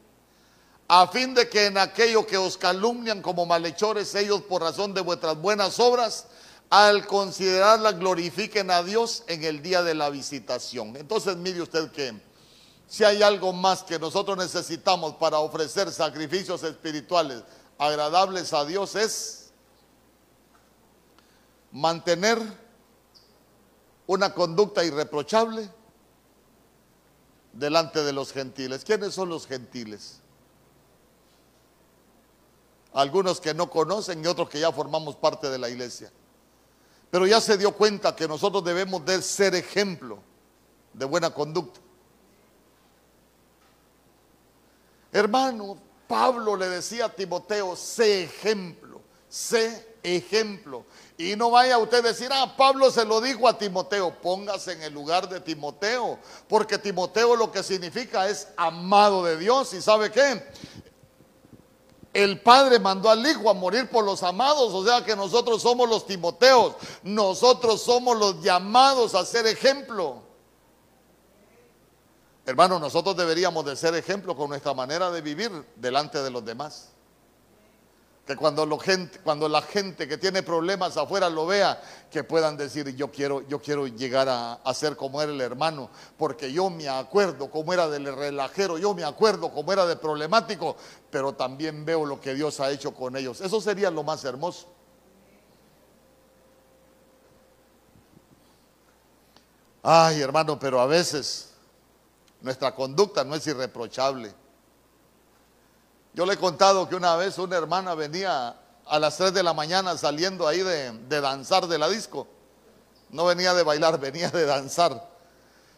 a 0.93 1.07
fin 1.07 1.33
de 1.33 1.47
que 1.47 1.67
en 1.67 1.77
aquello 1.77 2.27
que 2.27 2.37
os 2.37 2.57
calumnian 2.57 3.21
como 3.21 3.45
malhechores 3.45 4.13
ellos 4.13 4.41
por 4.41 4.61
razón 4.61 4.93
de 4.93 4.99
vuestras 4.99 5.37
buenas 5.37 5.79
obras, 5.79 6.25
al 6.69 7.07
considerarlas 7.07 7.97
glorifiquen 7.97 8.69
a 8.69 8.83
Dios 8.83 9.23
en 9.27 9.45
el 9.45 9.61
día 9.61 9.83
de 9.83 9.93
la 9.95 10.09
visitación. 10.09 10.97
Entonces 10.97 11.37
mire 11.37 11.61
usted 11.61 11.91
que 11.91 12.21
si 12.89 13.05
hay 13.05 13.23
algo 13.23 13.53
más 13.53 13.83
que 13.83 13.97
nosotros 13.97 14.37
necesitamos 14.37 15.15
para 15.15 15.39
ofrecer 15.39 15.89
sacrificios 15.93 16.61
espirituales 16.63 17.41
agradables 17.77 18.51
a 18.51 18.65
Dios 18.65 18.93
es 18.97 19.53
mantener 21.71 22.37
una 24.07 24.33
conducta 24.33 24.83
irreprochable 24.83 25.69
delante 27.53 28.03
de 28.03 28.11
los 28.11 28.33
gentiles. 28.33 28.83
¿Quiénes 28.83 29.13
son 29.13 29.29
los 29.29 29.47
gentiles? 29.47 30.20
Algunos 32.93 33.39
que 33.39 33.53
no 33.53 33.69
conocen 33.69 34.23
y 34.23 34.27
otros 34.27 34.49
que 34.49 34.59
ya 34.59 34.71
formamos 34.71 35.15
parte 35.15 35.49
de 35.49 35.57
la 35.57 35.69
iglesia. 35.69 36.11
Pero 37.09 37.27
ya 37.27 37.41
se 37.41 37.57
dio 37.57 37.73
cuenta 37.73 38.15
que 38.15 38.27
nosotros 38.27 38.63
debemos 38.63 39.05
de 39.05 39.21
ser 39.21 39.55
ejemplo 39.55 40.19
de 40.93 41.05
buena 41.05 41.29
conducta. 41.29 41.79
Hermano, 45.11 45.77
Pablo 46.07 46.55
le 46.55 46.69
decía 46.69 47.05
a 47.05 47.09
Timoteo, 47.09 47.75
sé 47.75 48.23
ejemplo, 48.23 49.01
sé 49.27 49.95
ejemplo. 50.03 50.85
Y 51.17 51.35
no 51.35 51.51
vaya 51.51 51.77
usted 51.77 51.99
a 51.99 52.09
decir, 52.09 52.29
ah, 52.31 52.55
Pablo 52.57 52.89
se 52.91 53.05
lo 53.05 53.21
dijo 53.21 53.47
a 53.47 53.57
Timoteo, 53.57 54.13
póngase 54.21 54.73
en 54.73 54.83
el 54.83 54.93
lugar 54.93 55.29
de 55.29 55.39
Timoteo, 55.39 56.17
porque 56.47 56.77
Timoteo 56.77 57.35
lo 57.35 57.51
que 57.51 57.61
significa 57.61 58.27
es 58.27 58.47
amado 58.57 59.23
de 59.23 59.37
Dios. 59.37 59.73
¿Y 59.73 59.81
sabe 59.81 60.11
qué? 60.11 60.43
El 62.13 62.41
Padre 62.41 62.77
mandó 62.79 63.09
al 63.09 63.25
Hijo 63.25 63.49
a 63.49 63.53
morir 63.53 63.89
por 63.89 64.03
los 64.03 64.21
amados, 64.23 64.73
o 64.73 64.85
sea 64.85 65.03
que 65.05 65.15
nosotros 65.15 65.61
somos 65.61 65.89
los 65.89 66.05
Timoteos, 66.05 66.75
nosotros 67.03 67.81
somos 67.81 68.17
los 68.17 68.41
llamados 68.41 69.15
a 69.15 69.25
ser 69.25 69.47
ejemplo. 69.47 70.21
Hermano, 72.45 72.79
nosotros 72.79 73.15
deberíamos 73.15 73.63
de 73.65 73.75
ser 73.75 73.95
ejemplo 73.95 74.35
con 74.35 74.49
nuestra 74.49 74.73
manera 74.73 75.09
de 75.09 75.21
vivir 75.21 75.51
delante 75.75 76.21
de 76.21 76.31
los 76.31 76.43
demás. 76.43 76.89
Que 78.25 78.35
cuando, 78.35 78.77
gente, 78.77 79.19
cuando 79.19 79.49
la 79.49 79.61
gente 79.61 80.07
que 80.07 80.17
tiene 80.17 80.43
problemas 80.43 80.95
afuera 80.95 81.29
lo 81.29 81.47
vea, 81.47 81.81
que 82.09 82.23
puedan 82.23 82.55
decir, 82.55 82.95
yo 82.95 83.11
quiero, 83.11 83.41
yo 83.47 83.59
quiero 83.59 83.87
llegar 83.87 84.29
a, 84.29 84.53
a, 84.53 84.73
ser 84.73 84.95
como 84.95 85.21
era 85.21 85.31
el 85.31 85.41
hermano, 85.41 85.89
porque 86.17 86.51
yo 86.53 86.69
me 86.69 86.87
acuerdo 86.87 87.49
cómo 87.49 87.73
era 87.73 87.89
del 87.89 88.15
relajero, 88.15 88.77
yo 88.77 88.93
me 88.93 89.03
acuerdo 89.03 89.51
cómo 89.51 89.73
era 89.73 89.85
de 89.87 89.95
problemático, 89.95 90.75
pero 91.09 91.33
también 91.33 91.83
veo 91.83 92.05
lo 92.05 92.21
que 92.21 92.35
Dios 92.35 92.59
ha 92.59 92.69
hecho 92.69 92.93
con 92.93 93.17
ellos. 93.17 93.41
Eso 93.41 93.59
sería 93.59 93.89
lo 93.89 94.03
más 94.03 94.23
hermoso. 94.23 94.67
Ay, 99.83 100.21
hermano, 100.21 100.59
pero 100.59 100.79
a 100.79 100.85
veces 100.85 101.53
nuestra 102.41 102.73
conducta 102.75 103.23
no 103.23 103.35
es 103.35 103.45
irreprochable. 103.47 104.33
Yo 106.13 106.25
le 106.25 106.33
he 106.33 106.37
contado 106.37 106.89
que 106.89 106.95
una 106.95 107.15
vez 107.15 107.37
una 107.37 107.55
hermana 107.55 107.95
venía 107.95 108.57
a 108.85 108.99
las 108.99 109.15
3 109.17 109.33
de 109.33 109.43
la 109.43 109.53
mañana 109.53 109.97
saliendo 109.97 110.45
ahí 110.47 110.59
de, 110.59 111.21
danzar 111.21 111.67
de 111.67 111.77
la 111.77 111.87
disco. 111.87 112.27
No 113.09 113.25
venía 113.25 113.53
de 113.53 113.63
bailar, 113.63 113.99
venía 114.01 114.29
de 114.29 114.45
danzar. 114.45 115.09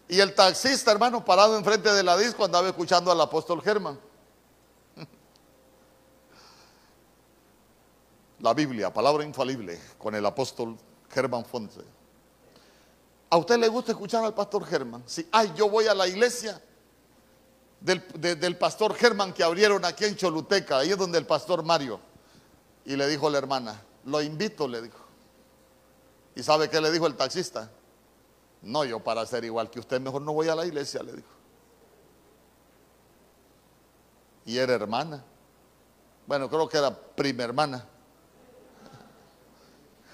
Y 0.08 0.20
el 0.20 0.34
taxista, 0.34 0.92
hermano, 0.92 1.24
parado 1.24 1.56
enfrente 1.58 1.92
de 1.94 2.04
la 2.04 2.18
disco, 2.18 2.44
andaba 2.44 2.68
escuchando 2.68 3.12
al 3.12 3.22
apóstol 3.22 3.62
Germán. 3.62 4.00
La 8.40 8.54
Biblia, 8.54 8.92
palabra 8.92 9.24
infalible, 9.24 9.80
con 9.98 10.14
el 10.14 10.26
apóstol 10.26 10.76
Germán 11.10 11.46
Fonte. 11.46 11.82
¿A 13.30 13.38
usted 13.38 13.58
le 13.58 13.68
gusta 13.70 13.94
escuchar 13.94 14.26
al 14.26 14.34
pastor 14.34 14.66
Germán? 14.66 15.04
Si, 15.06 15.28
ay, 15.32 15.54
yo 15.56 15.70
voy 15.70 15.88
a 15.88 15.94
la 15.94 16.08
iglesia 16.08 16.62
del, 17.84 18.58
pastor 18.58 18.96
Germán 18.96 19.34
que 19.34 19.44
abrieron 19.44 19.84
aquí 19.84 20.06
en 20.06 20.16
Choluteca, 20.16 20.78
ahí 20.80 20.92
es 20.92 20.98
donde 20.98 21.18
el 21.18 21.26
pastor 21.26 21.64
Mario. 21.64 22.00
Y 22.86 22.96
le 22.96 23.08
dijo 23.08 23.30
la 23.30 23.38
hermana, 23.38 23.82
lo 24.06 24.22
invito, 24.22 24.66
le 24.68 24.82
dijo. 24.82 25.00
¿Y 26.36 26.44
sabe 26.44 26.70
qué 26.70 26.80
le 26.80 26.92
dijo 26.92 27.08
el 27.08 27.16
taxista? 27.16 27.70
No, 28.62 28.86
yo 28.86 29.02
para 29.02 29.26
ser 29.26 29.44
igual 29.44 29.70
que 29.70 29.82
usted, 29.82 30.00
mejor 30.00 30.22
no 30.22 30.32
voy 30.32 30.48
a 30.48 30.56
la 30.56 30.66
iglesia, 30.66 31.04
le 31.04 31.12
dijo. 31.14 31.28
Y 34.46 34.58
era 34.58 34.74
hermana. 34.74 35.24
Bueno, 36.26 36.50
creo 36.50 36.70
que 36.70 36.78
era 36.78 36.96
prima 36.96 37.44
hermana. 37.44 37.86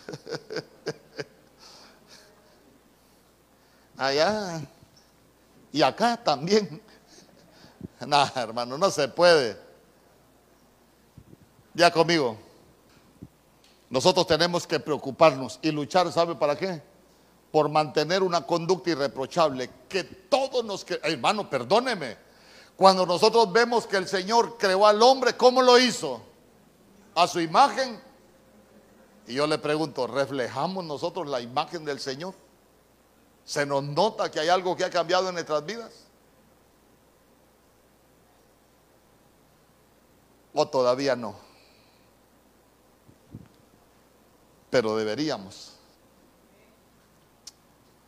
Allá 3.97 4.61
y 5.71 5.83
acá 5.83 6.17
también. 6.17 6.81
No, 8.07 8.31
hermano, 8.35 8.77
no 8.77 8.89
se 8.89 9.07
puede. 9.07 9.57
Ya 11.73 11.91
conmigo. 11.91 12.37
Nosotros 13.89 14.27
tenemos 14.27 14.67
que 14.67 14.79
preocuparnos 14.79 15.59
y 15.61 15.71
luchar, 15.71 16.11
¿sabe 16.11 16.35
para 16.35 16.55
qué? 16.55 16.81
Por 17.51 17.69
mantener 17.69 18.21
una 18.21 18.45
conducta 18.45 18.91
irreprochable. 18.91 19.69
Que 19.87 20.03
todos 20.03 20.63
nos... 20.63 20.85
Hermano, 21.03 21.49
perdóneme. 21.49 22.17
Cuando 22.75 23.05
nosotros 23.05 23.51
vemos 23.51 23.87
que 23.87 23.97
el 23.97 24.07
Señor 24.07 24.57
creó 24.57 24.85
al 24.85 25.01
hombre, 25.01 25.35
¿cómo 25.35 25.61
lo 25.61 25.79
hizo? 25.79 26.21
A 27.15 27.27
su 27.27 27.39
imagen. 27.39 27.99
Y 29.27 29.33
yo 29.33 29.47
le 29.47 29.57
pregunto, 29.57 30.07
¿reflejamos 30.07 30.85
nosotros 30.85 31.27
la 31.27 31.41
imagen 31.41 31.83
del 31.83 31.99
Señor? 31.99 32.35
¿Se 33.43 33.65
nos 33.65 33.83
nota 33.83 34.29
que 34.29 34.39
hay 34.39 34.49
algo 34.49 34.75
que 34.75 34.85
ha 34.85 34.89
cambiado 34.89 35.27
en 35.29 35.33
nuestras 35.33 35.65
vidas? 35.65 36.08
O 40.61 40.67
todavía 40.67 41.15
no. 41.15 41.37
Pero 44.69 44.97
deberíamos. 44.97 45.71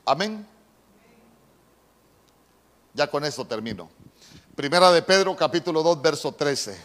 Amén. 0.05 0.45
Ya 2.93 3.09
con 3.09 3.23
eso 3.23 3.45
termino. 3.45 3.89
Primera 4.53 4.91
de 4.91 5.01
Pedro, 5.01 5.33
capítulo 5.33 5.81
2, 5.81 6.01
verso 6.01 6.33
13. 6.33 6.77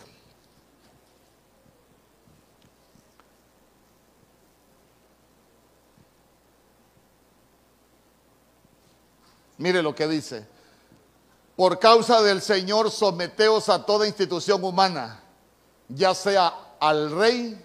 Mire 9.59 9.83
lo 9.83 9.97
que 9.97 10.07
dice. 10.07 10.47
Por 11.57 11.81
causa 11.81 12.23
del 12.23 12.41
Señor, 12.41 12.93
someteos 12.93 13.69
a 13.69 13.85
toda 13.85 14.07
institución 14.07 14.63
humana 14.63 15.25
ya 15.89 16.15
sea 16.15 16.55
al 16.81 17.11
rey 17.11 17.63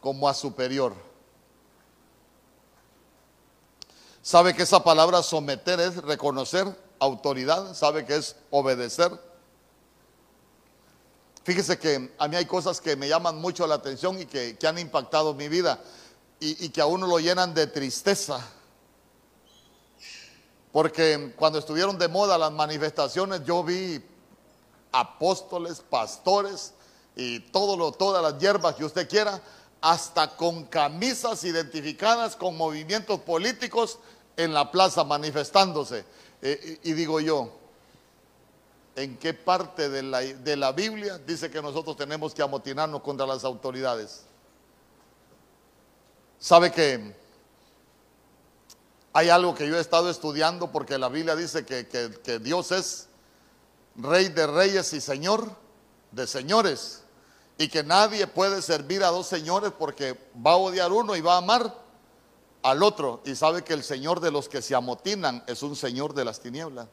como 0.00 0.28
a 0.28 0.34
superior. 0.34 0.94
¿Sabe 4.22 4.54
que 4.54 4.62
esa 4.62 4.82
palabra 4.82 5.22
someter 5.22 5.80
es 5.80 5.96
reconocer 5.96 6.66
autoridad? 6.98 7.74
¿Sabe 7.74 8.04
que 8.04 8.16
es 8.16 8.36
obedecer? 8.50 9.10
Fíjese 11.44 11.78
que 11.78 12.14
a 12.18 12.28
mí 12.28 12.36
hay 12.36 12.44
cosas 12.44 12.80
que 12.80 12.94
me 12.94 13.08
llaman 13.08 13.40
mucho 13.40 13.66
la 13.66 13.76
atención 13.76 14.20
y 14.20 14.26
que, 14.26 14.58
han 14.66 14.78
impactado 14.78 15.32
mi 15.32 15.48
vida 15.48 15.80
y, 16.40 16.66
y 16.66 16.68
que 16.68 16.82
a 16.82 16.86
uno 16.86 17.06
lo 17.06 17.18
llenan 17.18 17.54
de 17.54 17.68
tristeza. 17.68 18.46
Porque 20.72 21.32
cuando 21.36 21.58
estuvieron 21.58 21.96
de 21.96 22.08
moda 22.08 22.36
las 22.36 22.52
manifestaciones, 22.52 23.44
yo 23.44 23.64
vi 23.64 24.04
apóstoles, 24.92 25.80
pastores, 25.80 26.74
y 27.18 27.40
todo 27.40 27.76
lo, 27.76 27.90
todas 27.90 28.22
las 28.22 28.40
hierbas 28.40 28.76
que 28.76 28.84
usted 28.84 29.08
quiera, 29.08 29.42
hasta 29.80 30.36
con 30.36 30.66
camisas 30.66 31.42
identificadas 31.42 32.36
con 32.36 32.56
movimientos 32.56 33.20
políticos 33.20 33.98
en 34.36 34.54
la 34.54 34.70
plaza 34.70 35.02
manifestándose. 35.02 36.04
Eh, 36.40 36.78
y, 36.84 36.92
digo 36.92 37.18
yo, 37.18 37.50
¿en 38.94 39.18
qué 39.18 39.34
parte 39.34 39.88
de 39.88 40.04
la, 40.04 40.20
de 40.20 40.56
la 40.56 40.70
Biblia 40.70 41.18
dice 41.18 41.50
que 41.50 41.60
nosotros 41.60 41.96
tenemos 41.96 42.32
que 42.32 42.42
amotinarnos 42.42 43.02
contra 43.02 43.26
las 43.26 43.42
autoridades? 43.42 44.22
¿Sabe 46.38 46.70
que 46.70 47.16
hay 49.12 49.28
algo 49.28 49.56
que 49.56 49.66
yo 49.66 49.76
he 49.76 49.80
estado 49.80 50.08
estudiando 50.08 50.70
porque 50.70 50.96
la 50.96 51.08
Biblia 51.08 51.34
dice 51.34 51.66
que, 51.66 51.88
que 51.88 52.38
Dios 52.38 52.70
es 52.70 53.08
rey 53.96 54.28
de 54.28 54.46
reyes 54.46 54.92
y 54.92 55.00
señor 55.00 55.50
de 56.12 56.24
señores? 56.24 57.02
Y 57.58 57.68
que 57.68 57.82
nadie 57.82 58.26
puede 58.28 58.62
servir 58.62 59.02
a 59.02 59.08
dos 59.08 59.26
señores 59.26 59.72
porque 59.76 60.16
va 60.34 60.52
a 60.52 60.56
odiar 60.56 60.92
uno 60.92 61.16
y 61.16 61.20
va 61.20 61.34
a 61.34 61.38
amar 61.38 61.74
al 62.62 62.82
otro 62.84 63.20
y 63.24 63.34
sabe 63.34 63.64
que 63.64 63.74
el 63.74 63.82
Señor 63.82 64.20
de 64.20 64.30
los 64.30 64.48
que 64.48 64.62
se 64.62 64.76
amotinan 64.76 65.42
es 65.48 65.62
un 65.64 65.74
Señor 65.74 66.14
de 66.14 66.24
las 66.24 66.38
tinieblas. 66.38 66.86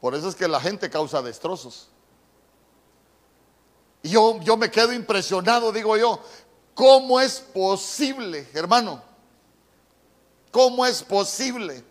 Por 0.00 0.14
eso 0.14 0.28
es 0.28 0.34
que 0.34 0.46
la 0.46 0.60
gente 0.60 0.90
causa 0.90 1.22
destrozos. 1.22 1.88
Y 4.02 4.10
yo, 4.10 4.38
yo 4.40 4.56
me 4.56 4.70
quedo 4.70 4.92
impresionado, 4.92 5.72
digo 5.72 5.96
yo, 5.96 6.20
¿cómo 6.74 7.18
es 7.18 7.40
posible, 7.40 8.48
hermano? 8.52 9.02
¿Cómo 10.50 10.84
es 10.84 11.02
posible 11.02 11.84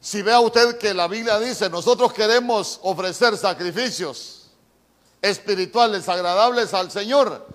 si 0.00 0.22
vea 0.22 0.40
usted 0.40 0.78
que 0.78 0.94
la 0.94 1.08
Biblia 1.08 1.38
dice, 1.38 1.68
nosotros 1.68 2.12
queremos 2.12 2.80
ofrecer 2.82 3.36
sacrificios 3.36 4.50
espirituales 5.20 6.08
agradables 6.08 6.72
al 6.72 6.90
Señor, 6.90 7.46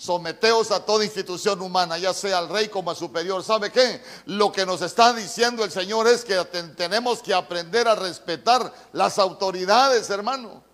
Someteos 0.00 0.70
a 0.70 0.82
toda 0.86 1.04
institución 1.04 1.60
humana, 1.60 1.98
ya 1.98 2.14
sea 2.14 2.38
al 2.38 2.48
rey 2.48 2.68
como 2.68 2.90
a 2.90 2.94
superior. 2.94 3.44
¿Sabe 3.44 3.70
qué? 3.70 4.00
Lo 4.24 4.50
que 4.50 4.64
nos 4.64 4.80
está 4.80 5.12
diciendo 5.12 5.62
el 5.62 5.70
Señor 5.70 6.08
es 6.08 6.24
que 6.24 6.42
tenemos 6.74 7.20
que 7.20 7.34
aprender 7.34 7.86
a 7.86 7.94
respetar 7.94 8.72
las 8.94 9.18
autoridades, 9.18 10.08
hermano. 10.08 10.64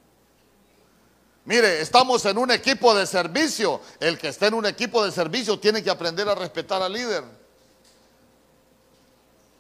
Mire, 1.44 1.80
estamos 1.80 2.24
en 2.24 2.38
un 2.38 2.52
equipo 2.52 2.94
de 2.94 3.04
servicio. 3.04 3.80
El 3.98 4.16
que 4.16 4.28
está 4.28 4.46
en 4.46 4.54
un 4.54 4.66
equipo 4.66 5.04
de 5.04 5.10
servicio 5.10 5.58
tiene 5.58 5.82
que 5.82 5.90
aprender 5.90 6.28
a 6.28 6.36
respetar 6.36 6.80
al 6.80 6.92
líder. 6.92 7.24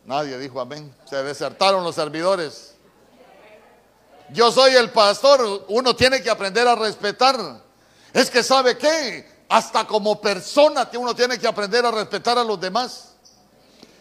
Nadie 0.06 0.38
dijo 0.38 0.60
amén. 0.60 0.94
Se 1.04 1.22
desertaron 1.22 1.82
los 1.82 1.94
servidores. 1.94 2.74
Yo 4.30 4.50
soy 4.52 4.74
el 4.74 4.90
pastor. 4.90 5.66
Uno 5.68 5.94
tiene 5.94 6.22
que 6.22 6.30
aprender 6.30 6.66
a 6.66 6.76
respetar. 6.76 7.36
Es 8.12 8.30
que 8.30 8.42
sabe 8.42 8.78
qué? 8.78 9.28
Hasta 9.48 9.86
como 9.86 10.20
persona 10.20 10.88
uno 10.96 11.14
tiene 11.14 11.38
que 11.38 11.46
aprender 11.46 11.84
a 11.84 11.90
respetar 11.90 12.38
a 12.38 12.44
los 12.44 12.60
demás. 12.60 13.14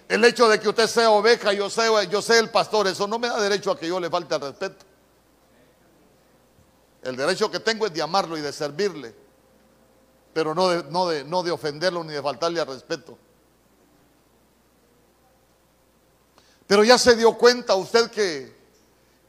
El 0.07 0.23
hecho 0.23 0.47
de 0.47 0.59
que 0.59 0.69
usted 0.69 0.87
sea 0.87 1.09
oveja, 1.09 1.51
yo 1.53 1.69
sea, 1.69 2.03
yo 2.03 2.21
sea 2.21 2.39
el 2.39 2.51
pastor, 2.51 2.87
eso 2.87 3.07
no 3.07 3.17
me 3.17 3.27
da 3.27 3.41
derecho 3.41 3.71
a 3.71 3.77
que 3.77 3.87
yo 3.87 3.99
le 3.99 4.09
falte 4.09 4.35
el 4.35 4.41
respeto. 4.41 4.85
El 7.01 7.15
derecho 7.15 7.49
que 7.49 7.59
tengo 7.59 7.87
es 7.87 7.93
de 7.93 8.03
amarlo 8.03 8.37
y 8.37 8.41
de 8.41 8.53
servirle, 8.53 9.15
pero 10.33 10.53
no 10.53 10.69
de, 10.69 10.83
no 10.91 11.07
de, 11.07 11.23
no 11.23 11.41
de 11.41 11.51
ofenderlo 11.51 12.03
ni 12.03 12.13
de 12.13 12.21
faltarle 12.21 12.59
al 12.61 12.67
respeto. 12.67 13.17
Pero 16.67 16.83
ya 16.83 16.97
se 16.97 17.15
dio 17.15 17.37
cuenta 17.37 17.75
usted 17.75 18.09
que, 18.09 18.55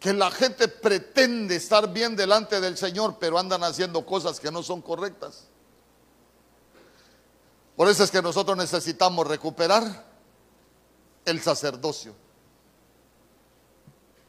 que 0.01 0.13
la 0.13 0.31
gente 0.31 0.69
pretende 0.69 1.57
estar 1.57 1.93
bien 1.93 2.17
delante 2.17 2.61
del 2.61 2.77
Señor, 2.77 3.17
pero 3.19 3.39
andan 3.39 3.63
haciendo 3.63 4.05
cosas 4.07 4.41
que 4.41 4.51
no 4.51 4.63
son 4.63 4.81
correctas. 4.81 5.45
Por 7.77 7.89
eso 7.89 8.05
es 8.05 8.11
que 8.11 8.23
nosotros 8.23 8.57
necesitamos 8.57 9.27
recuperar 9.27 10.05
el 11.27 11.43
sacerdocio. 11.43 12.15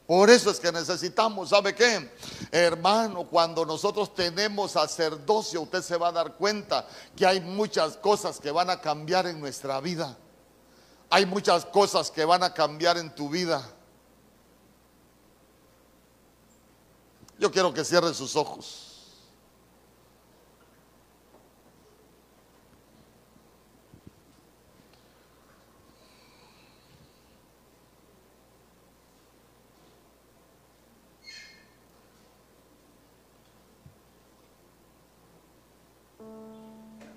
Por 0.06 0.30
eso 0.30 0.50
es 0.52 0.60
que 0.60 0.72
necesitamos, 0.72 1.50
¿sabe 1.50 1.76
qué? 1.76 2.10
Hermano, 2.52 3.26
cuando 3.26 3.66
nosotros 3.66 4.16
tenemos 4.16 4.72
sacerdocio, 4.72 5.62
usted 5.62 5.82
se 5.82 5.98
va 5.98 6.10
a 6.10 6.14
dar 6.14 6.36
cuenta 6.36 6.88
que 7.16 7.26
hay 7.26 7.42
muchas 7.42 7.98
cosas 7.98 8.40
que 8.40 8.52
van 8.52 8.70
a 8.70 8.80
cambiar 8.80 9.28
en 9.28 9.40
nuestra 9.40 9.82
vida. 9.82 10.18
Hay 11.10 11.26
muchas 11.26 11.66
cosas 11.66 12.12
que 12.12 12.26
van 12.26 12.44
a 12.44 12.54
cambiar 12.54 12.98
en 12.98 13.14
tu 13.14 13.30
vida. 13.30 13.64
Yo 17.40 17.52
quiero 17.52 17.74
que 17.74 17.86
cierre 17.86 18.14
sus 18.14 18.36
ojos. 18.36 18.88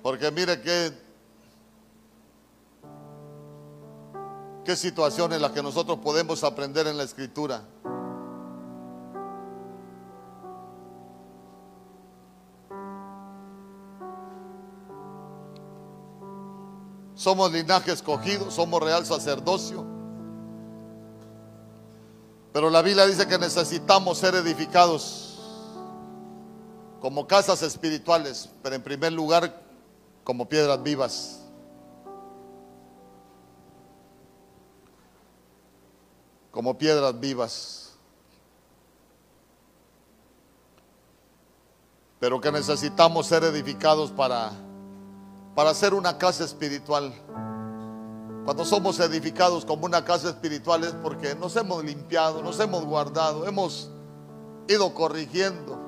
Porque 0.03 0.31
mire 0.31 0.61
qué, 0.61 0.93
qué 4.71 4.77
situaciones 4.77 5.35
en 5.35 5.43
las 5.43 5.51
que 5.51 5.65
nosotros 5.65 5.99
podemos 5.99 6.45
aprender 6.45 6.87
en 6.87 6.97
la 6.97 7.03
escritura. 7.03 7.65
Somos 17.17 17.51
linaje 17.51 17.91
escogido, 17.91 18.49
somos 18.53 18.81
real 18.81 19.05
sacerdocio. 19.05 19.85
Pero 22.53 22.71
la 22.71 22.81
Biblia 22.83 23.07
dice 23.07 23.27
que 23.27 23.39
necesitamos 23.39 24.19
ser 24.19 24.37
edificados 24.37 25.41
como 27.01 27.27
casas 27.27 27.61
espirituales, 27.63 28.49
pero 28.63 28.77
en 28.77 28.83
primer 28.83 29.13
lugar 29.13 29.53
como 30.23 30.49
piedras 30.49 30.81
vivas. 30.81 31.40
Como 36.61 36.77
piedras 36.77 37.19
vivas. 37.19 37.93
Pero 42.19 42.39
que 42.39 42.53
necesitamos 42.53 43.29
ser 43.29 43.45
edificados 43.45 44.11
para, 44.11 44.53
para 45.55 45.73
ser 45.73 45.95
una 45.95 46.19
casa 46.19 46.45
espiritual. 46.45 47.15
Cuando 48.45 48.67
somos 48.67 49.01
edificados 49.01 49.65
como 49.65 49.87
una 49.87 50.05
casa 50.05 50.29
espiritual 50.29 50.85
es 50.85 50.93
porque 51.03 51.35
nos 51.35 51.57
hemos 51.57 51.83
limpiado, 51.83 52.43
nos 52.43 52.61
hemos 52.61 52.85
guardado, 52.85 53.47
hemos 53.49 53.89
ido 54.69 54.93
corrigiendo 54.93 55.81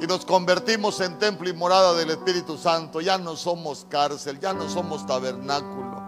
y 0.00 0.06
nos 0.06 0.26
convertimos 0.26 1.00
en 1.00 1.18
templo 1.18 1.48
y 1.48 1.54
morada 1.54 1.94
del 1.94 2.10
Espíritu 2.10 2.58
Santo, 2.58 3.00
ya 3.00 3.16
no 3.16 3.36
somos 3.36 3.86
cárcel, 3.88 4.38
ya 4.38 4.52
no 4.52 4.68
somos 4.68 5.06
tabernáculo, 5.06 6.02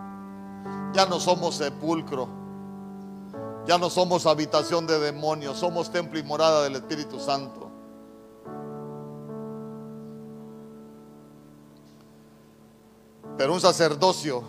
ya 0.92 1.06
no 1.06 1.18
somos 1.18 1.54
sepulcro, 1.54 2.41
ya 3.66 3.78
no 3.78 3.88
somos 3.90 4.26
habitación 4.26 4.86
de 4.86 4.98
demonios, 4.98 5.58
somos 5.58 5.90
templo 5.90 6.18
y 6.18 6.22
morada 6.22 6.64
del 6.64 6.76
Espíritu 6.76 7.20
Santo. 7.20 7.70
Pero 13.36 13.54
un 13.54 13.60
sacerdocio 13.60 14.44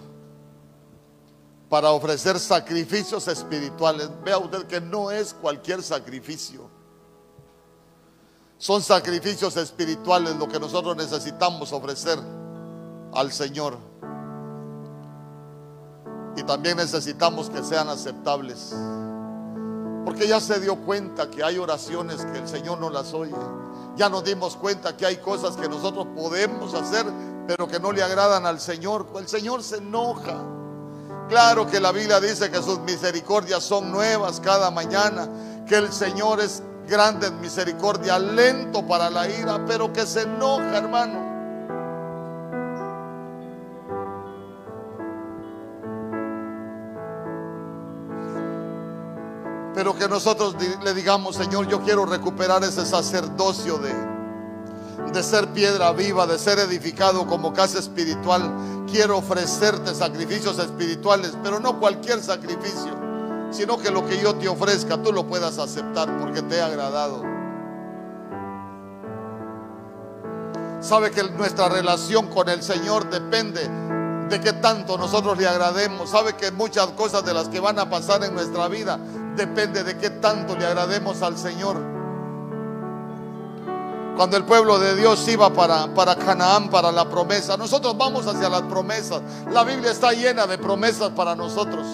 para 1.69 1.91
ofrecer 1.91 2.39
sacrificios 2.39 3.27
espirituales, 3.27 4.09
vea 4.23 4.37
usted 4.37 4.67
que 4.67 4.79
no 4.79 5.09
es 5.09 5.33
cualquier 5.33 5.81
sacrificio. 5.81 6.69
Son 8.59 8.81
sacrificios 8.81 9.57
espirituales 9.57 10.35
lo 10.35 10.47
que 10.47 10.59
nosotros 10.59 10.95
necesitamos 10.95 11.73
ofrecer 11.73 12.19
al 13.13 13.31
Señor. 13.31 13.92
Y 16.35 16.43
también 16.43 16.77
necesitamos 16.77 17.49
que 17.49 17.63
sean 17.63 17.89
aceptables. 17.89 18.73
Porque 20.05 20.27
ya 20.27 20.39
se 20.39 20.59
dio 20.59 20.75
cuenta 20.77 21.29
que 21.29 21.43
hay 21.43 21.57
oraciones 21.57 22.25
que 22.25 22.39
el 22.39 22.47
Señor 22.47 22.79
no 22.79 22.89
las 22.89 23.13
oye. 23.13 23.35
Ya 23.95 24.09
nos 24.09 24.23
dimos 24.23 24.55
cuenta 24.57 24.97
que 24.97 25.05
hay 25.05 25.17
cosas 25.17 25.55
que 25.55 25.69
nosotros 25.69 26.07
podemos 26.15 26.73
hacer, 26.73 27.05
pero 27.47 27.67
que 27.67 27.79
no 27.79 27.91
le 27.91 28.03
agradan 28.03 28.45
al 28.45 28.59
Señor. 28.59 29.07
El 29.15 29.27
Señor 29.27 29.63
se 29.63 29.77
enoja. 29.77 30.43
Claro 31.29 31.67
que 31.67 31.79
la 31.79 31.91
Biblia 31.91 32.19
dice 32.19 32.51
que 32.51 32.61
sus 32.61 32.79
misericordias 32.79 33.63
son 33.63 33.91
nuevas 33.91 34.39
cada 34.39 34.71
mañana, 34.71 35.29
que 35.67 35.75
el 35.75 35.91
Señor 35.93 36.41
es 36.41 36.61
grande 36.87 37.27
en 37.27 37.39
misericordia, 37.39 38.19
lento 38.19 38.85
para 38.85 39.09
la 39.09 39.29
ira, 39.29 39.63
pero 39.65 39.93
que 39.93 40.05
se 40.05 40.23
enoja, 40.23 40.77
hermano. 40.77 41.22
Pero 49.83 49.97
que 49.97 50.07
nosotros 50.07 50.55
le 50.81 50.93
digamos, 50.93 51.35
Señor, 51.35 51.67
yo 51.67 51.81
quiero 51.81 52.05
recuperar 52.05 52.63
ese 52.63 52.85
sacerdocio 52.85 53.79
de, 53.79 53.93
de 55.11 55.21
ser 55.21 55.49
piedra 55.49 55.91
viva, 55.91 56.25
de 56.25 56.39
ser 56.39 56.57
edificado 56.59 57.27
como 57.27 57.51
casa 57.51 57.79
espiritual. 57.79 58.49
Quiero 58.89 59.17
ofrecerte 59.17 59.93
sacrificios 59.93 60.57
espirituales, 60.57 61.33
pero 61.43 61.59
no 61.59 61.81
cualquier 61.81 62.23
sacrificio 62.23 63.03
sino 63.51 63.77
que 63.77 63.91
lo 63.91 64.03
que 64.07 64.19
yo 64.19 64.33
te 64.35 64.47
ofrezca 64.47 64.99
tú 65.03 65.11
lo 65.11 65.27
puedas 65.27 65.59
aceptar 65.59 66.17
porque 66.17 66.41
te 66.41 66.55
he 66.55 66.61
agradado. 66.61 67.21
Sabe 70.79 71.11
que 71.11 71.23
nuestra 71.23 71.67
relación 71.67 72.27
con 72.27 72.47
el 72.47 72.63
Señor 72.63 73.09
depende 73.09 73.69
de 74.29 74.41
qué 74.41 74.53
tanto 74.53 74.97
nosotros 74.97 75.37
le 75.37 75.47
agrademos. 75.47 76.09
Sabe 76.09 76.33
que 76.33 76.51
muchas 76.51 76.87
cosas 76.93 77.23
de 77.25 77.33
las 77.33 77.49
que 77.49 77.59
van 77.59 77.77
a 77.77 77.89
pasar 77.89 78.23
en 78.23 78.33
nuestra 78.33 78.67
vida 78.69 78.97
depende 79.35 79.83
de 79.83 79.97
qué 79.97 80.09
tanto 80.09 80.55
le 80.55 80.65
agrademos 80.65 81.21
al 81.21 81.37
Señor. 81.37 81.77
Cuando 84.15 84.37
el 84.37 84.45
pueblo 84.45 84.77
de 84.77 84.95
Dios 84.95 85.27
iba 85.27 85.51
para, 85.51 85.87
para 85.95 86.15
Canaán, 86.15 86.69
para 86.69 86.91
la 86.91 87.09
promesa, 87.09 87.57
nosotros 87.57 87.97
vamos 87.97 88.27
hacia 88.27 88.47
las 88.47 88.61
promesas. 88.63 89.21
La 89.51 89.63
Biblia 89.63 89.91
está 89.91 90.11
llena 90.11 90.45
de 90.45 90.59
promesas 90.59 91.09
para 91.11 91.35
nosotros. 91.35 91.85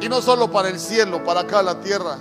Y 0.00 0.08
no 0.08 0.20
solo 0.22 0.50
para 0.50 0.68
el 0.68 0.80
cielo, 0.80 1.22
para 1.22 1.40
acá 1.40 1.62
la 1.62 1.78
tierra. 1.80 2.18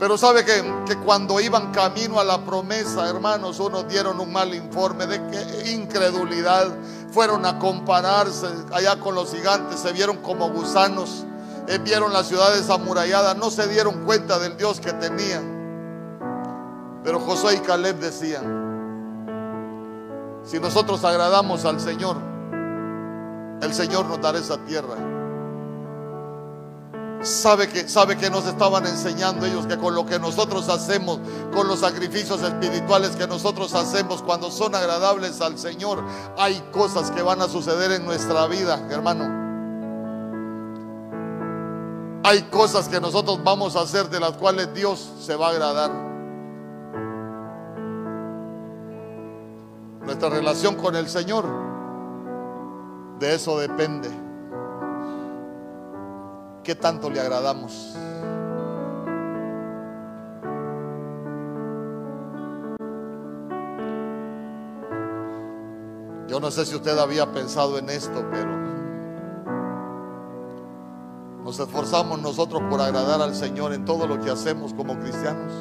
Pero 0.00 0.18
sabe 0.18 0.44
que, 0.44 0.64
que, 0.86 0.98
cuando 0.98 1.38
iban 1.38 1.70
camino 1.70 2.18
a 2.18 2.24
la 2.24 2.44
promesa, 2.44 3.08
hermanos, 3.08 3.60
unos 3.60 3.86
dieron 3.86 4.18
un 4.18 4.32
mal 4.32 4.52
informe 4.52 5.06
de 5.06 5.24
que 5.28 5.70
incredulidad. 5.70 6.66
Fueron 7.12 7.46
a 7.46 7.60
compararse 7.60 8.48
allá 8.72 8.98
con 8.98 9.14
los 9.14 9.32
gigantes, 9.32 9.78
se 9.78 9.92
vieron 9.92 10.16
como 10.16 10.50
gusanos, 10.50 11.24
vieron 11.82 12.12
las 12.12 12.28
ciudades 12.28 12.68
amuralladas, 12.70 13.36
no 13.36 13.50
se 13.50 13.66
dieron 13.68 14.04
cuenta 14.04 14.38
del 14.38 14.56
Dios 14.56 14.80
que 14.80 14.92
tenían. 14.92 15.54
Pero 17.02 17.20
Josué 17.20 17.54
y 17.54 17.58
Caleb 17.58 17.98
decían, 17.98 18.64
Si 20.44 20.58
nosotros 20.58 21.04
agradamos 21.04 21.64
al 21.64 21.80
Señor, 21.80 22.16
el 23.60 23.72
Señor 23.72 24.06
nos 24.06 24.20
dará 24.20 24.38
esa 24.38 24.58
tierra. 24.58 24.96
Sabe 27.22 27.68
que, 27.68 27.88
sabe 27.88 28.18
que 28.18 28.28
nos 28.28 28.44
estaban 28.44 28.84
enseñando 28.86 29.46
ellos 29.46 29.66
que 29.66 29.78
con 29.78 29.94
lo 29.94 30.04
que 30.04 30.18
nosotros 30.18 30.68
hacemos, 30.68 31.18
con 31.54 31.66
los 31.66 31.80
sacrificios 31.80 32.42
espirituales 32.42 33.16
que 33.16 33.26
nosotros 33.26 33.72
hacemos 33.72 34.22
cuando 34.22 34.50
son 34.50 34.74
agradables 34.74 35.40
al 35.40 35.58
Señor, 35.58 36.04
hay 36.36 36.60
cosas 36.70 37.10
que 37.10 37.22
van 37.22 37.40
a 37.40 37.48
suceder 37.48 37.92
en 37.92 38.04
nuestra 38.04 38.46
vida, 38.46 38.78
hermano. 38.90 39.43
Hay 42.26 42.40
cosas 42.44 42.88
que 42.88 42.98
nosotros 43.02 43.44
vamos 43.44 43.76
a 43.76 43.82
hacer 43.82 44.08
de 44.08 44.18
las 44.18 44.32
cuales 44.32 44.72
Dios 44.72 45.12
se 45.20 45.36
va 45.36 45.48
a 45.48 45.50
agradar. 45.50 45.90
Nuestra 50.00 50.30
relación 50.30 50.74
con 50.76 50.96
el 50.96 51.06
Señor, 51.06 51.44
de 53.18 53.34
eso 53.34 53.58
depende. 53.58 54.08
¿Qué 56.62 56.74
tanto 56.74 57.10
le 57.10 57.20
agradamos? 57.20 57.94
Yo 66.26 66.40
no 66.40 66.50
sé 66.50 66.64
si 66.64 66.74
usted 66.74 66.96
había 66.96 67.30
pensado 67.30 67.76
en 67.76 67.90
esto, 67.90 68.24
pero 68.30 68.73
nos 71.58 71.68
esforzamos 71.68 72.20
nosotros 72.20 72.62
por 72.68 72.80
agradar 72.80 73.22
al 73.22 73.32
Señor 73.32 73.72
en 73.72 73.84
todo 73.84 74.08
lo 74.08 74.20
que 74.20 74.28
hacemos 74.28 74.74
como 74.74 74.98
cristianos. 74.98 75.52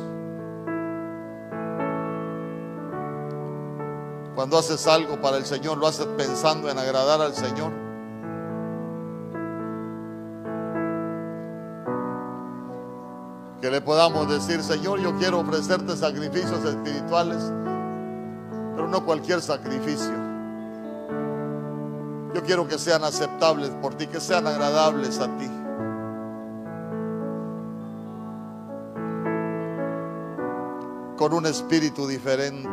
Cuando 4.34 4.58
haces 4.58 4.88
algo 4.88 5.22
para 5.22 5.38
el 5.38 5.46
Señor, 5.46 5.78
lo 5.78 5.86
haces 5.86 6.08
pensando 6.18 6.68
en 6.68 6.80
agradar 6.80 7.22
al 7.22 7.36
Señor. 7.36 7.72
Que 13.62 13.70
le 13.70 13.80
podamos 13.80 14.28
decir, 14.28 14.64
Señor, 14.64 15.00
yo 15.00 15.16
quiero 15.20 15.42
ofrecerte 15.42 15.96
sacrificios 15.96 16.66
espirituales, 16.66 17.38
pero 18.76 18.88
no 18.88 19.06
cualquier 19.06 19.42
sacrificio. 19.42 20.12
Yo 22.34 22.42
quiero 22.44 22.68
que 22.68 22.80
sean 22.80 23.04
aceptables 23.04 23.70
por 23.80 23.94
ti, 23.94 24.08
que 24.08 24.20
sean 24.20 24.48
agradables 24.48 25.20
a 25.20 25.28
ti. 25.38 25.63
Con 31.24 31.34
un 31.36 31.46
espíritu 31.46 32.06
diferente. 32.06 32.68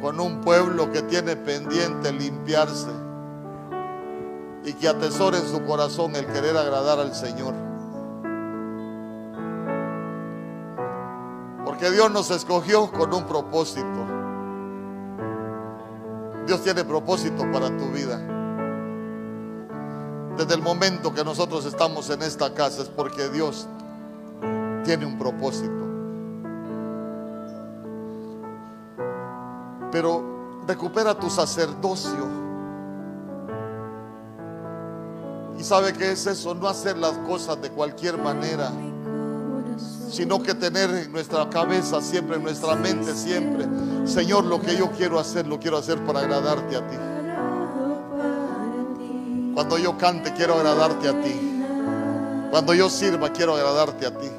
Con 0.00 0.18
un 0.20 0.40
pueblo 0.40 0.90
que 0.90 1.02
tiene 1.02 1.36
pendiente 1.36 2.14
limpiarse 2.14 2.88
y 4.64 4.72
que 4.72 4.88
atesore 4.88 5.36
en 5.36 5.46
su 5.46 5.62
corazón 5.66 6.16
el 6.16 6.24
querer 6.28 6.56
agradar 6.56 6.98
al 6.98 7.14
Señor. 7.14 7.52
Porque 11.66 11.90
Dios 11.90 12.10
nos 12.10 12.30
escogió 12.30 12.90
con 12.90 13.12
un 13.12 13.26
propósito. 13.26 14.06
Dios 16.46 16.62
tiene 16.62 16.84
propósito 16.84 17.44
para 17.52 17.68
tu 17.76 17.90
vida 17.90 18.31
desde 20.36 20.54
el 20.54 20.62
momento 20.62 21.12
que 21.12 21.24
nosotros 21.24 21.64
estamos 21.66 22.08
en 22.10 22.22
esta 22.22 22.54
casa 22.54 22.82
es 22.82 22.88
porque 22.88 23.28
Dios 23.28 23.66
tiene 24.84 25.06
un 25.06 25.18
propósito. 25.18 25.82
Pero 29.90 30.64
recupera 30.66 31.14
tu 31.18 31.28
sacerdocio. 31.28 32.42
¿Y 35.58 35.62
sabe 35.62 35.92
qué 35.92 36.12
es 36.12 36.26
eso? 36.26 36.54
No 36.54 36.66
hacer 36.66 36.96
las 36.96 37.12
cosas 37.18 37.60
de 37.60 37.70
cualquier 37.70 38.16
manera, 38.18 38.72
sino 40.10 40.42
que 40.42 40.54
tener 40.54 40.90
en 40.90 41.12
nuestra 41.12 41.48
cabeza 41.50 42.00
siempre, 42.00 42.36
en 42.36 42.42
nuestra 42.42 42.74
mente 42.74 43.14
siempre, 43.14 43.66
Señor, 44.06 44.44
lo 44.44 44.60
que 44.60 44.76
yo 44.76 44.90
quiero 44.90 45.18
hacer, 45.20 45.46
lo 45.46 45.60
quiero 45.60 45.76
hacer 45.76 46.04
para 46.04 46.20
agradarte 46.20 46.76
a 46.76 46.88
ti. 46.88 46.96
Cuando 49.54 49.76
yo 49.78 49.98
cante, 49.98 50.32
quiero 50.32 50.54
agradarte 50.54 51.08
a 51.08 51.20
ti. 51.20 51.64
Cuando 52.50 52.74
yo 52.74 52.88
sirva, 52.88 53.30
quiero 53.30 53.54
agradarte 53.54 54.06
a 54.06 54.10
ti. 54.10 54.30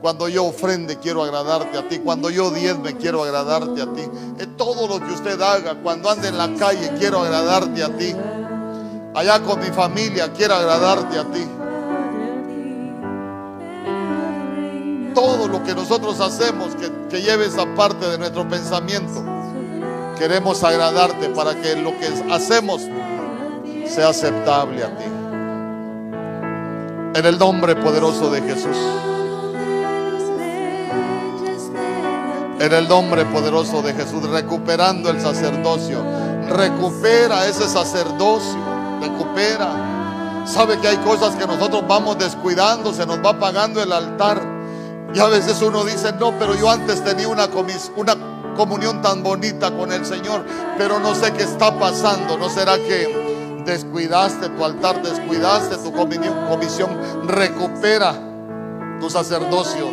Cuando 0.00 0.28
yo 0.28 0.44
ofrende, 0.44 0.98
quiero 0.98 1.22
agradarte 1.22 1.78
a 1.78 1.88
ti. 1.88 1.98
Cuando 1.98 2.30
yo 2.30 2.50
diezme, 2.50 2.96
quiero 2.96 3.22
agradarte 3.22 3.82
a 3.82 3.92
ti. 3.92 4.02
En 4.38 4.56
todo 4.56 4.86
lo 4.86 5.04
que 5.04 5.12
usted 5.12 5.40
haga, 5.40 5.74
cuando 5.82 6.10
ande 6.10 6.28
en 6.28 6.38
la 6.38 6.52
calle, 6.54 6.92
quiero 6.98 7.20
agradarte 7.20 7.82
a 7.82 7.88
ti. 7.96 8.14
Allá 9.14 9.40
con 9.40 9.60
mi 9.60 9.68
familia, 9.68 10.32
quiero 10.32 10.54
agradarte 10.54 11.18
a 11.18 11.24
ti. 11.24 11.46
Todo 15.14 15.46
lo 15.46 15.62
que 15.62 15.74
nosotros 15.74 16.20
hacemos, 16.20 16.74
que, 16.74 16.90
que 17.08 17.22
lleve 17.22 17.46
esa 17.46 17.66
parte 17.74 18.06
de 18.06 18.18
nuestro 18.18 18.48
pensamiento, 18.48 19.24
queremos 20.18 20.62
agradarte 20.64 21.28
para 21.30 21.54
que 21.60 21.76
lo 21.76 21.98
que 21.98 22.08
hacemos 22.32 22.82
sea 23.88 24.08
aceptable 24.08 24.84
a 24.84 24.96
ti. 24.96 25.04
En 27.18 27.26
el 27.26 27.38
nombre 27.38 27.76
poderoso 27.76 28.30
de 28.30 28.42
Jesús. 28.42 28.76
En 32.58 32.72
el 32.72 32.88
nombre 32.88 33.24
poderoso 33.26 33.82
de 33.82 33.92
Jesús, 33.94 34.28
recuperando 34.28 35.10
el 35.10 35.20
sacerdocio. 35.20 36.02
Recupera 36.48 37.46
ese 37.46 37.68
sacerdocio. 37.68 38.58
Recupera. 39.00 40.44
Sabe 40.46 40.78
que 40.78 40.88
hay 40.88 40.96
cosas 40.98 41.36
que 41.36 41.46
nosotros 41.46 41.84
vamos 41.86 42.18
descuidando, 42.18 42.92
se 42.92 43.06
nos 43.06 43.18
va 43.18 43.38
pagando 43.38 43.82
el 43.82 43.92
altar. 43.92 44.42
Y 45.14 45.18
a 45.20 45.26
veces 45.26 45.62
uno 45.62 45.84
dice, 45.84 46.12
no, 46.18 46.32
pero 46.38 46.54
yo 46.56 46.68
antes 46.68 47.02
tenía 47.04 47.28
una, 47.28 47.48
una 47.96 48.16
comunión 48.56 49.00
tan 49.00 49.22
bonita 49.22 49.70
con 49.70 49.92
el 49.92 50.04
Señor, 50.04 50.44
pero 50.76 50.98
no 50.98 51.14
sé 51.14 51.32
qué 51.32 51.44
está 51.44 51.78
pasando. 51.78 52.36
¿No 52.36 52.48
será 52.48 52.76
que 52.76 53.23
descuidaste 53.64 54.48
tu 54.50 54.64
altar, 54.64 55.02
descuidaste 55.02 55.76
tu 55.78 55.92
comisión, 55.92 56.98
recupera 57.26 58.14
tu 59.00 59.10
sacerdocio. 59.10 59.88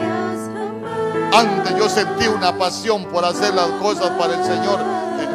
Antes 1.33 1.75
yo 1.77 1.89
sentí 1.89 2.27
una 2.27 2.57
pasión 2.57 3.05
por 3.05 3.23
hacer 3.23 3.53
las 3.53 3.69
cosas 3.81 4.09
para 4.11 4.35
el 4.35 4.43
Señor. 4.43 4.79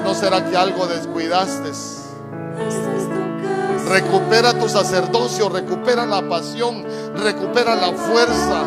¿No 0.04 0.14
será 0.14 0.44
que 0.44 0.56
algo 0.56 0.86
descuidaste? 0.86 1.72
Recupera 3.88 4.52
tu 4.58 4.68
sacerdocio, 4.68 5.48
recupera 5.48 6.04
la 6.06 6.28
pasión, 6.28 6.84
recupera 7.16 7.74
la 7.74 7.92
fuerza. 7.92 8.62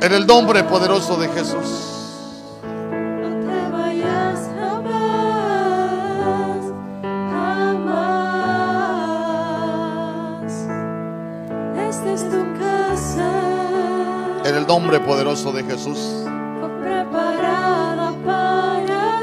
En 0.00 0.12
el 0.12 0.26
nombre 0.26 0.64
poderoso 0.64 1.16
de 1.16 1.28
Jesús. 1.28 1.93
Nombre 14.74 14.98
poderoso 14.98 15.52
de 15.52 15.62
Jesús. 15.62 16.00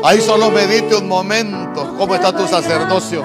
Ahí 0.02 0.22
solo 0.22 0.50
medite 0.50 0.96
un 0.96 1.10
momento. 1.10 1.94
¿Cómo 1.98 2.16
está 2.16 2.34
tu 2.34 2.48
sacerdocio? 2.48 3.22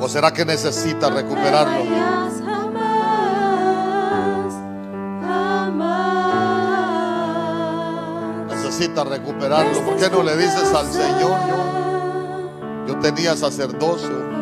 ¿O 0.00 0.08
será 0.08 0.32
que 0.32 0.46
necesita 0.46 1.10
recuperarlo? 1.10 1.84
Necesita 8.48 9.04
recuperarlo. 9.04 9.80
¿Por 9.82 9.96
qué 9.98 10.08
no 10.08 10.22
le 10.22 10.34
dices 10.38 10.72
al 10.74 10.90
Señor? 10.90 11.38
Yo, 11.50 12.86
yo 12.88 12.98
tenía 13.00 13.36
sacerdocio. 13.36 14.32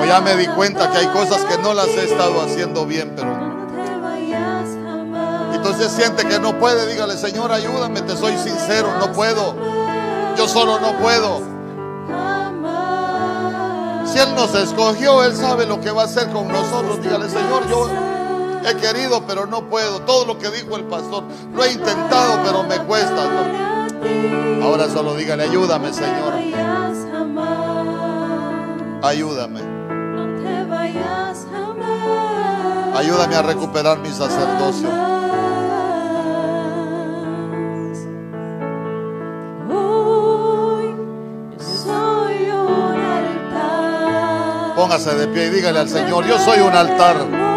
O 0.00 0.04
ya 0.04 0.20
me 0.20 0.36
di 0.36 0.46
cuenta 0.48 0.90
que 0.90 0.98
hay 0.98 1.06
cosas 1.06 1.46
que 1.46 1.56
no 1.62 1.72
las 1.72 1.88
he 1.88 2.04
estado 2.04 2.42
haciendo 2.42 2.84
bien, 2.84 3.14
pero 3.16 3.47
entonces 5.68 5.92
siente 5.92 6.24
que 6.26 6.40
no 6.40 6.58
puede, 6.58 6.90
dígale, 6.90 7.14
Señor, 7.18 7.52
ayúdame, 7.52 8.00
te 8.00 8.16
soy 8.16 8.38
sincero, 8.38 8.88
no 8.98 9.12
puedo. 9.12 9.54
Yo 10.34 10.48
solo 10.48 10.80
no 10.80 10.96
puedo. 10.98 11.42
Si 14.06 14.18
Él 14.18 14.34
nos 14.34 14.54
escogió, 14.54 15.22
Él 15.24 15.36
sabe 15.36 15.66
lo 15.66 15.78
que 15.78 15.90
va 15.90 16.02
a 16.02 16.04
hacer 16.06 16.30
con 16.30 16.48
nosotros. 16.48 17.02
Dígale, 17.02 17.28
Señor, 17.28 17.68
yo 17.68 17.86
he 18.66 18.74
querido, 18.76 19.26
pero 19.26 19.44
no 19.44 19.68
puedo. 19.68 20.00
Todo 20.00 20.24
lo 20.24 20.38
que 20.38 20.48
dijo 20.50 20.74
el 20.76 20.84
pastor, 20.84 21.24
lo 21.54 21.62
he 21.62 21.72
intentado, 21.72 22.40
pero 22.42 22.62
me 22.62 22.78
cuesta. 22.86 23.28
Ahora 24.62 24.88
solo 24.88 25.16
dígale, 25.16 25.42
ayúdame, 25.42 25.92
Señor. 25.92 26.32
Ayúdame. 29.02 29.60
Ayúdame 32.94 33.36
a 33.36 33.42
recuperar 33.42 33.98
mi 33.98 34.08
sacerdocio. 34.08 35.27
Póngase 44.88 45.14
de 45.16 45.28
pie 45.28 45.48
y 45.48 45.50
dígale 45.50 45.80
al 45.80 45.88
Señor, 45.90 46.26
yo 46.26 46.38
soy 46.38 46.60
un 46.60 46.72
altar. 46.74 47.47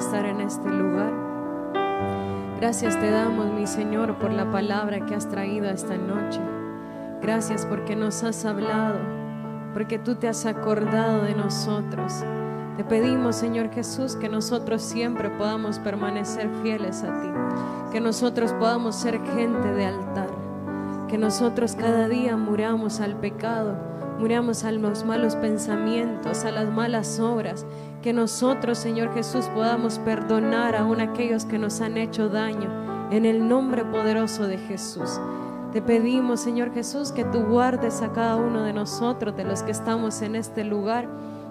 Estar 0.00 0.24
en 0.24 0.40
este 0.40 0.70
lugar. 0.70 1.12
Gracias 2.58 2.98
te 2.98 3.10
damos, 3.10 3.52
mi 3.52 3.66
Señor, 3.66 4.18
por 4.18 4.32
la 4.32 4.50
palabra 4.50 5.04
que 5.04 5.14
has 5.14 5.28
traído 5.28 5.68
esta 5.68 5.94
noche. 5.98 6.40
Gracias 7.20 7.66
porque 7.66 7.96
nos 7.96 8.24
has 8.24 8.46
hablado, 8.46 8.98
porque 9.74 9.98
tú 9.98 10.14
te 10.14 10.26
has 10.26 10.46
acordado 10.46 11.22
de 11.22 11.34
nosotros. 11.34 12.24
Te 12.78 12.84
pedimos, 12.84 13.36
Señor 13.36 13.70
Jesús, 13.70 14.16
que 14.16 14.30
nosotros 14.30 14.80
siempre 14.80 15.28
podamos 15.28 15.78
permanecer 15.78 16.48
fieles 16.62 17.02
a 17.02 17.20
ti, 17.20 17.28
que 17.92 18.00
nosotros 18.00 18.54
podamos 18.54 18.96
ser 18.96 19.20
gente 19.36 19.70
de 19.70 19.84
altar, 19.84 20.30
que 21.08 21.18
nosotros 21.18 21.76
cada 21.76 22.08
día 22.08 22.38
muramos 22.38 23.00
al 23.00 23.16
pecado, 23.16 23.76
muramos 24.18 24.64
a 24.64 24.72
los 24.72 25.04
malos 25.04 25.36
pensamientos, 25.36 26.46
a 26.46 26.52
las 26.52 26.70
malas 26.70 27.20
obras, 27.20 27.66
que 28.02 28.12
nosotros, 28.12 28.78
Señor 28.78 29.12
Jesús, 29.12 29.46
podamos 29.54 29.98
perdonar 29.98 30.74
aún 30.74 31.00
aquellos 31.00 31.44
que 31.44 31.58
nos 31.58 31.80
han 31.80 31.96
hecho 31.96 32.28
daño, 32.28 33.08
en 33.10 33.26
el 33.26 33.48
nombre 33.48 33.84
poderoso 33.84 34.46
de 34.46 34.56
Jesús. 34.56 35.20
Te 35.72 35.82
pedimos, 35.82 36.40
Señor 36.40 36.72
Jesús, 36.72 37.12
que 37.12 37.24
tú 37.24 37.40
guardes 37.42 38.02
a 38.02 38.12
cada 38.12 38.36
uno 38.36 38.62
de 38.62 38.72
nosotros, 38.72 39.36
de 39.36 39.44
los 39.44 39.62
que 39.62 39.72
estamos 39.72 40.22
en 40.22 40.34
este 40.34 40.64
lugar, 40.64 41.08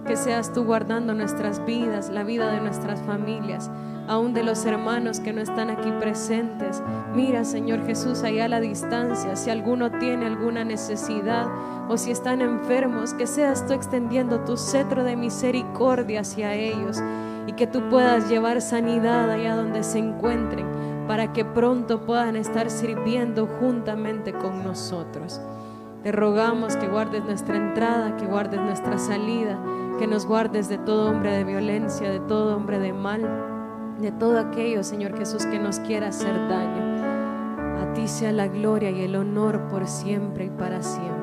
que 0.10 0.18
seas 0.18 0.52
tú 0.52 0.64
guardando 0.64 1.14
nuestras 1.14 1.64
vidas, 1.68 2.10
la 2.10 2.24
vida 2.24 2.52
de 2.52 2.60
nuestras 2.62 3.00
familias, 3.04 3.70
aún 4.08 4.34
de 4.34 4.42
los 4.42 4.66
hermanos 4.66 5.20
que 5.20 5.32
no 5.32 5.40
están 5.40 5.70
aquí 5.70 5.92
presentes. 6.00 6.82
Mira, 7.14 7.46
Señor 7.46 7.86
Jesús, 7.86 8.24
allá 8.24 8.46
a 8.46 8.48
la 8.48 8.60
distancia, 8.60 9.36
si 9.36 9.52
alguno 9.52 9.92
tiene 10.00 10.26
alguna 10.26 10.66
necesidad 10.66 11.46
o 11.88 11.96
si 11.96 12.10
están 12.10 12.42
enfermos, 12.42 13.14
que 13.14 13.28
seas 13.28 13.68
tú 13.68 13.74
extendiendo 13.74 14.40
tu 14.40 14.58
cetro 14.58 15.04
de 15.04 15.16
misericordia 15.16 16.22
hacia 16.22 16.56
ellos 16.56 16.98
y 17.46 17.52
que 17.52 17.68
tú 17.68 17.88
puedas 17.92 18.28
llevar 18.28 18.64
sanidad 18.64 19.30
allá 19.30 19.56
donde 19.56 19.84
se 19.84 20.00
encuentren 20.00 20.66
para 21.08 21.34
que 21.34 21.46
pronto 21.46 22.04
puedan 22.04 22.36
estar 22.36 22.72
sirviendo 22.72 23.46
juntamente 23.60 24.34
con 24.34 24.64
nosotros. 24.64 25.40
Te 26.02 26.12
rogamos 26.12 26.78
que 26.78 26.88
guardes 26.88 27.24
nuestra 27.26 27.58
entrada, 27.58 28.18
que 28.18 28.26
guardes 28.26 28.60
nuestra 28.60 28.98
salida, 28.98 29.60
que 30.00 30.08
nos 30.08 30.26
guardes 30.26 30.70
de 30.70 30.78
todo 30.78 31.12
hombre 31.12 31.34
de 31.34 31.44
violencia, 31.44 32.10
de 32.10 32.22
todo 32.22 32.56
hombre 32.56 32.80
de 32.80 32.94
mal, 32.94 33.98
de 34.00 34.14
todo 34.14 34.40
aquello, 34.40 34.82
Señor 34.82 35.18
Jesús, 35.18 35.46
que 35.46 35.60
nos 35.60 35.80
quiera 35.80 36.08
hacer 36.08 36.34
daño. 36.48 37.84
A 37.84 37.94
ti 37.94 38.08
sea 38.08 38.32
la 38.32 38.48
gloria 38.48 38.92
y 38.92 39.02
el 39.02 39.18
honor 39.18 39.68
por 39.68 39.88
siempre 39.88 40.46
y 40.46 40.50
para 40.52 40.82
siempre. 40.82 41.20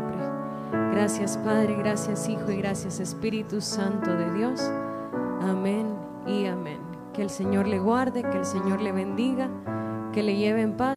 Gracias 0.93 1.39
Padre, 1.39 1.75
gracias 1.77 2.29
Hijo 2.29 2.51
y 2.51 2.59
gracias 2.59 3.01
Espíritu 3.01 3.63
Santo 3.63 4.15
de 4.15 4.35
Dios. 4.35 4.71
Amén 5.41 5.87
y 6.27 6.45
amén. 6.45 6.79
Que 7.15 7.23
el 7.23 7.31
Señor 7.31 7.67
le 7.67 7.79
guarde, 7.79 8.23
que 8.25 8.37
el 8.37 8.45
Señor 8.45 8.83
le 8.83 8.93
bendiga, 8.93 9.49
que 10.13 10.23
le 10.23 10.37
lleve 10.37 10.61
en 10.61 10.77
paz. 10.77 10.96